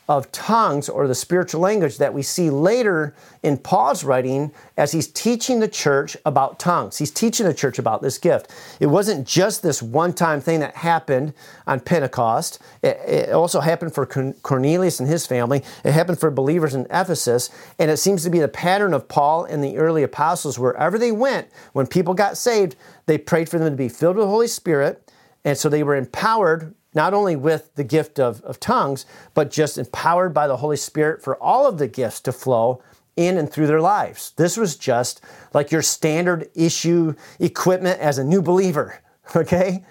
of 0.09 0.31
tongues 0.33 0.89
or 0.89 1.09
the 1.09 1.15
spiritual 1.15 1.63
language 1.63 1.97
that 1.97 2.13
we 2.13 2.23
see 2.23 2.51
later 2.51 3.15
in 3.43 3.57
Paul's 3.57 4.05
writing 4.05 4.53
as 4.77 4.93
he's 4.93 5.07
teaching 5.07 5.61
the 5.61 5.69
church 5.69 6.15
about 6.27 6.59
tongues. 6.59 6.99
He's 6.99 7.11
teaching 7.11 7.47
the 7.47 7.55
church 7.55 7.79
about 7.79 8.03
this 8.03 8.19
gift. 8.19 8.51
It 8.81 8.87
wasn't 8.87 9.27
just 9.27 9.63
this 9.63 9.83
one 9.83 10.13
time 10.13 10.43
thing 10.43 10.61
that 10.61 10.77
happened 10.77 11.33
on 11.67 11.81
Pentecost, 11.81 12.59
it, 12.83 12.99
it, 13.07 13.31
also 13.31 13.61
happened 13.61 13.95
for 13.95 14.05
Cornelius 14.05 15.01
and 15.01 15.09
his 15.09 15.27
family, 15.27 15.63
it 15.85 15.93
happened 15.93 16.21
for 16.21 16.31
believers 16.31 16.75
in 16.75 16.87
Ephesus, 16.91 17.49
and 17.79 17.91
it 17.91 17.97
seems 17.97 18.23
to 18.25 18.31
be 18.31 18.41
the 18.41 18.49
pattern 18.49 18.93
of 18.93 19.09
Paul 19.09 19.45
and 19.45 19.65
the 19.65 19.79
early 19.79 20.03
apostles 20.03 20.59
wherever 20.59 20.99
they 20.99 21.13
went, 21.13 21.49
when 21.73 21.87
people 21.87 22.13
got 22.13 22.37
saved, 22.37 22.77
they 23.07 23.17
prayed 23.17 23.49
for 23.49 23.59
them 23.59 23.71
to 23.71 23.77
be 23.77 23.89
filled 23.89 24.17
with 24.17 24.27
the 24.27 24.31
Holy 24.31 24.49
Spirit. 24.49 25.01
And 25.47 25.59
so 25.59 25.69
they 25.69 25.83
were 25.83 25.95
empowered 25.95 26.75
not 26.95 27.13
only 27.15 27.37
with 27.37 27.75
the 27.75 27.85
gift 27.85 28.19
of, 28.19 28.41
of 28.43 28.61
tongues, 28.61 29.05
but 29.35 29.51
just 29.51 29.79
empowered 29.79 30.33
by 30.33 30.47
the 30.47 30.59
Holy 30.59 30.77
Spirit 30.77 31.23
for 31.23 31.37
all 31.37 31.67
of 31.67 31.79
the 31.79 31.89
gifts 31.89 32.21
to 32.21 32.33
flow 32.33 32.83
in 33.17 33.37
and 33.37 33.51
through 33.51 33.67
their 33.67 33.81
lives. 33.81 34.33
This 34.37 34.57
was 34.57 34.77
just 34.77 35.21
like 35.53 35.71
your 35.71 35.83
standard 35.83 36.51
issue 36.55 37.15
equipment 37.39 38.01
as 38.01 38.19
a 38.19 38.25
new 38.25 38.43
believer, 38.43 39.01
okay? 39.37 39.85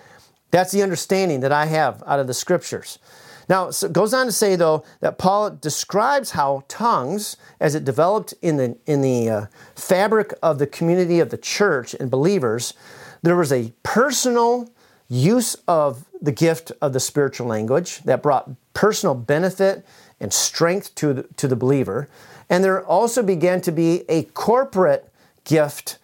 That's 0.51 0.71
the 0.71 0.83
understanding 0.83 1.39
that 1.41 1.51
I 1.51 1.65
have 1.65 2.03
out 2.05 2.19
of 2.19 2.27
the 2.27 2.33
scriptures. 2.33 2.99
Now, 3.49 3.69
it 3.69 3.91
goes 3.91 4.13
on 4.13 4.25
to 4.25 4.31
say, 4.31 4.55
though, 4.55 4.83
that 5.01 5.17
Paul 5.17 5.51
describes 5.51 6.31
how 6.31 6.63
tongues, 6.67 7.35
as 7.59 7.75
it 7.75 7.83
developed 7.83 8.33
in 8.41 8.57
the, 8.57 8.77
in 8.85 9.01
the 9.01 9.29
uh, 9.29 9.45
fabric 9.75 10.33
of 10.41 10.59
the 10.59 10.67
community 10.67 11.19
of 11.19 11.29
the 11.29 11.37
church 11.37 11.93
and 11.93 12.09
believers, 12.09 12.73
there 13.21 13.35
was 13.35 13.51
a 13.51 13.73
personal 13.83 14.69
use 15.09 15.55
of 15.67 16.05
the 16.21 16.31
gift 16.31 16.71
of 16.81 16.93
the 16.93 16.99
spiritual 16.99 17.47
language 17.47 17.99
that 18.03 18.23
brought 18.23 18.49
personal 18.73 19.13
benefit 19.15 19.85
and 20.19 20.33
strength 20.33 20.95
to 20.95 21.13
the, 21.13 21.23
to 21.37 21.47
the 21.47 21.55
believer. 21.55 22.07
And 22.49 22.63
there 22.63 22.85
also 22.85 23.23
began 23.23 23.61
to 23.61 23.71
be 23.71 24.03
a 24.09 24.23
corporate 24.23 25.11
gift 25.43 25.97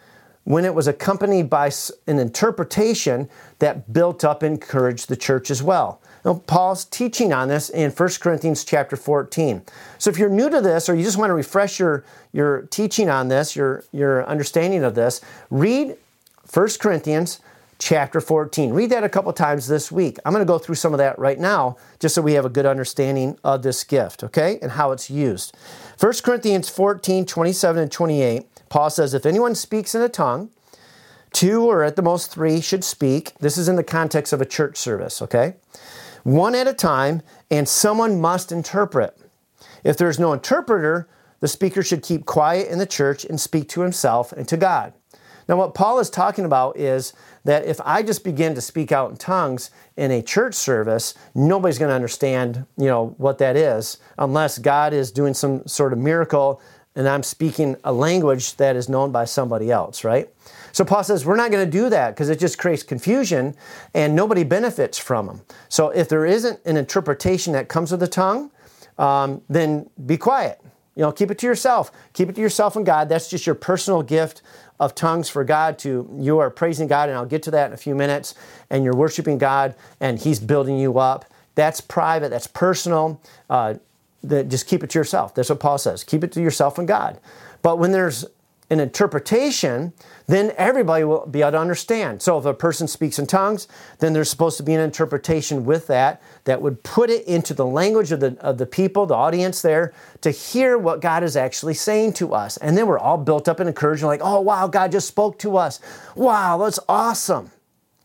when 0.43 0.65
it 0.65 0.73
was 0.73 0.87
accompanied 0.87 1.49
by 1.49 1.71
an 2.07 2.17
interpretation 2.17 3.29
that 3.59 3.93
built 3.93 4.23
up 4.23 4.41
and 4.41 4.55
encouraged 4.55 5.07
the 5.07 5.15
church 5.15 5.51
as 5.51 5.61
well. 5.61 6.01
Now, 6.25 6.41
Paul's 6.47 6.85
teaching 6.85 7.31
on 7.31 7.47
this 7.47 7.69
in 7.69 7.91
1 7.91 8.09
Corinthians 8.19 8.63
chapter 8.63 8.95
14. 8.95 9.61
So 9.99 10.09
if 10.09 10.17
you're 10.17 10.29
new 10.29 10.49
to 10.49 10.59
this 10.59 10.89
or 10.89 10.95
you 10.95 11.03
just 11.03 11.17
want 11.17 11.29
to 11.29 11.33
refresh 11.33 11.79
your, 11.79 12.03
your 12.33 12.63
teaching 12.63 13.09
on 13.09 13.27
this, 13.27 13.55
your, 13.55 13.83
your 13.91 14.25
understanding 14.25 14.83
of 14.83 14.95
this, 14.95 15.21
read 15.49 15.95
1 16.51 16.67
Corinthians 16.79 17.39
chapter 17.79 18.21
14. 18.21 18.73
Read 18.73 18.89
that 18.91 19.03
a 19.03 19.09
couple 19.09 19.31
times 19.33 19.67
this 19.67 19.91
week. 19.91 20.17
I'm 20.25 20.33
going 20.33 20.45
to 20.45 20.51
go 20.51 20.59
through 20.59 20.75
some 20.75 20.93
of 20.93 20.97
that 20.99 21.17
right 21.17 21.39
now 21.39 21.77
just 21.99 22.13
so 22.13 22.21
we 22.21 22.33
have 22.33 22.45
a 22.45 22.49
good 22.49 22.65
understanding 22.65 23.37
of 23.43 23.63
this 23.63 23.83
gift, 23.83 24.23
okay, 24.23 24.59
and 24.61 24.73
how 24.73 24.91
it's 24.91 25.09
used. 25.09 25.55
1 25.99 26.13
Corinthians 26.23 26.69
14, 26.69 27.25
27 27.25 27.81
and 27.81 27.91
28, 27.91 28.45
Paul 28.69 28.89
says, 28.89 29.13
If 29.13 29.25
anyone 29.25 29.55
speaks 29.55 29.95
in 29.95 30.01
a 30.01 30.09
tongue, 30.09 30.51
two 31.31 31.63
or 31.63 31.83
at 31.83 31.95
the 31.95 32.01
most 32.01 32.31
three 32.31 32.61
should 32.61 32.83
speak. 32.83 33.33
This 33.39 33.57
is 33.57 33.67
in 33.67 33.75
the 33.75 33.83
context 33.83 34.33
of 34.33 34.41
a 34.41 34.45
church 34.45 34.77
service, 34.77 35.21
okay? 35.21 35.55
One 36.23 36.55
at 36.55 36.67
a 36.67 36.73
time, 36.73 37.21
and 37.49 37.67
someone 37.67 38.19
must 38.19 38.51
interpret. 38.51 39.17
If 39.83 39.97
there's 39.97 40.19
no 40.19 40.33
interpreter, 40.33 41.07
the 41.39 41.47
speaker 41.47 41.83
should 41.83 42.03
keep 42.03 42.25
quiet 42.25 42.67
in 42.67 42.79
the 42.79 42.85
church 42.85 43.23
and 43.23 43.39
speak 43.39 43.69
to 43.69 43.81
himself 43.81 44.31
and 44.33 44.47
to 44.47 44.57
God. 44.57 44.93
Now, 45.47 45.55
what 45.55 45.73
Paul 45.73 45.99
is 45.99 46.09
talking 46.09 46.45
about 46.45 46.77
is 46.77 47.13
that 47.43 47.65
if 47.65 47.79
I 47.85 48.03
just 48.03 48.23
begin 48.23 48.55
to 48.55 48.61
speak 48.61 48.91
out 48.91 49.11
in 49.11 49.17
tongues 49.17 49.71
in 49.97 50.11
a 50.11 50.21
church 50.21 50.55
service, 50.55 51.13
nobody's 51.33 51.77
going 51.77 51.89
to 51.89 51.95
understand, 51.95 52.65
you 52.77 52.87
know, 52.87 53.15
what 53.17 53.37
that 53.39 53.55
is 53.55 53.97
unless 54.17 54.57
God 54.57 54.93
is 54.93 55.11
doing 55.11 55.33
some 55.33 55.65
sort 55.67 55.93
of 55.93 55.99
miracle 55.99 56.61
and 56.95 57.07
I'm 57.07 57.23
speaking 57.23 57.77
a 57.83 57.93
language 57.93 58.57
that 58.57 58.75
is 58.75 58.89
known 58.89 59.11
by 59.11 59.25
somebody 59.25 59.71
else, 59.71 60.03
right? 60.03 60.27
So 60.71 60.83
Paul 60.83 61.03
says 61.03 61.25
we're 61.25 61.35
not 61.35 61.51
going 61.51 61.65
to 61.65 61.71
do 61.71 61.89
that 61.89 62.11
because 62.11 62.29
it 62.29 62.39
just 62.39 62.57
creates 62.57 62.83
confusion 62.83 63.55
and 63.93 64.15
nobody 64.15 64.43
benefits 64.43 64.97
from 64.97 65.27
them. 65.27 65.41
So 65.69 65.89
if 65.89 66.09
there 66.09 66.25
isn't 66.25 66.59
an 66.65 66.77
interpretation 66.77 67.53
that 67.53 67.69
comes 67.69 67.91
with 67.91 67.99
the 67.99 68.07
tongue, 68.07 68.51
um, 68.97 69.41
then 69.49 69.89
be 70.05 70.17
quiet. 70.17 70.61
You 70.99 71.05
know, 71.05 71.13
keep 71.13 71.31
it 71.31 71.37
to 71.37 71.45
yourself. 71.45 71.93
Keep 72.11 72.27
it 72.27 72.35
to 72.35 72.41
yourself 72.41 72.75
and 72.75 72.85
God. 72.85 73.07
That's 73.07 73.29
just 73.29 73.45
your 73.45 73.55
personal 73.55 74.03
gift 74.03 74.41
of 74.81 74.95
tongues 74.95 75.29
for 75.29 75.45
God 75.45 75.79
to 75.79 76.13
you 76.19 76.39
are 76.39 76.49
praising 76.49 76.89
God 76.89 77.07
and 77.07 77.17
I'll 77.17 77.25
get 77.25 77.41
to 77.43 77.51
that 77.51 77.67
in 77.67 77.73
a 77.73 77.77
few 77.77 77.95
minutes 77.95 78.35
and 78.69 78.83
you're 78.83 78.93
worshiping 78.93 79.37
God 79.37 79.75
and 80.01 80.19
he's 80.19 80.41
building 80.41 80.77
you 80.77 80.99
up. 80.99 81.23
That's 81.55 81.79
private, 81.79 82.31
that's 82.31 82.47
personal. 82.47 83.21
Uh, 83.49 83.75
that 84.23 84.49
just 84.49 84.67
keep 84.67 84.83
it 84.83 84.89
to 84.89 84.99
yourself. 84.99 85.33
That's 85.33 85.47
what 85.47 85.61
Paul 85.61 85.77
says. 85.77 86.03
Keep 86.03 86.25
it 86.25 86.33
to 86.33 86.41
yourself 86.41 86.77
and 86.77 86.85
God. 86.85 87.17
But 87.61 87.79
when 87.79 87.93
there's 87.93 88.25
an 88.69 88.79
interpretation, 88.79 89.93
then 90.27 90.53
everybody 90.55 91.03
will 91.03 91.25
be 91.25 91.41
able 91.41 91.51
to 91.53 91.59
understand. 91.59 92.21
So 92.21 92.37
if 92.37 92.45
a 92.45 92.53
person 92.53 92.87
speaks 92.87 93.17
in 93.17 93.25
tongues, 93.25 93.67
then 93.97 94.13
there's 94.13 94.29
supposed 94.29 94.57
to 94.57 94.63
be 94.63 94.73
an 94.73 94.79
interpretation 94.79 95.65
with 95.65 95.87
that 95.87 96.21
that 96.43 96.61
would 96.61 96.83
put 96.83 97.09
it 97.09 97.25
into 97.25 97.55
the 97.55 97.65
language 97.65 98.11
of 98.11 98.19
the, 98.19 98.37
of 98.39 98.59
the 98.59 98.67
people, 98.67 99.07
the 99.07 99.15
audience 99.15 99.63
there, 99.63 99.93
to 100.21 100.29
hear 100.29 100.77
what 100.77 101.01
God 101.01 101.23
is 101.23 101.35
actually 101.35 101.73
saying 101.73 102.13
to 102.13 102.33
us. 102.33 102.57
And 102.57 102.77
then 102.77 102.85
we're 102.85 102.99
all 102.99 103.17
built 103.17 103.47
up 103.47 103.59
and 103.59 103.67
encouraged, 103.67 104.03
like, 104.03 104.21
oh, 104.23 104.39
wow, 104.41 104.67
God 104.67 104.91
just 104.91 105.07
spoke 105.07 105.39
to 105.39 105.57
us. 105.57 105.79
Wow, 106.15 106.59
that's 106.59 106.79
awesome, 106.87 107.49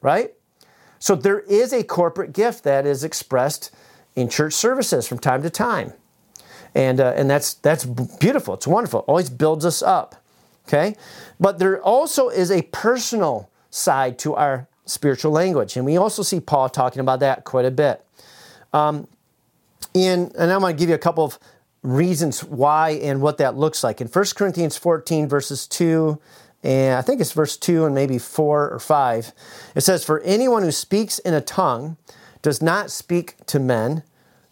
right? 0.00 0.32
So 0.98 1.14
there 1.14 1.40
is 1.40 1.74
a 1.74 1.84
corporate 1.84 2.32
gift 2.32 2.64
that 2.64 2.86
is 2.86 3.04
expressed 3.04 3.70
in 4.16 4.30
church 4.30 4.54
services 4.54 5.06
from 5.06 5.18
time 5.18 5.42
to 5.42 5.50
time. 5.50 5.92
And, 6.74 7.00
uh, 7.00 7.12
and 7.14 7.28
that's, 7.28 7.54
that's 7.54 7.84
beautiful. 7.84 8.54
It's 8.54 8.66
wonderful. 8.66 9.00
It 9.00 9.04
always 9.06 9.28
builds 9.28 9.66
us 9.66 9.82
up. 9.82 10.23
Okay? 10.66 10.96
But 11.38 11.58
there 11.58 11.82
also 11.82 12.28
is 12.28 12.50
a 12.50 12.62
personal 12.62 13.50
side 13.70 14.18
to 14.20 14.34
our 14.34 14.68
spiritual 14.86 15.32
language. 15.32 15.76
And 15.76 15.84
we 15.84 15.96
also 15.96 16.22
see 16.22 16.40
Paul 16.40 16.68
talking 16.68 17.00
about 17.00 17.20
that 17.20 17.44
quite 17.44 17.64
a 17.64 17.70
bit. 17.70 18.04
Um, 18.72 19.08
in, 19.92 20.32
and 20.38 20.52
I'm 20.52 20.60
going 20.60 20.74
to 20.74 20.78
give 20.78 20.88
you 20.88 20.94
a 20.94 20.98
couple 20.98 21.24
of 21.24 21.38
reasons 21.82 22.42
why 22.42 22.90
and 22.90 23.20
what 23.20 23.38
that 23.38 23.56
looks 23.56 23.84
like. 23.84 24.00
In 24.00 24.08
1 24.08 24.24
Corinthians 24.36 24.76
14, 24.76 25.28
verses 25.28 25.66
2, 25.66 26.18
and 26.62 26.96
I 26.96 27.02
think 27.02 27.20
it's 27.20 27.32
verse 27.32 27.56
2 27.56 27.84
and 27.84 27.94
maybe 27.94 28.18
4 28.18 28.70
or 28.70 28.78
5, 28.78 29.32
it 29.74 29.80
says, 29.82 30.04
For 30.04 30.20
anyone 30.20 30.62
who 30.62 30.72
speaks 30.72 31.18
in 31.18 31.34
a 31.34 31.40
tongue 31.40 31.96
does 32.42 32.62
not 32.62 32.90
speak 32.90 33.36
to 33.46 33.58
men, 33.58 34.02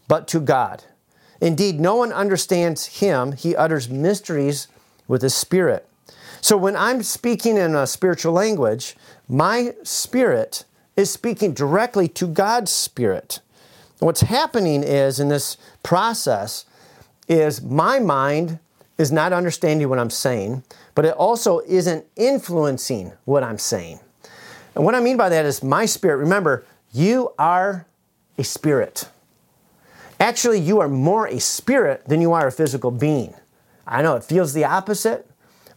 but 0.09 0.29
to 0.29 0.41
God. 0.41 0.85
Indeed, 1.41 1.81
no 1.81 1.97
one 1.97 2.13
understands 2.13 3.01
him. 3.01 3.33
He 3.33 3.57
utters 3.57 3.89
mysteries 3.89 4.69
with 5.09 5.23
his 5.23 5.35
spirit. 5.35 5.89
So 6.43 6.57
when 6.57 6.75
I'm 6.75 7.05
speaking 7.05 7.57
in 7.57 7.77
a 7.77 7.87
spiritual 7.87 8.33
language, 8.33 8.97
my 9.29 9.77
spirit 9.85 10.65
is 10.97 11.09
speaking 11.09 11.55
directly 11.55 12.09
to 12.09 12.27
God's 12.27 12.73
spirit. 12.73 13.39
What's 14.01 14.23
happening 14.23 14.83
is 14.83 15.21
in 15.21 15.29
this 15.29 15.57
process 15.85 16.65
is 17.29 17.63
my 17.63 18.01
mind 18.01 18.59
is 18.99 19.13
not 19.13 19.33
understanding 19.33 19.89
what 19.89 20.01
I'm 20.01 20.11
saying, 20.11 20.65
but 20.97 21.05
it 21.05 21.15
also 21.15 21.61
isn't 21.61 22.05
influencing 22.17 23.13
what 23.25 23.45
I'm 23.45 23.59
saying. 23.59 24.01
And 24.75 24.85
what 24.85 24.97
I 24.97 25.01
mean 25.01 25.17
by 25.17 25.29
that 25.29 25.47
is 25.47 25.63
my 25.63 25.87
spirit, 25.87 26.17
remember, 26.17 26.65
you 26.93 27.33
are 27.39 27.87
a 28.37 28.43
spirit. 28.43 29.09
Actually, 30.19 30.59
you 30.59 30.81
are 30.81 30.89
more 30.89 31.29
a 31.29 31.39
spirit 31.39 32.05
than 32.07 32.21
you 32.21 32.33
are 32.33 32.49
a 32.49 32.53
physical 32.53 32.91
being. 32.91 33.33
I 33.87 34.03
know 34.03 34.17
it 34.17 34.25
feels 34.25 34.53
the 34.53 34.65
opposite, 34.65 35.29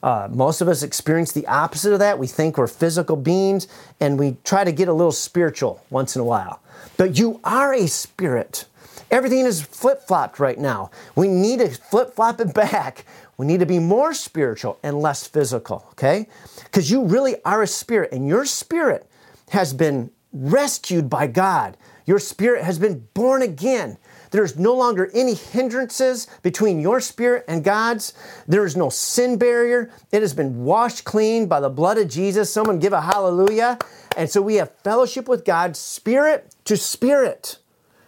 uh, 0.03 0.27
most 0.31 0.61
of 0.61 0.67
us 0.67 0.83
experience 0.83 1.31
the 1.31 1.47
opposite 1.47 1.93
of 1.93 1.99
that. 1.99 2.19
We 2.19 2.27
think 2.27 2.57
we're 2.57 2.67
physical 2.67 3.15
beings 3.15 3.67
and 3.99 4.19
we 4.19 4.37
try 4.43 4.63
to 4.63 4.71
get 4.71 4.87
a 4.87 4.93
little 4.93 5.11
spiritual 5.11 5.83
once 5.89 6.15
in 6.15 6.21
a 6.21 6.25
while. 6.25 6.61
But 6.97 7.17
you 7.17 7.39
are 7.43 7.73
a 7.73 7.87
spirit. 7.87 8.65
Everything 9.11 9.45
is 9.45 9.61
flip 9.61 10.01
flopped 10.07 10.39
right 10.39 10.57
now. 10.57 10.91
We 11.15 11.27
need 11.27 11.59
to 11.59 11.69
flip 11.69 12.15
flop 12.15 12.39
it 12.39 12.53
back. 12.53 13.05
We 13.37 13.45
need 13.45 13.59
to 13.59 13.65
be 13.65 13.79
more 13.79 14.13
spiritual 14.13 14.79
and 14.81 14.99
less 14.99 15.27
physical, 15.27 15.85
okay? 15.91 16.27
Because 16.63 16.89
you 16.89 17.03
really 17.03 17.35
are 17.43 17.61
a 17.61 17.67
spirit 17.67 18.11
and 18.11 18.27
your 18.27 18.45
spirit 18.45 19.09
has 19.49 19.73
been 19.73 20.11
rescued 20.31 21.09
by 21.09 21.27
God. 21.27 21.77
Your 22.05 22.19
spirit 22.19 22.63
has 22.63 22.79
been 22.79 23.07
born 23.13 23.41
again. 23.41 23.97
There's 24.35 24.59
no 24.59 24.73
longer 24.73 25.09
any 25.13 25.33
hindrances 25.33 26.27
between 26.43 26.81
your 26.81 26.99
spirit 26.99 27.45
and 27.47 27.63
God's. 27.63 28.13
There 28.49 28.65
is 28.65 28.75
no 28.75 28.89
sin 28.89 29.37
barrier. 29.37 29.89
It 30.11 30.21
has 30.21 30.33
been 30.33 30.65
washed 30.65 31.05
clean 31.05 31.47
by 31.47 31.61
the 31.61 31.69
blood 31.69 31.97
of 31.97 32.09
Jesus. 32.09 32.51
Someone 32.51 32.79
give 32.79 32.91
a 32.91 32.99
hallelujah. 32.99 33.79
And 34.17 34.29
so 34.29 34.41
we 34.41 34.55
have 34.55 34.77
fellowship 34.79 35.29
with 35.29 35.45
God, 35.45 35.77
spirit 35.77 36.53
to 36.65 36.75
spirit. 36.75 37.59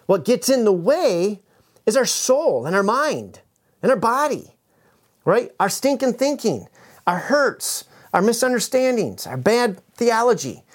What 0.06 0.26
gets 0.26 0.50
in 0.50 0.66
the 0.66 0.74
way 0.74 1.40
is 1.86 1.96
our 1.96 2.06
soul 2.06 2.66
and 2.66 2.76
our 2.76 2.84
mind 2.84 3.40
and 3.82 3.90
our 3.90 3.98
body, 3.98 4.58
right? 5.24 5.52
Our 5.62 5.70
stinking 5.70 6.16
thinking, 6.16 6.68
our 7.06 7.20
hurts, 7.20 7.86
our 8.14 8.22
misunderstandings, 8.22 9.26
our 9.26 9.38
bad 9.38 9.82
theology. 9.96 10.66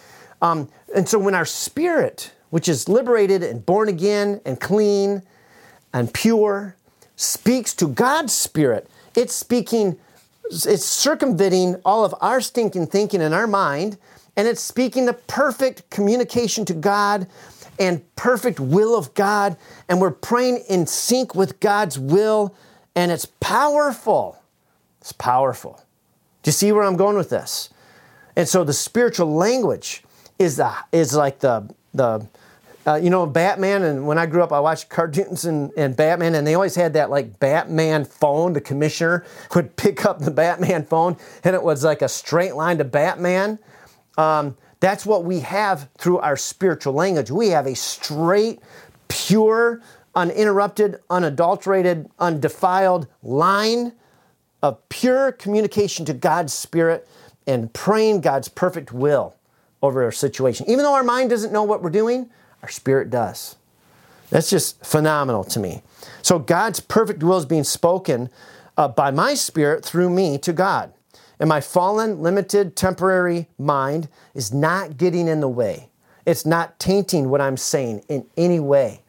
Um, 0.41 0.71
and 0.95 1.07
so 1.07 1.19
when 1.19 1.35
our 1.35 1.45
spirit, 1.45 2.33
which 2.49 2.71
is 2.71 2.89
liberated 2.89 3.43
and 3.43 3.67
born 3.67 3.91
again 3.91 4.41
and 4.47 4.59
clean, 4.59 5.23
and 5.93 6.13
pure, 6.13 6.77
speaks 7.17 7.75
to 7.75 7.89
God's 7.89 8.33
Spirit. 8.33 8.89
It's 9.15 9.35
speaking, 9.35 9.99
it's 10.51 10.85
circumventing 10.85 11.77
all 11.85 12.05
of 12.05 12.15
our 12.21 12.41
stinking 12.41 12.87
thinking 12.87 13.21
in 13.21 13.33
our 13.33 13.47
mind, 13.47 13.99
and 14.37 14.49
it's 14.49 14.61
speaking 14.63 15.07
the 15.07 15.13
perfect 15.13 15.89
communication 15.91 16.65
to 16.65 16.75
God 16.75 17.27
and 17.79 18.03
perfect 18.17 18.61
will 18.61 18.97
of 18.97 19.13
God, 19.15 19.57
and 19.89 20.01
we're 20.01 20.11
praying 20.11 20.59
in 20.69 20.87
sync 20.87 21.35
with 21.35 21.61
God's 21.61 21.99
will, 21.99 22.55
and 22.95 23.11
it's 23.11 23.27
powerful. 23.41 24.39
It's 25.01 25.13
powerful. 25.13 25.83
Do 26.43 26.49
you 26.49 26.53
see 26.53 26.73
where 26.73 26.85
I'm 26.85 26.97
going 26.97 27.17
with 27.17 27.31
this? 27.31 27.71
And 28.37 28.49
so 28.49 28.65
the 28.65 28.73
spiritual 28.73 29.35
language 29.35 30.03
is 30.39 30.57
the 30.57 30.73
is 30.91 31.15
like 31.15 31.41
the 31.41 31.69
the 31.95 32.27
uh, 32.87 32.97
you 32.97 33.11
know, 33.11 33.27
Batman, 33.27 33.83
and 33.83 34.07
when 34.07 34.19
I 34.19 34.27
grew 34.27 34.43
up, 34.43 34.53
I 34.53 34.59
watched 34.59 34.89
cartoons 34.89 35.45
and, 35.45 35.71
and 35.77 35.97
Batman, 35.97 36.35
and 36.35 36.47
they 36.47 36.55
always 36.55 36.75
had 36.75 36.95
that 36.95 37.11
like 37.11 37.39
Batman 37.39 38.05
phone. 38.05 38.53
The 38.53 38.61
commissioner 38.61 39.25
would 39.55 39.77
pick 39.77 40.05
up 40.05 40.19
the 40.19 40.31
Batman 40.31 40.85
phone, 40.85 41.17
and 41.45 41.55
it 41.55 41.63
was 41.63 41.85
like 41.85 42.03
a 42.03 42.09
straight 42.09 42.55
line 42.55 42.79
to 42.79 42.85
Batman. 42.85 43.59
Um, 44.19 44.57
that's 44.81 45.07
what 45.07 45.25
we 45.25 45.41
have 45.41 45.89
through 45.97 46.19
our 46.19 46.37
spiritual 46.37 46.93
language. 46.93 47.31
We 47.31 47.49
have 47.51 47.67
a 47.67 47.77
straight, 47.77 48.59
pure, 49.07 49.81
uninterrupted, 50.17 51.01
unadulterated, 51.09 52.11
undefiled 52.19 53.07
line 53.23 53.93
of 54.61 54.89
pure 54.89 55.33
communication 55.33 56.05
to 56.07 56.13
God's 56.13 56.53
Spirit 56.53 57.09
and 57.47 57.73
praying 57.73 58.23
God's 58.23 58.49
perfect 58.49 58.93
will 58.93 59.37
over 59.83 60.03
our 60.03 60.13
situation. 60.13 60.69
Even 60.69 60.85
though 60.85 60.95
our 60.95 61.05
mind 61.05 61.31
doesn't 61.31 61.53
know 61.53 61.63
what 61.63 61.83
we're 61.83 61.91
doing, 61.91 62.31
our 62.63 62.69
spirit 62.69 63.11
does. 63.11 63.57
That's 64.31 64.49
just 64.49 64.85
phenomenal 64.85 65.45
to 65.45 65.61
me. 65.61 65.83
So 66.23 66.39
God's 66.39 66.81
perfect 66.81 67.23
will 67.23 67.37
is 67.37 67.45
being 67.45 67.65
spoken 67.65 68.31
uh, 68.77 68.89
by 68.89 69.11
my 69.11 69.35
spirit 69.35 69.85
through 69.85 70.11
me 70.11 70.39
to 70.39 70.53
God. 70.53 70.93
And 71.39 71.49
my 71.49 71.61
fallen, 71.61 72.23
limited, 72.23 72.77
temporary 72.77 73.49
mind 73.59 74.09
is 74.35 74.53
not 74.53 74.97
getting 74.97 75.29
in 75.29 75.41
the 75.41 75.49
way. 75.49 75.89
It's 76.25 76.47
not 76.47 76.79
tainting 76.79 77.29
what 77.29 77.41
I'm 77.41 77.57
saying 77.57 78.05
in 78.09 78.25
any 78.37 78.61
way. 78.61 79.03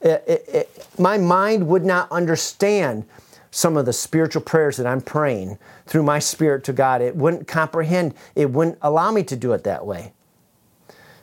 It, 0.00 0.22
it, 0.26 0.44
it, 0.48 0.86
my 0.98 1.18
mind 1.18 1.66
would 1.66 1.84
not 1.84 2.10
understand 2.12 3.04
some 3.50 3.76
of 3.76 3.86
the 3.86 3.92
spiritual 3.92 4.42
prayers 4.42 4.76
that 4.76 4.86
I'm 4.86 5.00
praying 5.00 5.58
through 5.86 6.02
my 6.02 6.18
spirit 6.18 6.62
to 6.64 6.72
God. 6.72 7.00
It 7.00 7.16
wouldn't 7.16 7.48
comprehend, 7.48 8.14
it 8.36 8.50
wouldn't 8.50 8.78
allow 8.82 9.10
me 9.10 9.22
to 9.24 9.34
do 9.36 9.52
it 9.54 9.64
that 9.64 9.86
way. 9.86 10.12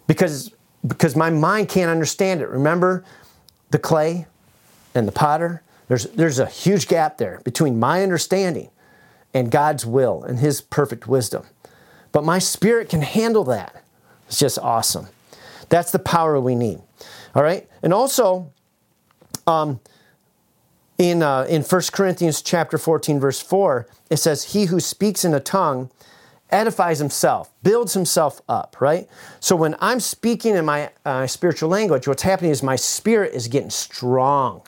Because 0.07 0.51
because 0.85 1.15
my 1.15 1.29
mind 1.29 1.69
can't 1.69 1.89
understand 1.89 2.41
it. 2.41 2.49
Remember 2.49 3.03
the 3.71 3.79
clay 3.79 4.27
and 4.93 5.07
the 5.07 5.11
potter? 5.11 5.61
There's, 5.87 6.05
there's 6.11 6.39
a 6.39 6.45
huge 6.45 6.87
gap 6.87 7.17
there 7.17 7.41
between 7.43 7.79
my 7.79 8.03
understanding 8.03 8.69
and 9.33 9.51
God's 9.51 9.85
will 9.85 10.23
and 10.23 10.39
His 10.39 10.61
perfect 10.61 11.07
wisdom. 11.07 11.45
But 12.11 12.23
my 12.23 12.39
spirit 12.39 12.89
can 12.89 13.01
handle 13.01 13.43
that. 13.45 13.83
It's 14.27 14.39
just 14.39 14.57
awesome. 14.59 15.07
That's 15.69 15.91
the 15.91 15.99
power 15.99 16.39
we 16.39 16.55
need. 16.55 16.79
All 17.35 17.43
right? 17.43 17.69
And 17.83 17.93
also, 17.93 18.51
um, 19.45 19.79
In, 20.97 21.21
uh, 21.21 21.45
in 21.49 21.61
1 21.61 21.81
Corinthians 21.91 22.41
chapter 22.41 22.77
14, 22.77 23.19
verse 23.19 23.41
4, 23.41 23.85
it 24.09 24.17
says, 24.17 24.53
He 24.53 24.67
who 24.67 24.79
speaks 24.79 25.25
in 25.25 25.33
a 25.33 25.41
tongue 25.41 25.89
edifies 26.49 26.99
himself, 26.99 27.51
builds 27.63 27.93
himself 27.93 28.41
up, 28.47 28.77
right? 28.79 29.07
So 29.39 29.55
when 29.55 29.75
I'm 29.79 29.99
speaking 29.99 30.55
in 30.55 30.65
my 30.65 30.91
uh, 31.03 31.27
spiritual 31.27 31.69
language, 31.69 32.07
what's 32.07 32.23
happening 32.23 32.51
is 32.51 32.61
my 32.61 32.75
spirit 32.75 33.33
is 33.33 33.47
getting 33.47 33.69
strong. 33.69 34.61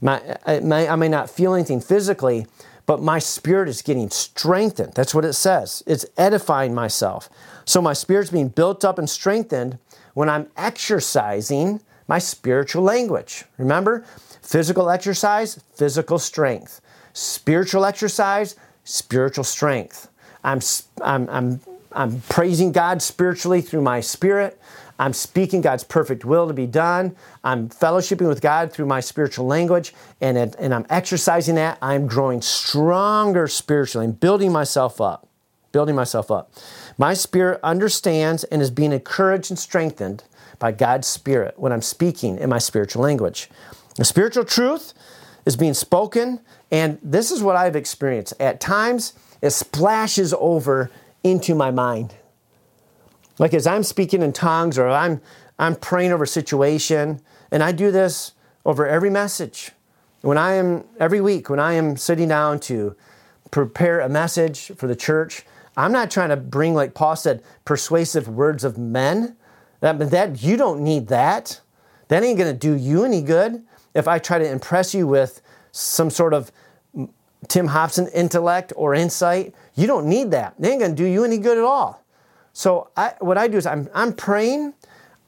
My, 0.00 0.20
I, 0.46 0.60
may, 0.60 0.88
I 0.88 0.96
may 0.96 1.08
not 1.08 1.30
feel 1.30 1.54
anything 1.54 1.80
physically, 1.80 2.46
but 2.86 3.02
my 3.02 3.18
spirit 3.18 3.68
is 3.68 3.82
getting 3.82 4.10
strengthened. 4.10 4.94
That's 4.94 5.14
what 5.14 5.24
it 5.24 5.32
says. 5.32 5.82
It's 5.86 6.06
edifying 6.16 6.74
myself. 6.74 7.28
So 7.64 7.82
my 7.82 7.92
spirit's 7.92 8.30
being 8.30 8.48
built 8.48 8.84
up 8.84 8.98
and 8.98 9.10
strengthened 9.10 9.78
when 10.14 10.28
I'm 10.28 10.48
exercising 10.56 11.80
my 12.06 12.18
spiritual 12.18 12.84
language. 12.84 13.44
Remember, 13.58 14.04
physical 14.40 14.88
exercise, 14.88 15.60
physical 15.74 16.18
strength. 16.18 16.80
Spiritual 17.12 17.84
exercise, 17.84 18.54
spiritual 18.84 19.44
strength. 19.44 20.08
I'm, 20.46 20.60
I'm, 21.02 21.28
I'm, 21.28 21.60
I'm 21.92 22.20
praising 22.28 22.72
God 22.72 23.02
spiritually 23.02 23.60
through 23.60 23.82
my 23.82 24.00
spirit. 24.00 24.58
I'm 24.98 25.12
speaking 25.12 25.60
God's 25.60 25.84
perfect 25.84 26.24
will 26.24 26.46
to 26.46 26.54
be 26.54 26.66
done. 26.66 27.16
I'm 27.44 27.68
fellowshipping 27.68 28.28
with 28.28 28.40
God 28.40 28.72
through 28.72 28.86
my 28.86 29.00
spiritual 29.00 29.46
language, 29.46 29.92
and, 30.20 30.38
and 30.38 30.72
I'm 30.72 30.86
exercising 30.88 31.56
that. 31.56 31.78
I'm 31.82 32.06
growing 32.06 32.40
stronger 32.40 33.48
spiritually 33.48 34.06
and 34.06 34.18
building 34.18 34.52
myself 34.52 35.00
up. 35.00 35.28
Building 35.72 35.96
myself 35.96 36.30
up. 36.30 36.52
My 36.96 37.12
spirit 37.12 37.60
understands 37.62 38.44
and 38.44 38.62
is 38.62 38.70
being 38.70 38.92
encouraged 38.92 39.50
and 39.50 39.58
strengthened 39.58 40.24
by 40.58 40.72
God's 40.72 41.06
Spirit 41.06 41.58
when 41.58 41.72
I'm 41.72 41.82
speaking 41.82 42.38
in 42.38 42.48
my 42.48 42.58
spiritual 42.58 43.02
language. 43.02 43.50
The 43.96 44.04
spiritual 44.04 44.44
truth 44.44 44.94
is 45.44 45.56
being 45.56 45.74
spoken, 45.74 46.40
and 46.70 46.98
this 47.02 47.30
is 47.30 47.42
what 47.42 47.56
I've 47.56 47.76
experienced. 47.76 48.32
At 48.40 48.60
times, 48.60 49.12
it 49.42 49.50
splashes 49.50 50.34
over 50.38 50.90
into 51.22 51.54
my 51.54 51.70
mind. 51.70 52.14
Like 53.38 53.54
as 53.54 53.66
I'm 53.66 53.82
speaking 53.82 54.22
in 54.22 54.32
tongues 54.32 54.78
or 54.78 54.88
I'm, 54.88 55.20
I'm 55.58 55.76
praying 55.76 56.12
over 56.12 56.24
a 56.24 56.28
situation, 56.28 57.20
and 57.50 57.62
I 57.62 57.72
do 57.72 57.90
this 57.90 58.32
over 58.64 58.86
every 58.86 59.10
message. 59.10 59.70
When 60.22 60.38
I 60.38 60.54
am, 60.54 60.84
every 60.98 61.20
week, 61.20 61.48
when 61.48 61.60
I 61.60 61.74
am 61.74 61.96
sitting 61.96 62.28
down 62.28 62.60
to 62.60 62.96
prepare 63.50 64.00
a 64.00 64.08
message 64.08 64.72
for 64.76 64.86
the 64.86 64.96
church, 64.96 65.44
I'm 65.76 65.92
not 65.92 66.10
trying 66.10 66.30
to 66.30 66.36
bring, 66.36 66.74
like 66.74 66.94
Paul 66.94 67.16
said, 67.16 67.42
persuasive 67.64 68.28
words 68.28 68.64
of 68.64 68.78
men. 68.78 69.36
That, 69.80 70.10
that 70.10 70.42
you 70.42 70.56
don't 70.56 70.80
need 70.80 71.08
that. 71.08 71.60
That 72.08 72.22
ain't 72.22 72.38
to 72.38 72.52
do 72.52 72.74
you 72.74 73.04
any 73.04 73.22
good. 73.22 73.62
If 73.94 74.08
I 74.08 74.18
try 74.18 74.38
to 74.38 74.50
impress 74.50 74.94
you 74.94 75.06
with 75.06 75.42
some 75.72 76.10
sort 76.10 76.32
of 76.32 76.50
Tim 77.48 77.68
Hobson 77.68 78.08
intellect 78.08 78.72
or 78.76 78.94
insight, 78.94 79.54
you 79.74 79.86
don't 79.86 80.06
need 80.06 80.30
that. 80.32 80.54
They 80.58 80.70
ain't 80.70 80.80
going 80.80 80.92
to 80.92 80.96
do 80.96 81.04
you 81.08 81.24
any 81.24 81.38
good 81.38 81.58
at 81.58 81.64
all. 81.64 82.02
So 82.52 82.90
I, 82.96 83.14
what 83.20 83.36
I 83.38 83.48
do 83.48 83.58
is 83.58 83.66
I'm, 83.66 83.88
I'm 83.94 84.12
praying, 84.12 84.74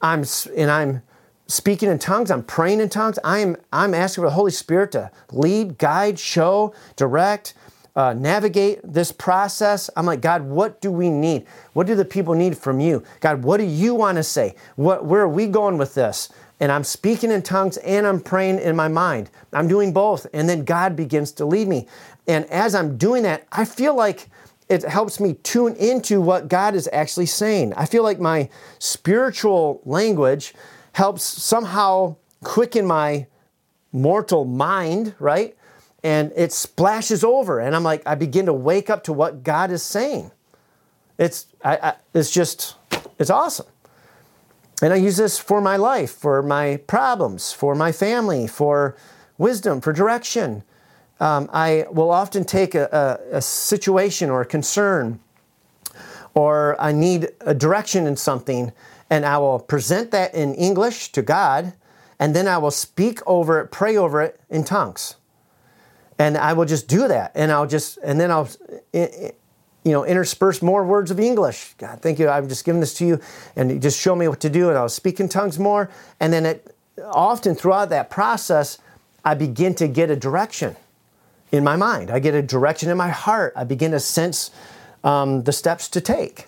I'm 0.01 0.23
and 0.55 0.71
I'm 0.71 1.01
speaking 1.47 1.89
in 1.89 1.99
tongues. 1.99 2.31
I'm 2.31 2.43
praying 2.43 2.79
in 2.79 2.89
tongues. 2.89 3.19
I'm 3.23 3.57
I'm 3.73 3.93
asking 3.93 4.23
for 4.23 4.29
the 4.29 4.35
Holy 4.35 4.51
Spirit 4.51 4.93
to 4.93 5.11
lead, 5.31 5.77
guide, 5.77 6.17
show, 6.17 6.73
direct, 6.95 7.53
uh, 7.95 8.13
navigate 8.13 8.79
this 8.83 9.11
process. 9.11 9.89
I'm 9.97 10.05
like, 10.05 10.21
God, 10.21 10.43
what 10.43 10.79
do 10.79 10.91
we 10.91 11.09
need? 11.09 11.45
What 11.73 11.87
do 11.87 11.95
the 11.95 12.05
people 12.05 12.33
need 12.33 12.57
from 12.57 12.79
you? 12.79 13.03
God, 13.19 13.43
what 13.43 13.57
do 13.57 13.65
you 13.65 13.93
want 13.95 14.17
to 14.17 14.23
say? 14.23 14.55
What, 14.75 15.05
where 15.05 15.21
are 15.21 15.27
we 15.27 15.47
going 15.47 15.77
with 15.77 15.95
this? 15.95 16.29
And 16.59 16.71
I'm 16.71 16.83
speaking 16.83 17.31
in 17.31 17.41
tongues 17.41 17.77
and 17.77 18.05
I'm 18.05 18.19
praying 18.19 18.59
in 18.59 18.75
my 18.75 18.87
mind. 18.87 19.29
I'm 19.53 19.67
doing 19.67 19.93
both. 19.93 20.27
And 20.33 20.49
then 20.49 20.65
God 20.65 20.95
begins 20.95 21.31
to 21.33 21.45
lead 21.45 21.67
me. 21.67 21.87
And 22.27 22.45
as 22.45 22.75
I'm 22.75 22.97
doing 22.97 23.23
that, 23.23 23.47
I 23.51 23.65
feel 23.65 23.95
like 23.95 24.29
it 24.67 24.83
helps 24.83 25.19
me 25.19 25.35
tune 25.35 25.75
into 25.75 26.21
what 26.21 26.47
God 26.47 26.75
is 26.75 26.89
actually 26.91 27.25
saying. 27.25 27.73
I 27.75 27.85
feel 27.85 28.03
like 28.03 28.19
my 28.19 28.49
spiritual 28.77 29.81
language 29.85 30.53
helps 30.93 31.23
somehow 31.23 32.17
quicken 32.43 32.85
my 32.85 33.27
mortal 33.91 34.45
mind, 34.45 35.15
right? 35.17 35.55
and 36.03 36.31
it 36.35 36.51
splashes 36.51 37.23
over 37.23 37.59
and 37.59 37.75
i'm 37.75 37.83
like 37.83 38.01
i 38.05 38.15
begin 38.15 38.45
to 38.45 38.53
wake 38.53 38.89
up 38.89 39.03
to 39.03 39.13
what 39.13 39.43
god 39.43 39.71
is 39.71 39.83
saying 39.83 40.31
it's 41.17 41.47
I, 41.63 41.77
I, 41.77 41.93
it's 42.13 42.31
just 42.31 42.75
it's 43.17 43.29
awesome 43.29 43.65
and 44.81 44.93
i 44.93 44.95
use 44.95 45.17
this 45.17 45.39
for 45.39 45.61
my 45.61 45.75
life 45.75 46.11
for 46.11 46.41
my 46.41 46.77
problems 46.87 47.51
for 47.51 47.75
my 47.75 47.91
family 47.91 48.47
for 48.47 48.95
wisdom 49.37 49.81
for 49.81 49.93
direction. 49.93 50.63
Um, 51.19 51.49
i 51.51 51.85
will 51.91 52.11
often 52.11 52.45
take 52.45 52.75
a, 52.75 53.19
a, 53.31 53.37
a 53.37 53.41
situation 53.41 54.29
or 54.29 54.41
a 54.41 54.45
concern 54.45 55.19
or 56.33 56.79
i 56.79 56.91
need 56.91 57.29
a 57.41 57.53
direction 57.53 58.07
in 58.07 58.15
something 58.15 58.71
and 59.09 59.25
i 59.25 59.37
will 59.37 59.59
present 59.59 60.11
that 60.11 60.33
in 60.33 60.53
english 60.55 61.11
to 61.11 61.21
god 61.21 61.73
and 62.19 62.35
then 62.35 62.47
i 62.47 62.57
will 62.57 62.71
speak 62.71 63.19
over 63.27 63.59
it 63.59 63.71
pray 63.71 63.97
over 63.97 64.21
it 64.21 64.39
in 64.49 64.63
tongues. 64.63 65.15
And 66.17 66.37
I 66.37 66.51
will 66.51 66.65
just 66.65 66.89
do 66.89 67.07
that, 67.07 67.31
and 67.33 67.49
I'll 67.49 67.65
just, 67.65 67.97
and 68.03 68.19
then 68.19 68.29
I'll, 68.29 68.49
you 69.83 69.91
know, 69.91 70.05
intersperse 70.05 70.61
more 70.61 70.83
words 70.83 71.11
of 71.11 71.19
English. 71.19 71.73
God, 71.77 72.01
thank 72.01 72.19
you. 72.19 72.29
I'm 72.29 72.49
just 72.49 72.65
giving 72.65 72.81
this 72.81 72.93
to 72.95 73.05
you, 73.05 73.19
and 73.55 73.71
you 73.71 73.79
just 73.79 73.99
show 73.99 74.15
me 74.15 74.27
what 74.27 74.39
to 74.41 74.49
do, 74.49 74.69
and 74.69 74.77
I'll 74.77 74.89
speak 74.89 75.19
in 75.19 75.29
tongues 75.29 75.57
more, 75.57 75.89
and 76.19 76.33
then 76.33 76.45
it, 76.45 76.75
often 77.05 77.55
throughout 77.55 77.89
that 77.89 78.09
process, 78.09 78.77
I 79.23 79.33
begin 79.35 79.75
to 79.75 79.87
get 79.87 80.09
a 80.09 80.15
direction 80.15 80.75
in 81.51 81.63
my 81.63 81.75
mind. 81.75 82.11
I 82.11 82.19
get 82.19 82.35
a 82.35 82.41
direction 82.41 82.89
in 82.89 82.97
my 82.97 83.09
heart. 83.09 83.53
I 83.55 83.63
begin 83.63 83.91
to 83.91 83.99
sense 83.99 84.51
um, 85.03 85.43
the 85.43 85.51
steps 85.51 85.87
to 85.89 86.01
take. 86.01 86.47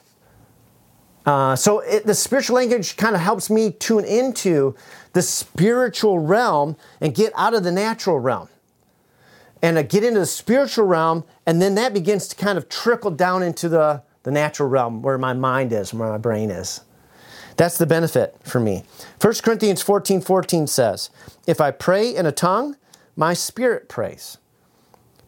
Uh, 1.26 1.56
so 1.56 1.80
it, 1.80 2.06
the 2.06 2.16
spiritual 2.16 2.56
language 2.56 2.98
kind 2.98 3.16
of 3.16 3.22
helps 3.22 3.50
me 3.50 3.72
tune 3.72 4.06
into 4.06 4.76
the 5.14 5.22
spiritual 5.22 6.20
realm 6.20 6.76
and 7.00 7.14
get 7.14 7.32
out 7.36 7.54
of 7.54 7.64
the 7.64 7.72
natural 7.72 8.20
realm 8.20 8.50
and 9.62 9.78
uh, 9.78 9.84
get 9.84 10.03
into 10.03 10.20
the 10.20 10.26
spiritual 10.26 10.86
realm, 10.86 11.24
and 11.45 11.62
then 11.62 11.76
that 11.76 11.93
begins 11.93 12.28
to 12.30 12.36
kind 12.36 12.57
of 12.57 12.68
trickle 12.70 13.12
down 13.12 13.43
into 13.43 13.70
the, 13.70 14.03
the 14.24 14.32
natural 14.32 14.70
realm 14.70 15.01
where 15.01 15.18
my 15.18 15.34
mind 15.34 15.72
is, 15.72 15.93
where 15.93 16.09
my 16.09 16.18
brain 16.18 16.49
is. 16.49 16.82
That's 17.57 17.78
the 17.78 17.86
benefit 17.86 18.36
for 18.43 18.59
me. 18.59 18.84
1 19.22 19.34
Corinthians 19.43 19.82
14 19.82 20.22
14 20.22 20.68
says, 20.68 21.09
If 21.45 21.62
I 21.62 21.72
pray 21.72 22.16
in 22.16 22.26
a 22.26 22.32
tongue, 22.32 22.78
my 23.16 23.34
spirit 23.34 23.89
prays, 23.89 24.38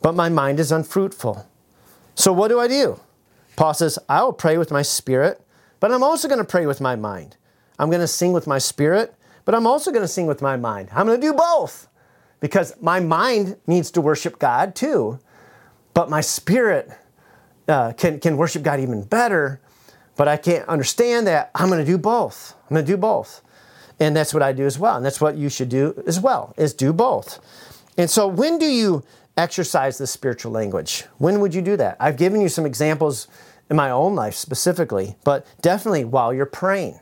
but 0.02 0.16
my 0.16 0.30
mind 0.30 0.60
is 0.60 0.72
unfruitful. 0.72 1.48
So 2.16 2.32
what 2.34 2.48
do 2.48 2.60
I 2.60 2.68
do? 2.68 3.00
Paul 3.56 3.74
says, 3.74 4.00
I 4.10 4.24
will 4.24 4.34
pray 4.34 4.58
with 4.58 4.72
my 4.72 4.82
spirit, 4.82 5.42
but 5.80 5.92
I'm 5.92 6.04
also 6.04 6.28
going 6.28 6.40
to 6.40 6.46
pray 6.46 6.66
with 6.66 6.82
my 6.82 6.96
mind. 6.96 7.38
I'm 7.78 7.90
going 7.90 8.02
to 8.02 8.08
sing 8.08 8.34
with 8.34 8.48
my 8.48 8.58
spirit, 8.58 9.14
but 9.46 9.54
I'm 9.54 9.68
also 9.68 9.92
going 9.92 10.04
to 10.04 10.08
sing 10.08 10.26
with 10.26 10.42
my 10.42 10.56
mind. 10.56 10.90
I'm 10.94 11.06
going 11.06 11.20
to 11.20 11.28
do 11.28 11.34
both 11.34 11.88
because 12.44 12.74
my 12.82 13.00
mind 13.00 13.56
needs 13.68 13.90
to 13.92 14.02
worship 14.02 14.38
God 14.38 14.76
too, 14.76 15.18
but 15.94 16.10
my 16.10 16.20
spirit 16.20 16.92
uh, 17.70 17.94
can, 17.94 18.20
can 18.20 18.36
worship 18.36 18.64
God 18.64 18.82
even 18.82 19.02
better. 19.02 19.62
But 20.18 20.28
I 20.28 20.36
can't 20.36 20.68
understand 20.68 21.26
that. 21.28 21.52
I'm 21.56 21.70
going 21.70 21.80
to 21.80 21.90
do 21.90 21.98
both. 21.98 22.54
I'm 22.64 22.76
going 22.76 22.86
to 22.86 22.92
do 22.92 22.98
both. 22.98 23.42
And 23.98 24.14
that's 24.14 24.34
what 24.34 24.44
I 24.44 24.52
do 24.52 24.66
as 24.66 24.78
well. 24.78 24.98
And 24.98 25.06
that's 25.06 25.22
what 25.22 25.38
you 25.38 25.48
should 25.48 25.70
do 25.70 26.04
as 26.06 26.20
well, 26.20 26.54
is 26.58 26.74
do 26.74 26.92
both. 26.92 27.40
And 27.98 28.10
so 28.10 28.28
when 28.28 28.60
do 28.60 28.66
you 28.66 29.06
exercise 29.38 29.98
the 29.98 30.06
spiritual 30.06 30.52
language? 30.52 31.06
When 31.20 31.40
would 31.40 31.56
you 31.56 31.62
do 31.62 31.78
that? 31.78 31.96
I've 31.98 32.18
given 32.18 32.42
you 32.42 32.50
some 32.50 32.66
examples 32.66 33.30
in 33.70 33.78
my 33.78 33.90
own 33.90 34.16
life 34.16 34.36
specifically, 34.36 35.16
but 35.24 35.48
definitely 35.62 36.04
while 36.04 36.34
you're 36.34 36.46
praying. 36.46 37.00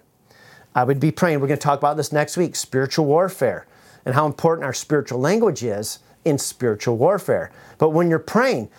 I 0.75 0.83
would 0.83 0.99
be 0.99 1.09
praying. 1.11 1.39
We're 1.39 1.47
going 1.47 1.57
to 1.57 1.63
talk 1.63 1.79
about 1.79 1.97
this 1.97 2.11
next 2.11 2.37
week 2.37 2.55
spiritual 2.55 3.05
warfare 3.05 3.65
and 4.05 4.15
how 4.15 4.25
important 4.25 4.65
our 4.65 4.73
spiritual 4.73 5.19
language 5.19 5.63
is 5.63 5.99
in 6.25 6.37
spiritual 6.37 6.97
warfare. 6.97 7.51
But 7.77 7.89
when 7.89 8.09
you're 8.09 8.19
praying, 8.19 8.69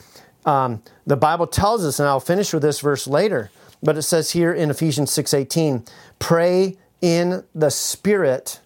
um, 0.44 0.82
the 1.06 1.16
Bible 1.16 1.46
tells 1.46 1.84
us, 1.84 1.98
and 1.98 2.08
I'll 2.08 2.20
finish 2.20 2.52
with 2.52 2.62
this 2.62 2.80
verse 2.80 3.06
later, 3.06 3.50
but 3.82 3.96
it 3.96 4.02
says 4.02 4.30
here 4.30 4.52
in 4.52 4.70
Ephesians 4.70 5.10
6:18, 5.10 5.84
pray 6.18 6.76
in 7.00 7.44
the 7.54 7.70
Spirit 7.70 8.60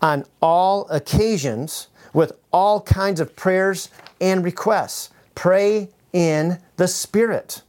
on 0.00 0.24
all 0.40 0.86
occasions 0.88 1.88
with 2.12 2.32
all 2.52 2.80
kinds 2.80 3.20
of 3.20 3.36
prayers 3.36 3.90
and 4.20 4.44
requests. 4.44 5.10
Pray 5.34 5.90
in 6.12 6.58
the 6.76 6.88
Spirit 6.88 7.62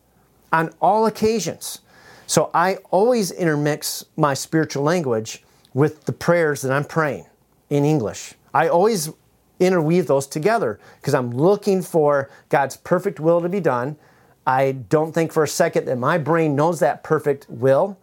on 0.54 0.72
all 0.82 1.06
occasions. 1.06 1.80
So 2.28 2.50
I 2.54 2.78
always 2.92 3.32
intermix 3.32 4.06
my 4.16 4.34
spiritual 4.34 4.84
language 4.84 5.44
with 5.74 6.06
the 6.06 6.14
prayers 6.14 6.62
that 6.62 6.72
I'm 6.72 6.86
praying 6.86 7.26
in 7.70 7.86
English. 7.86 8.34
I 8.53 8.68
always 8.68 9.11
interweave 9.59 10.07
those 10.07 10.28
together 10.28 10.80
because 10.99 11.13
I'm 11.13 11.32
looking 11.32 11.82
for 11.82 12.30
God's 12.49 12.78
perfect 12.78 13.20
will 13.20 13.41
to 13.41 13.49
be 13.49 13.59
done. 13.59 13.97
I 14.45 14.74
don't 14.74 15.13
think 15.13 15.32
for 15.32 15.43
a 15.43 15.47
second 15.47 15.86
that 15.86 15.97
my 15.97 16.18
brain 16.18 16.55
knows 16.55 16.80
that 16.80 17.03
perfect 17.03 17.47
will. 17.49 17.97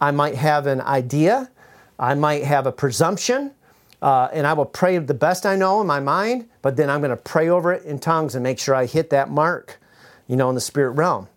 I 0.00 0.10
might 0.10 0.34
have 0.34 0.66
an 0.66 0.80
idea, 0.80 1.50
I 1.98 2.14
might 2.14 2.44
have 2.44 2.66
a 2.66 2.72
presumption, 2.72 3.52
uh, 4.00 4.28
and 4.32 4.46
I 4.46 4.52
will 4.52 4.66
pray 4.66 4.98
the 4.98 5.14
best 5.14 5.44
I 5.44 5.56
know 5.56 5.80
in 5.80 5.86
my 5.86 5.98
mind, 5.98 6.48
but 6.62 6.76
then 6.76 6.88
I'm 6.88 7.00
going 7.00 7.10
to 7.10 7.16
pray 7.16 7.48
over 7.48 7.72
it 7.72 7.84
in 7.84 7.98
tongues 7.98 8.34
and 8.34 8.42
make 8.42 8.58
sure 8.58 8.74
I 8.74 8.86
hit 8.86 9.10
that 9.10 9.30
mark, 9.30 9.80
you 10.28 10.36
know, 10.36 10.48
in 10.48 10.54
the 10.54 10.60
spirit 10.60 10.92
realm. 10.92 11.28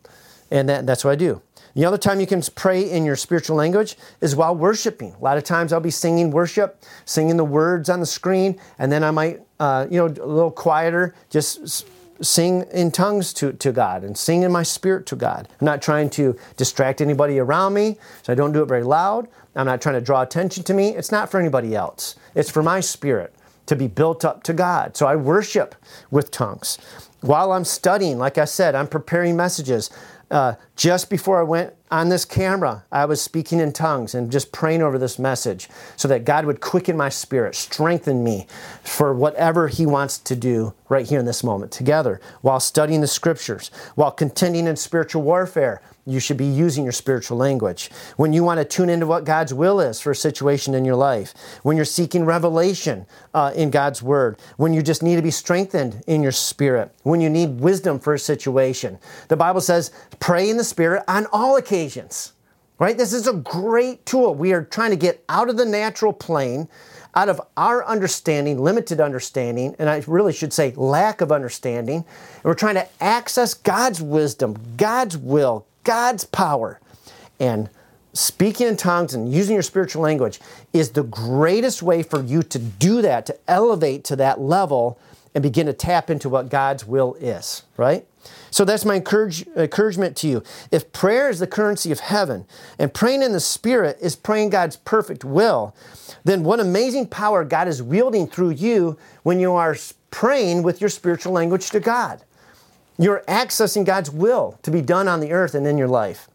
And 0.52 0.70
that, 0.70 0.86
that's 0.86 1.04
what 1.04 1.12
I 1.12 1.16
do. 1.16 1.42
The 1.76 1.86
other 1.86 1.98
time 1.98 2.20
you 2.20 2.28
can 2.28 2.42
pray 2.56 2.90
in 2.90 3.06
your 3.06 3.16
spiritual 3.16 3.56
language 3.56 3.96
is 4.20 4.36
while 4.36 4.56
worshiping. 4.56 5.14
A 5.14 5.24
lot 5.24 5.38
of 5.38 5.44
times 5.44 5.72
I'll 5.72 5.80
be 5.80 5.92
singing 5.92 6.32
worship, 6.32 6.84
singing 7.06 7.38
the 7.38 7.46
words 7.46 7.90
on 7.90 8.00
the 8.00 8.06
screen, 8.06 8.60
and 8.78 8.92
then 8.92 9.04
I 9.04 9.12
might, 9.12 9.42
uh, 9.60 9.88
you 9.90 9.98
know, 9.98 10.08
a 10.08 10.28
little 10.28 10.52
quieter, 10.52 11.16
just 11.30 11.86
sing 12.22 12.64
in 12.72 12.92
tongues 12.92 13.34
to, 13.34 13.54
to 13.54 13.72
God 13.72 14.04
and 14.04 14.18
sing 14.18 14.44
in 14.44 14.52
my 14.52 14.64
spirit 14.64 15.06
to 15.08 15.16
God. 15.16 15.48
I'm 15.60 15.66
not 15.66 15.82
trying 15.82 16.10
to 16.12 16.38
distract 16.56 17.02
anybody 17.02 17.40
around 17.40 17.74
me, 17.74 17.98
so 18.24 18.32
I 18.32 18.36
don't 18.36 18.52
do 18.52 18.62
it 18.62 18.68
very 18.68 18.84
loud. 18.84 19.28
I'm 19.56 19.66
not 19.66 19.82
trying 19.82 19.96
to 19.96 20.02
draw 20.02 20.22
attention 20.22 20.64
to 20.66 20.74
me. 20.74 20.90
It's 20.90 21.12
not 21.12 21.30
for 21.30 21.40
anybody 21.40 21.76
else, 21.76 22.16
it's 22.36 22.50
for 22.50 22.64
my 22.64 22.80
spirit 22.80 23.34
to 23.66 23.76
be 23.76 23.88
built 23.88 24.26
up 24.26 24.44
to 24.44 24.54
God. 24.54 24.98
So 24.98 25.08
I 25.08 25.16
worship 25.16 25.76
with 26.10 26.32
tongues. 26.32 26.78
While 27.22 27.52
I'm 27.52 27.64
studying, 27.64 28.18
like 28.18 28.38
I 28.38 28.46
said, 28.46 28.76
I'm 28.76 28.88
preparing 28.88 29.36
messages. 29.36 29.90
Uh, 30.32 30.56
just 30.78 31.10
before 31.10 31.42
I 31.42 31.44
went 31.44 31.74
on 31.92 32.08
this 32.08 32.24
camera, 32.24 32.86
I 32.90 33.04
was 33.04 33.22
speaking 33.22 33.60
in 33.60 33.74
tongues 33.74 34.16
and 34.16 34.32
just 34.32 34.54
praying 34.54 34.82
over 34.82 34.98
this 34.98 35.20
message 35.20 35.68
so 35.98 36.08
that 36.08 36.24
God 36.24 36.46
would 36.46 36.62
quicken 36.62 36.96
my 36.96 37.10
spirit, 37.10 37.54
strengthen 37.54 38.24
me 38.24 38.48
for 38.82 39.14
whatever 39.14 39.68
He 39.68 39.86
wants 39.86 40.18
to 40.20 40.36
do 40.38 40.74
right 40.88 41.06
here 41.06 41.20
in 41.20 41.26
this 41.26 41.44
moment 41.44 41.74
together 41.74 42.22
while 42.40 42.62
studying 42.62 43.02
the 43.02 43.08
scriptures, 43.08 43.72
while 43.96 44.12
contending 44.12 44.68
in 44.68 44.78
spiritual 44.78 45.22
warfare 45.22 45.82
you 46.06 46.20
should 46.20 46.38
be 46.38 46.46
using 46.46 46.84
your 46.84 46.94
spiritual 46.94 47.38
language. 47.38 47.90
When 48.18 48.34
you 48.34 48.44
want 48.44 48.60
to 48.60 48.66
tune 48.66 48.90
into 48.90 49.06
what 49.06 49.24
God's 49.24 49.54
will 49.54 49.80
is 49.80 50.00
for 50.00 50.12
a 50.12 50.16
situation 50.16 50.74
in 50.74 50.86
your 50.86 50.96
life, 50.96 51.34
when 51.64 51.76
you're 51.76 51.86
seeking 51.86 52.26
revelation 52.26 53.06
uh, 53.34 53.52
in 53.56 53.70
God's 53.70 54.02
word, 54.02 54.40
when 54.58 54.74
you 54.74 54.82
just 54.82 55.04
need 55.04 55.16
to 55.16 55.22
be 55.22 55.32
strengthened 55.32 56.04
in 56.08 56.24
your 56.24 56.32
spirit, 56.32 56.94
when 57.04 57.22
you 57.22 57.30
need 57.30 57.60
wisdom 57.60 58.00
for 58.00 58.14
a 58.14 58.20
situation. 58.20 58.98
The 59.28 59.38
Bible 59.38 59.62
says, 59.62 59.92
pray 60.20 60.50
in 60.50 60.58
the 60.58 60.64
spirit 60.64 61.04
on 61.08 61.28
all 61.32 61.58
occasions, 61.58 62.34
right? 62.80 62.98
This 62.98 63.14
is 63.14 63.28
a 63.28 63.34
great 63.34 64.06
tool. 64.06 64.34
We 64.34 64.54
are 64.54 64.64
trying 64.64 64.92
to 64.92 64.98
get 64.98 65.24
out 65.30 65.50
of 65.50 65.58
the 65.58 65.66
natural 65.66 66.14
plane 66.14 66.68
out 67.14 67.30
of 67.30 67.42
our 67.58 67.86
understanding, 67.86 68.60
limited 68.60 69.02
understanding, 69.02 69.76
and 69.80 69.90
I 69.90 70.02
really 70.08 70.34
should 70.34 70.54
say 70.54 70.72
lack 70.76 71.22
of 71.22 71.32
understanding, 71.32 71.98
and 71.98 72.44
we're 72.44 72.54
trying 72.54 72.76
to 72.76 72.88
access 73.02 73.54
God's 73.54 74.02
wisdom, 74.02 74.58
God's 74.78 75.18
will, 75.18 75.66
God's 75.84 76.26
power. 76.26 76.80
And 77.40 77.70
speaking 78.14 78.68
in 78.68 78.78
tongues 78.78 79.14
and 79.14 79.32
using 79.32 79.54
your 79.54 79.64
spiritual 79.64 80.02
language 80.02 80.40
is 80.74 80.92
the 80.92 81.04
greatest 81.04 81.82
way 81.82 82.04
for 82.04 82.22
you 82.22 82.44
to 82.44 82.60
do 82.60 83.02
that, 83.02 83.26
to 83.28 83.38
elevate 83.48 84.04
to 84.06 84.16
that 84.18 84.40
level 84.40 85.00
and 85.34 85.42
begin 85.42 85.66
to 85.66 85.74
tap 85.74 86.10
into 86.10 86.30
what 86.30 86.50
God's 86.50 86.86
will 86.86 87.16
is, 87.16 87.64
right? 87.78 88.06
So 88.52 88.66
that's 88.66 88.84
my 88.84 88.96
encourage, 88.96 89.48
encouragement 89.56 90.18
to 90.18 90.28
you. 90.28 90.44
If 90.72 90.92
prayer 90.92 91.30
is 91.30 91.40
the 91.40 91.48
currency 91.48 91.92
of 91.92 92.02
heaven 92.02 92.46
and 92.78 92.94
praying 92.94 93.24
in 93.24 93.32
the 93.32 93.40
Spirit 93.40 93.98
is 94.02 94.16
praying 94.16 94.50
God's 94.50 94.76
perfect 94.76 95.24
will, 95.24 95.74
then 96.26 96.44
what 96.44 96.60
amazing 96.60 97.08
power 97.08 97.46
God 97.46 97.68
is 97.68 97.82
wielding 97.82 98.28
through 98.28 98.52
you 98.52 98.98
when 99.24 99.40
you 99.40 99.54
are 99.54 99.76
praying 100.12 100.64
with 100.64 100.82
your 100.82 100.90
spiritual 100.90 101.32
language 101.32 101.70
to 101.72 101.80
God. 101.80 102.22
You're 103.02 103.24
accessing 103.28 103.84
God's 103.84 104.12
will 104.12 104.60
to 104.62 104.70
be 104.70 104.80
done 104.80 105.08
on 105.08 105.22
the 105.22 105.32
earth 105.32 105.56
and 105.56 105.66
in 105.66 105.76
your 105.76 105.88
life. 105.88 106.28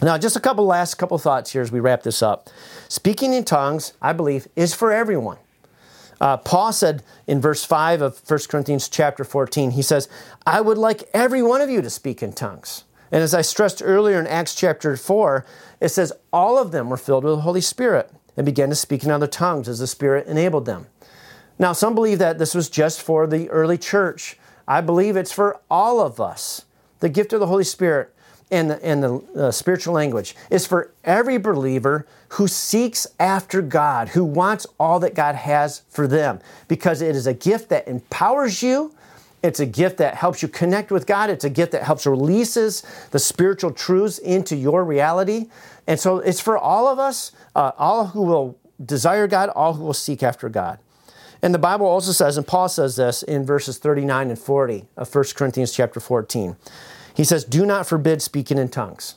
Now, 0.00 0.16
just 0.16 0.36
a 0.36 0.40
couple 0.40 0.64
last 0.64 0.94
couple 0.94 1.18
thoughts 1.18 1.50
here 1.50 1.60
as 1.60 1.72
we 1.72 1.80
wrap 1.80 2.04
this 2.04 2.22
up. 2.22 2.48
Speaking 2.88 3.32
in 3.32 3.42
tongues, 3.42 3.92
I 4.00 4.12
believe, 4.12 4.46
is 4.54 4.74
for 4.74 4.92
everyone. 4.92 5.38
Uh, 6.20 6.36
Paul 6.36 6.72
said 6.72 7.02
in 7.26 7.40
verse 7.40 7.64
5 7.64 8.00
of 8.00 8.22
1 8.24 8.38
Corinthians 8.48 8.88
chapter 8.88 9.24
14, 9.24 9.72
he 9.72 9.82
says, 9.82 10.08
I 10.46 10.60
would 10.60 10.78
like 10.78 11.02
every 11.12 11.42
one 11.42 11.60
of 11.60 11.68
you 11.68 11.82
to 11.82 11.90
speak 11.90 12.22
in 12.22 12.32
tongues. 12.32 12.84
And 13.10 13.20
as 13.20 13.34
I 13.34 13.42
stressed 13.42 13.82
earlier 13.84 14.20
in 14.20 14.28
Acts 14.28 14.54
chapter 14.54 14.96
4, 14.96 15.44
it 15.80 15.88
says, 15.88 16.12
all 16.32 16.58
of 16.58 16.70
them 16.70 16.90
were 16.90 16.96
filled 16.96 17.24
with 17.24 17.34
the 17.34 17.40
Holy 17.40 17.60
Spirit 17.60 18.08
and 18.36 18.46
began 18.46 18.68
to 18.68 18.76
speak 18.76 19.02
in 19.02 19.10
other 19.10 19.26
tongues 19.26 19.68
as 19.68 19.80
the 19.80 19.88
Spirit 19.88 20.28
enabled 20.28 20.64
them. 20.64 20.86
Now, 21.58 21.72
some 21.72 21.96
believe 21.96 22.20
that 22.20 22.38
this 22.38 22.54
was 22.54 22.70
just 22.70 23.02
for 23.02 23.26
the 23.26 23.50
early 23.50 23.78
church 23.78 24.38
I 24.66 24.80
believe 24.80 25.16
it's 25.16 25.32
for 25.32 25.60
all 25.70 26.00
of 26.00 26.20
us. 26.20 26.64
The 27.00 27.08
gift 27.08 27.32
of 27.32 27.40
the 27.40 27.46
Holy 27.46 27.64
Spirit 27.64 28.14
and 28.50 28.70
the, 28.70 28.84
and 28.84 29.02
the 29.02 29.22
uh, 29.34 29.50
spiritual 29.50 29.94
language 29.94 30.36
is 30.50 30.66
for 30.66 30.92
every 31.04 31.38
believer 31.38 32.06
who 32.30 32.46
seeks 32.46 33.06
after 33.18 33.62
God, 33.62 34.10
who 34.10 34.24
wants 34.24 34.66
all 34.78 35.00
that 35.00 35.14
God 35.14 35.34
has 35.34 35.82
for 35.88 36.06
them, 36.06 36.38
because 36.68 37.00
it 37.02 37.16
is 37.16 37.26
a 37.26 37.34
gift 37.34 37.70
that 37.70 37.88
empowers 37.88 38.62
you. 38.62 38.94
It's 39.42 39.58
a 39.58 39.66
gift 39.66 39.96
that 39.98 40.14
helps 40.14 40.42
you 40.42 40.48
connect 40.48 40.92
with 40.92 41.06
God. 41.06 41.28
It's 41.28 41.44
a 41.44 41.50
gift 41.50 41.72
that 41.72 41.82
helps 41.82 42.06
releases 42.06 42.82
the 43.10 43.18
spiritual 43.18 43.72
truths 43.72 44.18
into 44.18 44.54
your 44.54 44.84
reality. 44.84 45.46
And 45.86 45.98
so 45.98 46.18
it's 46.18 46.40
for 46.40 46.56
all 46.56 46.86
of 46.86 46.98
us, 46.98 47.32
uh, 47.56 47.72
all 47.76 48.08
who 48.08 48.22
will 48.22 48.56
desire 48.84 49.26
God, 49.26 49.48
all 49.48 49.74
who 49.74 49.84
will 49.84 49.94
seek 49.94 50.22
after 50.22 50.48
God. 50.48 50.78
And 51.42 51.52
the 51.52 51.58
Bible 51.58 51.86
also 51.86 52.12
says, 52.12 52.36
and 52.36 52.46
Paul 52.46 52.68
says 52.68 52.96
this 52.96 53.22
in 53.24 53.44
verses 53.44 53.78
39 53.78 54.30
and 54.30 54.38
40 54.38 54.84
of 54.96 55.12
1 55.12 55.24
Corinthians 55.34 55.72
chapter 55.72 55.98
14. 55.98 56.56
He 57.14 57.24
says, 57.24 57.44
Do 57.44 57.66
not 57.66 57.86
forbid 57.86 58.22
speaking 58.22 58.58
in 58.58 58.68
tongues, 58.68 59.16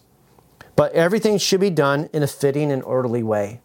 but 0.75 0.91
everything 0.93 1.37
should 1.37 1.61
be 1.61 1.69
done 1.69 2.09
in 2.13 2.23
a 2.23 2.27
fitting 2.27 2.71
and 2.71 2.81
orderly 2.83 3.21
way. 3.21 3.61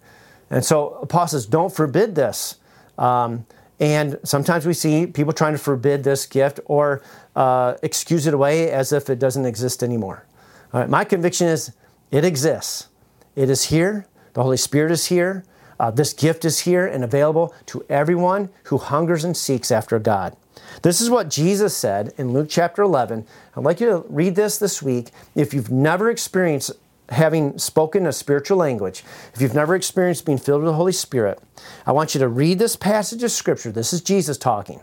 And 0.51 0.65
so 0.65 1.07
Paul 1.09 1.27
says, 1.27 1.47
Don't 1.47 1.75
forbid 1.75 2.15
this. 2.15 2.57
Um, 2.99 3.47
and 3.81 4.19
sometimes 4.25 4.67
we 4.67 4.75
see 4.75 5.07
people 5.07 5.33
trying 5.33 5.55
to 5.55 5.59
forbid 5.59 6.05
this 6.05 6.27
gift 6.27 6.61
or 6.67 7.03
uh, 7.35 7.77
excuse 7.83 8.27
it 8.27 8.35
away 8.35 8.71
as 8.71 8.93
if 8.93 9.09
it 9.09 9.19
doesn't 9.19 9.47
exist 9.47 9.83
anymore. 9.83 10.27
All 10.75 10.81
right, 10.81 10.91
my 10.91 11.05
conviction 11.05 11.49
is 11.49 11.73
it 12.11 12.25
exists. 12.25 12.89
It 13.35 13.49
is 13.49 13.65
here. 13.65 14.07
The 14.35 14.43
Holy 14.43 14.59
Spirit 14.59 14.93
is 14.93 15.07
here. 15.07 15.45
Uh, 15.81 15.91
this 15.91 16.13
gift 16.13 16.45
is 16.45 16.61
here 16.61 16.87
and 16.87 17.03
available 17.03 17.55
to 17.65 17.83
everyone 17.89 18.51
who 18.65 18.77
hungers 18.77 19.25
and 19.25 19.35
seeks 19.35 19.71
after 19.71 19.99
God. 19.99 20.37
This 20.83 21.01
is 21.01 21.09
what 21.09 21.31
Jesus 21.31 21.75
said 21.75 22.13
in 22.19 22.35
Luke 22.35 22.49
chapter 22.51 22.83
11. 22.83 23.27
I'd 23.57 23.65
like 23.65 23.81
you 23.81 23.87
to 23.87 24.05
read 24.11 24.35
this 24.35 24.59
this 24.59 24.83
week. 24.83 25.09
If 25.35 25.55
you've 25.55 25.71
never 25.71 26.11
experienced 26.11 26.73
having 27.09 27.59
spoken 27.59 28.07
a 28.07 28.13
spiritual 28.13 28.59
language, 28.59 29.03
if 29.33 29.41
you've 29.41 29.55
never 29.55 29.75
experienced 29.75 30.27
being 30.27 30.37
filled 30.37 30.61
with 30.61 30.69
the 30.69 30.77
Holy 30.77 30.93
Spirit, 30.93 31.41
I 31.87 31.93
want 31.93 32.15
you 32.15 32.19
to 32.19 32.29
read 32.29 32.59
this 32.59 32.77
passage 32.77 33.23
of 33.23 33.31
Scripture. 33.31 33.73
This 33.73 33.95
is 33.95 34.03
Jesus 34.03 34.37
talking. 34.37 34.83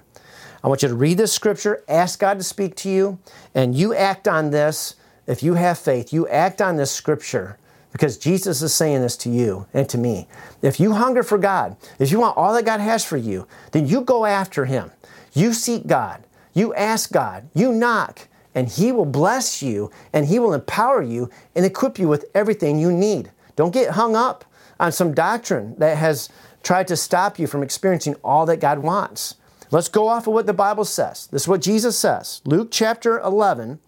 I 0.64 0.68
want 0.68 0.82
you 0.82 0.90
to 0.90 0.96
read 0.96 1.20
this 1.20 1.32
Scripture, 1.32 1.84
ask 1.88 2.20
God 2.20 2.40
to 2.40 2.44
speak 2.44 2.76
to 2.78 2.90
you, 2.90 3.20
and 3.54 3.76
you 3.76 3.94
act 3.94 4.28
on 4.28 4.50
this. 4.50 4.96
If 5.28 5.44
you 5.44 5.54
have 5.54 5.78
faith, 5.78 6.12
you 6.12 6.28
act 6.28 6.60
on 6.60 6.78
this 6.78 6.90
Scripture 6.90 7.60
because 7.98 8.16
Jesus 8.16 8.62
is 8.62 8.76
saying 8.76 9.02
this 9.02 9.18
to 9.18 9.30
you 9.30 9.66
and 9.74 9.90
to 9.90 9.98
me. 9.98 10.28
If 10.62 10.80
you 10.80 10.92
hunger 10.92 11.24
for 11.24 11.40
God, 11.40 11.76
if 11.98 12.12
you 12.12 12.20
want 12.20 12.38
all 12.38 12.54
that 12.54 12.64
God 12.64 12.80
has 12.80 13.04
for 13.04 13.18
you, 13.18 13.48
then 13.72 13.88
you 13.88 14.02
go 14.02 14.24
after 14.24 14.66
Him. 14.66 14.92
You 15.34 15.52
seek 15.52 15.88
God. 15.88 16.24
You 16.54 16.76
ask 16.76 17.12
God. 17.12 17.50
You 17.56 17.72
knock. 17.72 18.28
And 18.54 18.70
He 18.70 18.92
will 18.92 19.08
bless 19.08 19.64
you 19.64 19.90
and 20.14 20.28
He 20.28 20.38
will 20.38 20.54
empower 20.54 21.02
you 21.02 21.32
and 21.56 21.66
equip 21.66 21.98
you 21.98 22.08
with 22.08 22.26
everything 22.36 22.78
you 22.78 22.92
need. 22.92 23.32
Don't 23.56 23.74
get 23.74 23.92
hung 23.92 24.16
up 24.16 24.46
on 24.80 24.92
some 24.92 25.16
doctrine 25.16 25.74
that 25.80 25.98
has 25.98 26.30
tried 26.62 26.88
to 26.90 26.96
stop 26.96 27.40
you 27.40 27.48
from 27.48 27.64
experiencing 27.64 28.14
all 28.24 28.46
that 28.46 28.60
God 28.60 28.78
wants. 28.78 29.38
Let's 29.72 29.90
go 29.90 30.08
off 30.08 30.28
of 30.28 30.36
what 30.36 30.46
the 30.46 30.54
Bible 30.54 30.86
says. 30.86 31.26
This 31.32 31.44
is 31.44 31.48
what 31.48 31.62
Jesus 31.62 31.98
says 31.98 32.44
Luke 32.46 32.70
chapter 32.70 33.20
11, 33.22 33.80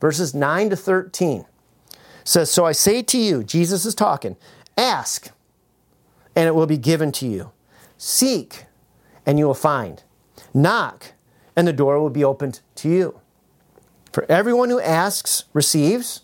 verses 0.00 0.32
9 0.32 0.70
to 0.70 0.76
13 0.76 1.44
says, 2.28 2.50
So 2.50 2.64
I 2.64 2.72
say 2.72 3.02
to 3.02 3.18
you, 3.18 3.42
Jesus 3.42 3.84
is 3.84 3.94
talking, 3.94 4.36
ask, 4.76 5.30
and 6.36 6.46
it 6.46 6.54
will 6.54 6.66
be 6.66 6.76
given 6.76 7.10
to 7.12 7.26
you. 7.26 7.52
Seek, 7.96 8.66
and 9.24 9.38
you 9.38 9.46
will 9.46 9.54
find. 9.54 10.02
Knock, 10.54 11.12
and 11.56 11.66
the 11.66 11.72
door 11.72 12.00
will 12.00 12.10
be 12.10 12.24
opened 12.24 12.60
to 12.76 12.88
you. 12.88 13.20
For 14.12 14.30
everyone 14.30 14.70
who 14.70 14.80
asks 14.80 15.44
receives, 15.52 16.22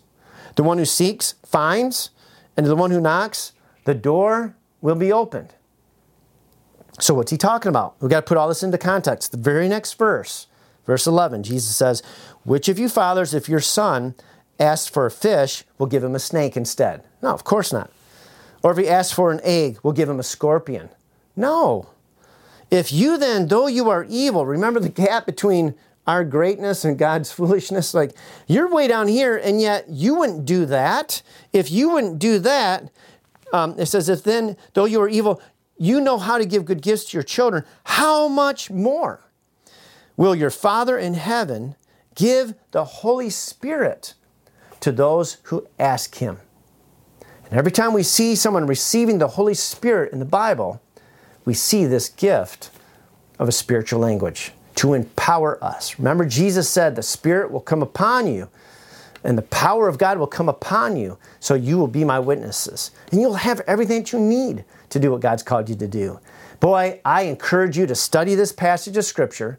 the 0.55 0.63
one 0.63 0.77
who 0.77 0.85
seeks 0.85 1.35
finds, 1.45 2.11
and 2.55 2.63
to 2.65 2.69
the 2.69 2.75
one 2.75 2.91
who 2.91 3.01
knocks, 3.01 3.53
the 3.85 3.95
door 3.95 4.55
will 4.81 4.95
be 4.95 5.11
opened. 5.11 5.53
So, 6.99 7.13
what's 7.13 7.31
he 7.31 7.37
talking 7.37 7.69
about? 7.69 7.95
We've 7.99 8.09
got 8.09 8.21
to 8.21 8.27
put 8.27 8.37
all 8.37 8.47
this 8.47 8.63
into 8.63 8.77
context. 8.77 9.31
The 9.31 9.37
very 9.37 9.67
next 9.67 9.93
verse, 9.95 10.47
verse 10.85 11.05
11, 11.05 11.43
Jesus 11.43 11.75
says, 11.75 12.01
Which 12.43 12.69
of 12.69 12.79
you 12.79 12.87
fathers, 12.87 13.33
if 13.33 13.49
your 13.49 13.59
son 13.59 14.15
asks 14.59 14.87
for 14.87 15.05
a 15.05 15.11
fish, 15.11 15.63
we'll 15.77 15.89
give 15.89 16.03
him 16.03 16.15
a 16.15 16.19
snake 16.19 16.55
instead. 16.55 17.03
No, 17.21 17.29
of 17.29 17.43
course 17.43 17.73
not. 17.73 17.91
Or 18.63 18.71
if 18.71 18.77
he 18.77 18.87
asks 18.87 19.13
for 19.13 19.31
an 19.31 19.41
egg, 19.43 19.79
we'll 19.83 19.93
give 19.93 20.09
him 20.09 20.19
a 20.19 20.23
scorpion. 20.23 20.89
No. 21.35 21.89
If 22.71 22.91
you 22.91 23.17
then, 23.17 23.47
though 23.47 23.67
you 23.67 23.89
are 23.89 24.05
evil, 24.09 24.45
remember 24.45 24.79
the 24.79 24.89
gap 24.89 25.25
between 25.25 25.75
our 26.07 26.23
greatness 26.23 26.85
and 26.85 26.97
God's 26.97 27.31
foolishness? 27.33 27.93
Like, 27.93 28.11
you're 28.47 28.69
way 28.69 28.87
down 28.87 29.07
here, 29.07 29.37
and 29.37 29.61
yet 29.61 29.85
you 29.89 30.15
wouldn't 30.15 30.45
do 30.45 30.65
that. 30.65 31.21
If 31.53 31.71
you 31.71 31.89
wouldn't 31.89 32.19
do 32.19 32.39
that, 32.39 32.89
um, 33.53 33.75
it 33.77 33.85
says, 33.85 34.09
if 34.09 34.23
then, 34.23 34.57
though 34.73 34.85
you 34.85 35.01
are 35.01 35.09
evil, 35.09 35.41
you 35.77 36.01
know 36.01 36.17
how 36.17 36.37
to 36.37 36.45
give 36.45 36.65
good 36.65 36.81
gifts 36.81 37.05
to 37.05 37.17
your 37.17 37.23
children, 37.23 37.63
how 37.83 38.27
much 38.27 38.71
more 38.71 39.21
will 40.17 40.35
your 40.35 40.49
Father 40.49 40.97
in 40.97 41.13
heaven 41.13 41.75
give 42.15 42.53
the 42.71 42.85
Holy 42.85 43.29
Spirit 43.29 44.13
to 44.85 44.91
those 44.91 45.37
who 45.43 45.67
ask 45.77 46.15
Him? 46.15 46.39
And 47.49 47.59
every 47.59 47.71
time 47.71 47.93
we 47.93 48.03
see 48.03 48.35
someone 48.35 48.65
receiving 48.65 49.17
the 49.17 49.27
Holy 49.29 49.53
Spirit 49.53 50.13
in 50.13 50.19
the 50.19 50.25
Bible, 50.25 50.81
we 51.43 51.53
see 51.53 51.85
this 51.85 52.09
gift 52.09 52.71
of 53.37 53.47
a 53.47 53.51
spiritual 53.51 53.99
language 53.99 54.51
to 54.75 54.93
empower 54.93 55.63
us. 55.63 55.97
Remember, 55.97 56.25
Jesus 56.25 56.69
said, 56.69 56.95
The 56.95 57.03
Spirit 57.03 57.51
will 57.51 57.61
come 57.61 57.81
upon 57.81 58.27
you 58.27 58.49
and 59.25 59.35
the 59.35 59.43
power 59.43 59.87
of 59.87 59.97
God 59.97 60.19
will 60.19 60.27
come 60.27 60.47
upon 60.47 60.95
you, 60.95 61.17
so 61.39 61.55
you 61.55 61.79
will 61.79 61.87
be 61.87 62.03
my 62.03 62.19
witnesses. 62.19 62.91
And 63.11 63.19
you'll 63.19 63.33
have 63.33 63.59
everything 63.61 64.03
that 64.03 64.13
you 64.13 64.19
need 64.19 64.63
to 64.89 64.99
do 64.99 65.11
what 65.11 65.21
God's 65.21 65.41
called 65.41 65.67
you 65.67 65.75
to 65.77 65.87
do. 65.87 66.19
Boy, 66.59 67.01
I 67.03 67.23
encourage 67.23 67.75
you 67.75 67.87
to 67.87 67.95
study 67.95 68.35
this 68.35 68.51
passage 68.51 68.95
of 68.97 69.03
Scripture, 69.03 69.57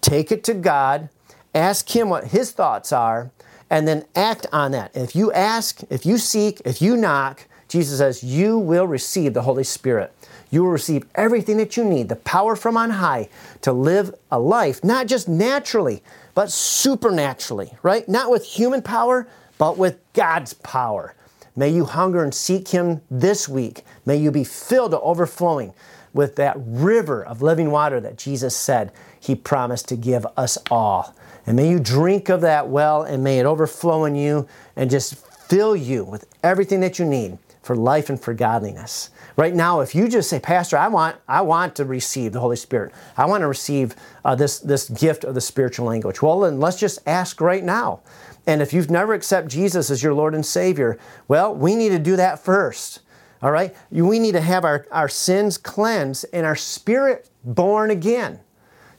take 0.00 0.30
it 0.30 0.44
to 0.44 0.54
God, 0.54 1.08
ask 1.52 1.94
Him 1.94 2.08
what 2.08 2.28
His 2.28 2.52
thoughts 2.52 2.92
are, 2.92 3.32
and 3.70 3.86
then 3.86 4.04
act 4.14 4.46
on 4.52 4.72
that. 4.72 4.94
If 4.94 5.14
you 5.14 5.32
ask, 5.32 5.80
if 5.90 6.06
you 6.06 6.18
seek, 6.18 6.60
if 6.64 6.80
you 6.80 6.96
knock, 6.96 7.46
Jesus 7.68 7.98
says, 7.98 8.24
you 8.24 8.58
will 8.58 8.86
receive 8.86 9.34
the 9.34 9.42
Holy 9.42 9.64
Spirit. 9.64 10.12
You 10.50 10.64
will 10.64 10.70
receive 10.70 11.04
everything 11.14 11.58
that 11.58 11.76
you 11.76 11.84
need, 11.84 12.08
the 12.08 12.16
power 12.16 12.56
from 12.56 12.76
on 12.76 12.90
high 12.90 13.28
to 13.60 13.72
live 13.72 14.14
a 14.30 14.38
life, 14.38 14.82
not 14.82 15.06
just 15.06 15.28
naturally, 15.28 16.02
but 16.34 16.50
supernaturally, 16.50 17.72
right? 17.82 18.08
Not 18.08 18.30
with 18.30 18.44
human 18.44 18.80
power, 18.80 19.28
but 19.58 19.76
with 19.76 19.98
God's 20.14 20.54
power. 20.54 21.14
May 21.54 21.70
you 21.70 21.84
hunger 21.84 22.22
and 22.22 22.32
seek 22.32 22.68
Him 22.68 23.02
this 23.10 23.48
week. 23.48 23.84
May 24.06 24.16
you 24.16 24.30
be 24.30 24.44
filled 24.44 24.92
to 24.92 25.00
overflowing 25.00 25.74
with 26.14 26.36
that 26.36 26.54
river 26.56 27.24
of 27.24 27.42
living 27.42 27.70
water 27.70 28.00
that 28.00 28.16
Jesus 28.16 28.56
said 28.56 28.92
He 29.20 29.34
promised 29.34 29.88
to 29.88 29.96
give 29.96 30.24
us 30.36 30.56
all. 30.70 31.14
And 31.48 31.56
may 31.56 31.70
you 31.70 31.80
drink 31.80 32.28
of 32.28 32.42
that 32.42 32.68
well 32.68 33.04
and 33.04 33.24
may 33.24 33.38
it 33.38 33.46
overflow 33.46 34.04
in 34.04 34.14
you 34.14 34.46
and 34.76 34.90
just 34.90 35.14
fill 35.14 35.74
you 35.74 36.04
with 36.04 36.26
everything 36.42 36.80
that 36.80 36.98
you 36.98 37.06
need 37.06 37.38
for 37.62 37.74
life 37.74 38.10
and 38.10 38.20
for 38.20 38.34
godliness. 38.34 39.08
Right 39.34 39.54
now, 39.54 39.80
if 39.80 39.94
you 39.94 40.08
just 40.08 40.28
say, 40.28 40.40
Pastor, 40.40 40.76
I 40.76 40.88
want, 40.88 41.16
I 41.26 41.40
want 41.40 41.74
to 41.76 41.86
receive 41.86 42.34
the 42.34 42.40
Holy 42.40 42.56
Spirit. 42.56 42.92
I 43.16 43.24
want 43.24 43.40
to 43.40 43.46
receive 43.46 43.96
uh, 44.26 44.34
this, 44.34 44.58
this 44.58 44.90
gift 44.90 45.24
of 45.24 45.34
the 45.34 45.40
spiritual 45.40 45.86
language. 45.86 46.20
Well, 46.20 46.40
then 46.40 46.60
let's 46.60 46.78
just 46.78 46.98
ask 47.06 47.40
right 47.40 47.64
now. 47.64 48.00
And 48.46 48.60
if 48.60 48.74
you've 48.74 48.90
never 48.90 49.14
accepted 49.14 49.50
Jesus 49.50 49.90
as 49.90 50.02
your 50.02 50.12
Lord 50.12 50.34
and 50.34 50.44
Savior, 50.44 50.98
well, 51.28 51.54
we 51.54 51.74
need 51.74 51.90
to 51.90 51.98
do 51.98 52.16
that 52.16 52.44
first. 52.44 53.00
All 53.42 53.52
right? 53.52 53.74
We 53.90 54.18
need 54.18 54.32
to 54.32 54.42
have 54.42 54.66
our, 54.66 54.86
our 54.90 55.08
sins 55.08 55.56
cleansed 55.56 56.26
and 56.30 56.44
our 56.44 56.56
spirit 56.56 57.30
born 57.42 57.90
again. 57.90 58.40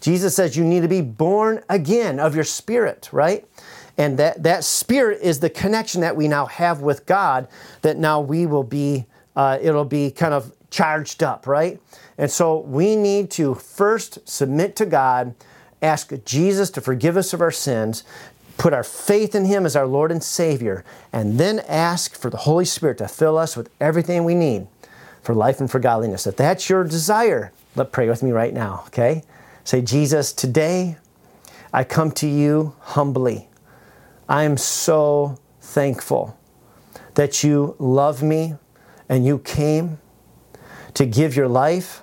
Jesus 0.02 0.36
says 0.36 0.56
you 0.56 0.64
need 0.64 0.82
to 0.82 0.88
be 0.88 1.02
born 1.02 1.64
again 1.70 2.20
of 2.20 2.36
your 2.36 2.44
spirit, 2.44 3.10
right? 3.12 3.48
And 3.98 4.18
that, 4.18 4.44
that 4.44 4.64
spirit 4.64 5.20
is 5.22 5.40
the 5.42 5.50
connection 5.50 6.02
that 6.02 6.16
we 6.16 6.28
now 6.28 6.46
have 6.46 6.82
with 6.82 7.06
God, 7.06 7.48
that 7.82 7.98
now 7.98 8.22
we 8.22 8.46
will 8.46 8.64
be, 8.64 9.06
uh, 9.36 9.60
it'll 9.62 9.84
be 9.84 10.10
kind 10.10 10.34
of 10.34 10.54
charged 10.70 11.22
up, 11.22 11.46
right? 11.46 11.82
And 12.18 12.32
so 12.32 12.60
we 12.60 12.96
need 12.96 13.30
to 13.32 13.56
first 13.56 14.28
submit 14.28 14.76
to 14.78 14.86
God, 14.86 15.36
ask 15.82 16.14
Jesus 16.24 16.70
to 16.72 16.82
forgive 16.82 17.18
us 17.18 17.34
of 17.34 17.42
our 17.42 17.52
sins, 17.52 18.04
put 18.58 18.74
our 18.74 18.84
faith 18.84 19.36
in 19.36 19.46
Him 19.46 19.66
as 19.66 19.76
our 19.76 19.88
Lord 19.88 20.12
and 20.12 20.24
Savior, 20.24 20.86
and 21.12 21.40
then 21.40 21.60
ask 21.60 22.16
for 22.16 22.30
the 22.30 22.38
Holy 22.38 22.66
Spirit 22.66 23.00
to 23.00 23.08
fill 23.08 23.38
us 23.38 23.58
with 23.58 23.70
everything 23.82 24.24
we 24.24 24.36
need 24.36 24.68
for 25.22 25.34
life 25.34 25.60
and 25.60 25.70
for 25.70 25.80
godliness. 25.80 26.26
If 26.26 26.38
that's 26.38 26.70
your 26.70 26.84
desire, 26.84 27.52
let 27.76 27.92
pray 27.92 28.08
with 28.08 28.24
me 28.24 28.32
right 28.32 28.54
now, 28.54 28.84
okay? 28.88 29.24
Say, 29.64 29.82
Jesus, 29.82 30.34
today 30.34 30.98
I 31.72 31.84
come 31.84 32.12
to 32.14 32.28
you 32.28 32.76
humbly. 32.80 33.50
I 34.28 34.44
am 34.44 34.58
so 34.58 35.38
thankful 35.62 36.38
that 37.16 37.44
you 37.44 37.76
love 37.80 38.24
me 38.24 38.56
and 39.08 39.26
you 39.26 39.40
came 39.40 40.00
to 40.94 41.06
give 41.06 41.36
your 41.36 41.48
life 41.48 42.02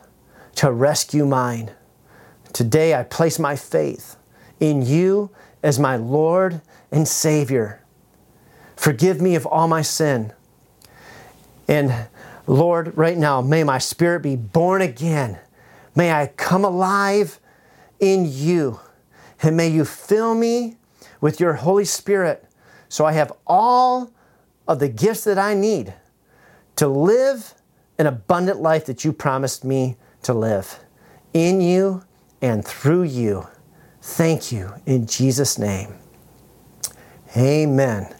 to 0.57 0.71
rescue 0.71 1.27
mine. 1.27 1.71
Today 2.53 2.95
I 2.95 3.03
place 3.03 3.39
my 3.39 3.57
faith 3.57 4.17
in 4.61 4.83
you 4.83 5.31
as 5.63 5.79
my 5.79 5.97
Lord 5.97 6.61
and 6.91 7.07
Savior. 7.07 7.83
Forgive 8.77 9.21
me 9.21 9.35
of 9.35 9.47
all 9.47 9.69
my 9.69 9.83
sin. 9.83 10.33
And 11.69 12.07
Lord, 12.47 12.97
right 12.97 13.19
now, 13.19 13.41
may 13.41 13.65
my 13.65 13.79
spirit 13.79 14.23
be 14.23 14.37
born 14.37 14.83
again. 14.83 15.39
May 15.95 16.13
I 16.13 16.29
come 16.29 16.65
alive 16.65 17.41
in 18.01 18.27
you. 18.29 18.81
And 19.43 19.57
may 19.57 19.69
you 19.69 19.85
fill 19.85 20.35
me 20.35 20.77
with 21.21 21.41
your 21.41 21.55
Holy 21.55 21.85
Spirit 21.85 22.47
so 22.89 23.05
I 23.05 23.13
have 23.13 23.33
all 23.47 24.11
of 24.69 24.79
the 24.79 24.89
gifts 24.89 25.25
that 25.25 25.39
I 25.39 25.55
need 25.55 25.95
to 26.77 26.89
live 26.89 27.55
an 27.99 28.07
abundant 28.07 28.61
life 28.61 28.87
that 28.87 29.05
you 29.05 29.13
promised 29.13 29.65
me 29.65 29.97
to 30.23 30.35
live 30.35 30.81
in 31.33 31.61
you 31.61 32.05
and 32.43 32.65
through 32.65 33.05
you. 33.05 33.47
Thank 34.03 34.53
you 34.53 34.73
in 34.85 35.07
Jesus' 35.07 35.59
name. 35.59 35.95
Amen. 37.37 38.15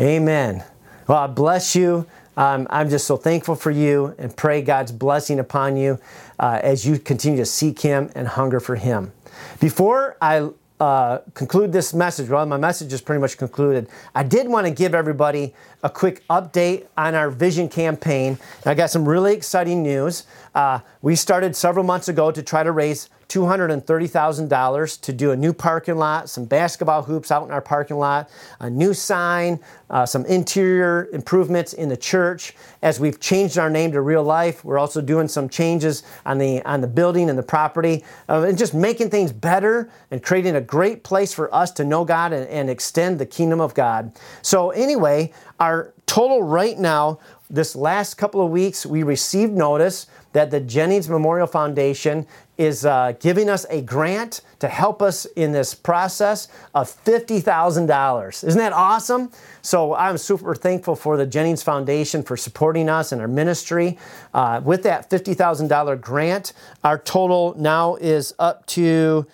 Amen. 0.00 0.64
Well, 1.06 1.18
I 1.18 1.26
bless 1.26 1.76
you. 1.76 2.06
Um, 2.36 2.66
I'm 2.68 2.90
just 2.90 3.06
so 3.06 3.16
thankful 3.16 3.54
for 3.54 3.70
you 3.70 4.14
and 4.18 4.36
pray 4.36 4.60
God's 4.60 4.92
blessing 4.92 5.38
upon 5.38 5.76
you 5.76 5.98
uh, 6.38 6.60
as 6.62 6.86
you 6.86 6.98
continue 6.98 7.38
to 7.38 7.46
seek 7.46 7.80
Him 7.80 8.10
and 8.14 8.28
hunger 8.28 8.60
for 8.60 8.76
Him. 8.76 9.12
Before 9.60 10.16
I 10.20 10.48
uh, 10.78 11.18
conclude 11.34 11.72
this 11.72 11.94
message, 11.94 12.28
well, 12.28 12.44
my 12.44 12.56
message 12.56 12.92
is 12.92 13.00
pretty 13.00 13.20
much 13.20 13.38
concluded. 13.38 13.88
I 14.14 14.22
did 14.22 14.48
want 14.48 14.66
to 14.66 14.70
give 14.70 14.94
everybody 14.94 15.54
a 15.82 15.88
quick 15.88 16.26
update 16.28 16.86
on 16.98 17.14
our 17.14 17.30
vision 17.30 17.68
campaign. 17.68 18.38
I 18.64 18.74
got 18.74 18.90
some 18.90 19.08
really 19.08 19.32
exciting 19.32 19.82
news. 19.82 20.24
Uh, 20.54 20.80
we 21.00 21.16
started 21.16 21.56
several 21.56 21.84
months 21.84 22.08
ago 22.08 22.30
to 22.30 22.42
try 22.42 22.62
to 22.62 22.72
raise 22.72 23.08
$230,000 23.28 25.00
to 25.00 25.12
do 25.12 25.32
a 25.32 25.36
new 25.36 25.52
parking 25.52 25.96
lot, 25.96 26.28
some 26.28 26.44
basketball 26.44 27.02
hoops 27.02 27.30
out 27.32 27.44
in 27.44 27.50
our 27.50 27.60
parking 27.60 27.98
lot, 27.98 28.30
a 28.60 28.70
new 28.70 28.94
sign, 28.94 29.58
uh, 29.90 30.06
some 30.06 30.24
interior 30.26 31.08
improvements 31.12 31.72
in 31.72 31.88
the 31.88 31.96
church. 31.96 32.54
As 32.82 33.00
we've 33.00 33.18
changed 33.18 33.58
our 33.58 33.68
name 33.68 33.90
to 33.92 34.00
Real 34.00 34.22
Life, 34.22 34.64
we're 34.64 34.78
also 34.78 35.00
doing 35.00 35.26
some 35.26 35.48
changes 35.48 36.04
on 36.24 36.38
the 36.38 36.62
on 36.64 36.80
the 36.80 36.86
building 36.86 37.28
and 37.28 37.38
the 37.38 37.42
property, 37.42 38.04
uh, 38.28 38.42
and 38.42 38.56
just 38.56 38.74
making 38.74 39.10
things 39.10 39.32
better 39.32 39.90
and 40.10 40.22
creating 40.22 40.54
a 40.54 40.60
great 40.60 41.02
place 41.02 41.34
for 41.34 41.52
us 41.52 41.72
to 41.72 41.84
know 41.84 42.04
God 42.04 42.32
and, 42.32 42.48
and 42.48 42.70
extend 42.70 43.18
the 43.18 43.26
kingdom 43.26 43.60
of 43.60 43.74
God. 43.74 44.12
So 44.42 44.70
anyway, 44.70 45.32
our 45.58 45.92
total 46.06 46.42
right 46.42 46.78
now, 46.78 47.18
this 47.50 47.76
last 47.76 48.14
couple 48.14 48.44
of 48.44 48.50
weeks, 48.50 48.86
we 48.86 49.02
received 49.02 49.52
notice 49.52 50.06
that 50.32 50.50
the 50.50 50.60
Jennings 50.60 51.08
Memorial 51.08 51.46
Foundation 51.46 52.26
is 52.58 52.84
uh, 52.84 53.12
giving 53.20 53.48
us 53.48 53.64
a 53.70 53.82
grant 53.82 54.40
to 54.58 54.66
help 54.68 55.00
us 55.02 55.26
in 55.36 55.52
this 55.52 55.74
process 55.74 56.48
of 56.74 56.88
$50,000. 57.04 58.44
Isn't 58.44 58.58
that 58.58 58.72
awesome? 58.72 59.30
So 59.62 59.94
I'm 59.94 60.18
super 60.18 60.54
thankful 60.54 60.96
for 60.96 61.16
the 61.16 61.26
Jennings 61.26 61.62
Foundation 61.62 62.22
for 62.22 62.36
supporting 62.36 62.88
us 62.88 63.12
and 63.12 63.20
our 63.20 63.28
ministry. 63.28 63.98
Uh, 64.32 64.60
with 64.64 64.82
that 64.84 65.10
$50,000 65.10 66.00
grant, 66.00 66.52
our 66.82 66.98
total 66.98 67.54
now 67.58 67.96
is 67.96 68.34
up 68.38 68.64
to 68.66 69.26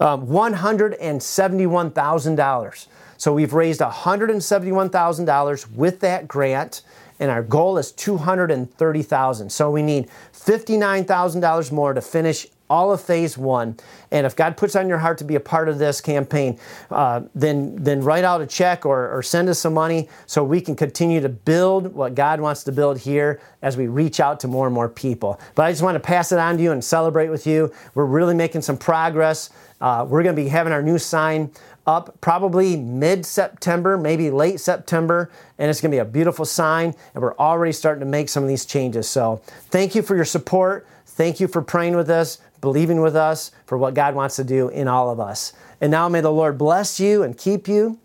Um, 0.00 0.26
$171,000. 0.26 2.86
So 3.18 3.32
we've 3.32 3.54
raised 3.54 3.80
$171,000 3.80 5.72
with 5.72 6.00
that 6.00 6.28
grant 6.28 6.82
and 7.18 7.30
our 7.30 7.42
goal 7.42 7.78
is 7.78 7.92
230,000. 7.92 9.50
So 9.50 9.70
we 9.70 9.82
need 9.82 10.08
$59,000 10.34 11.72
more 11.72 11.94
to 11.94 12.00
finish 12.00 12.46
all 12.68 12.92
of 12.92 13.00
phase 13.00 13.38
one. 13.38 13.76
And 14.10 14.26
if 14.26 14.34
God 14.34 14.56
puts 14.56 14.74
on 14.74 14.88
your 14.88 14.98
heart 14.98 15.18
to 15.18 15.24
be 15.24 15.36
a 15.36 15.40
part 15.40 15.68
of 15.68 15.78
this 15.78 16.00
campaign, 16.00 16.58
uh, 16.90 17.22
then 17.34 17.76
then 17.76 18.00
write 18.00 18.24
out 18.24 18.40
a 18.40 18.46
check 18.46 18.84
or, 18.84 19.16
or 19.16 19.22
send 19.22 19.48
us 19.48 19.60
some 19.60 19.74
money 19.74 20.08
so 20.26 20.42
we 20.42 20.60
can 20.60 20.74
continue 20.74 21.20
to 21.20 21.28
build 21.28 21.94
what 21.94 22.16
God 22.16 22.40
wants 22.40 22.64
to 22.64 22.72
build 22.72 22.98
here 22.98 23.40
as 23.62 23.76
we 23.76 23.86
reach 23.86 24.18
out 24.18 24.40
to 24.40 24.48
more 24.48 24.66
and 24.66 24.74
more 24.74 24.88
people. 24.88 25.40
But 25.54 25.66
I 25.66 25.70
just 25.70 25.82
want 25.82 25.94
to 25.94 26.00
pass 26.00 26.32
it 26.32 26.40
on 26.40 26.56
to 26.56 26.62
you 26.62 26.72
and 26.72 26.82
celebrate 26.82 27.28
with 27.28 27.46
you. 27.46 27.72
We're 27.94 28.04
really 28.04 28.34
making 28.34 28.62
some 28.62 28.76
progress. 28.76 29.50
Uh, 29.80 30.06
we're 30.08 30.22
going 30.22 30.34
to 30.34 30.42
be 30.42 30.48
having 30.48 30.72
our 30.72 30.82
new 30.82 30.98
sign 30.98 31.50
up 31.86 32.20
probably 32.20 32.76
mid 32.76 33.24
September, 33.24 33.96
maybe 33.96 34.30
late 34.30 34.58
September, 34.58 35.30
and 35.58 35.70
it's 35.70 35.80
going 35.80 35.90
to 35.90 35.94
be 35.94 36.00
a 36.00 36.04
beautiful 36.04 36.44
sign. 36.44 36.94
And 37.14 37.22
we're 37.22 37.36
already 37.36 37.72
starting 37.72 38.00
to 38.00 38.06
make 38.06 38.28
some 38.28 38.42
of 38.42 38.48
these 38.48 38.64
changes. 38.64 39.08
So 39.08 39.42
thank 39.70 39.94
you 39.94 40.02
for 40.02 40.16
your 40.16 40.24
support. 40.24 40.86
Thank 41.06 41.40
you 41.40 41.48
for 41.48 41.62
praying 41.62 41.96
with 41.96 42.10
us. 42.10 42.38
believing 42.60 43.00
with 43.00 43.14
us 43.14 43.52
for 43.66 43.78
what 43.78 43.94
God 43.94 44.14
wants 44.14 44.36
to 44.36 44.44
do 44.44 44.68
in 44.70 44.88
all 44.88 45.10
of 45.10 45.20
us. 45.20 45.52
And 45.80 45.90
now 45.90 46.08
may 46.08 46.20
the 46.20 46.32
Lord 46.32 46.58
bless 46.58 46.98
you 46.98 47.22
and 47.22 47.36
keep 47.36 47.68
you. 47.68 47.98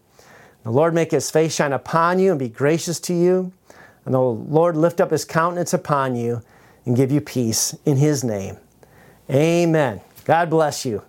The 0.63 0.69
Lord 0.69 0.93
make 0.93 1.11
his 1.11 1.31
face 1.31 1.55
shine 1.55 1.73
upon 1.73 2.19
you 2.19 2.31
and 2.31 2.39
be 2.39 2.49
gracious 2.49 2.99
to 3.01 3.13
you. 3.13 3.51
And 4.05 4.13
the 4.13 4.21
Lord 4.21 4.77
lift 4.77 5.01
up 5.01 5.09
his 5.11 5.25
countenance 5.25 5.73
upon 5.73 6.15
you 6.15 6.43
and 6.85 6.95
give 6.95 7.11
you 7.11 7.21
peace 7.21 7.75
in 7.85 7.97
his 7.97 8.23
name. 8.23 8.57
Amen. 9.29 10.01
God 10.25 10.49
bless 10.49 10.85
you. 10.85 11.01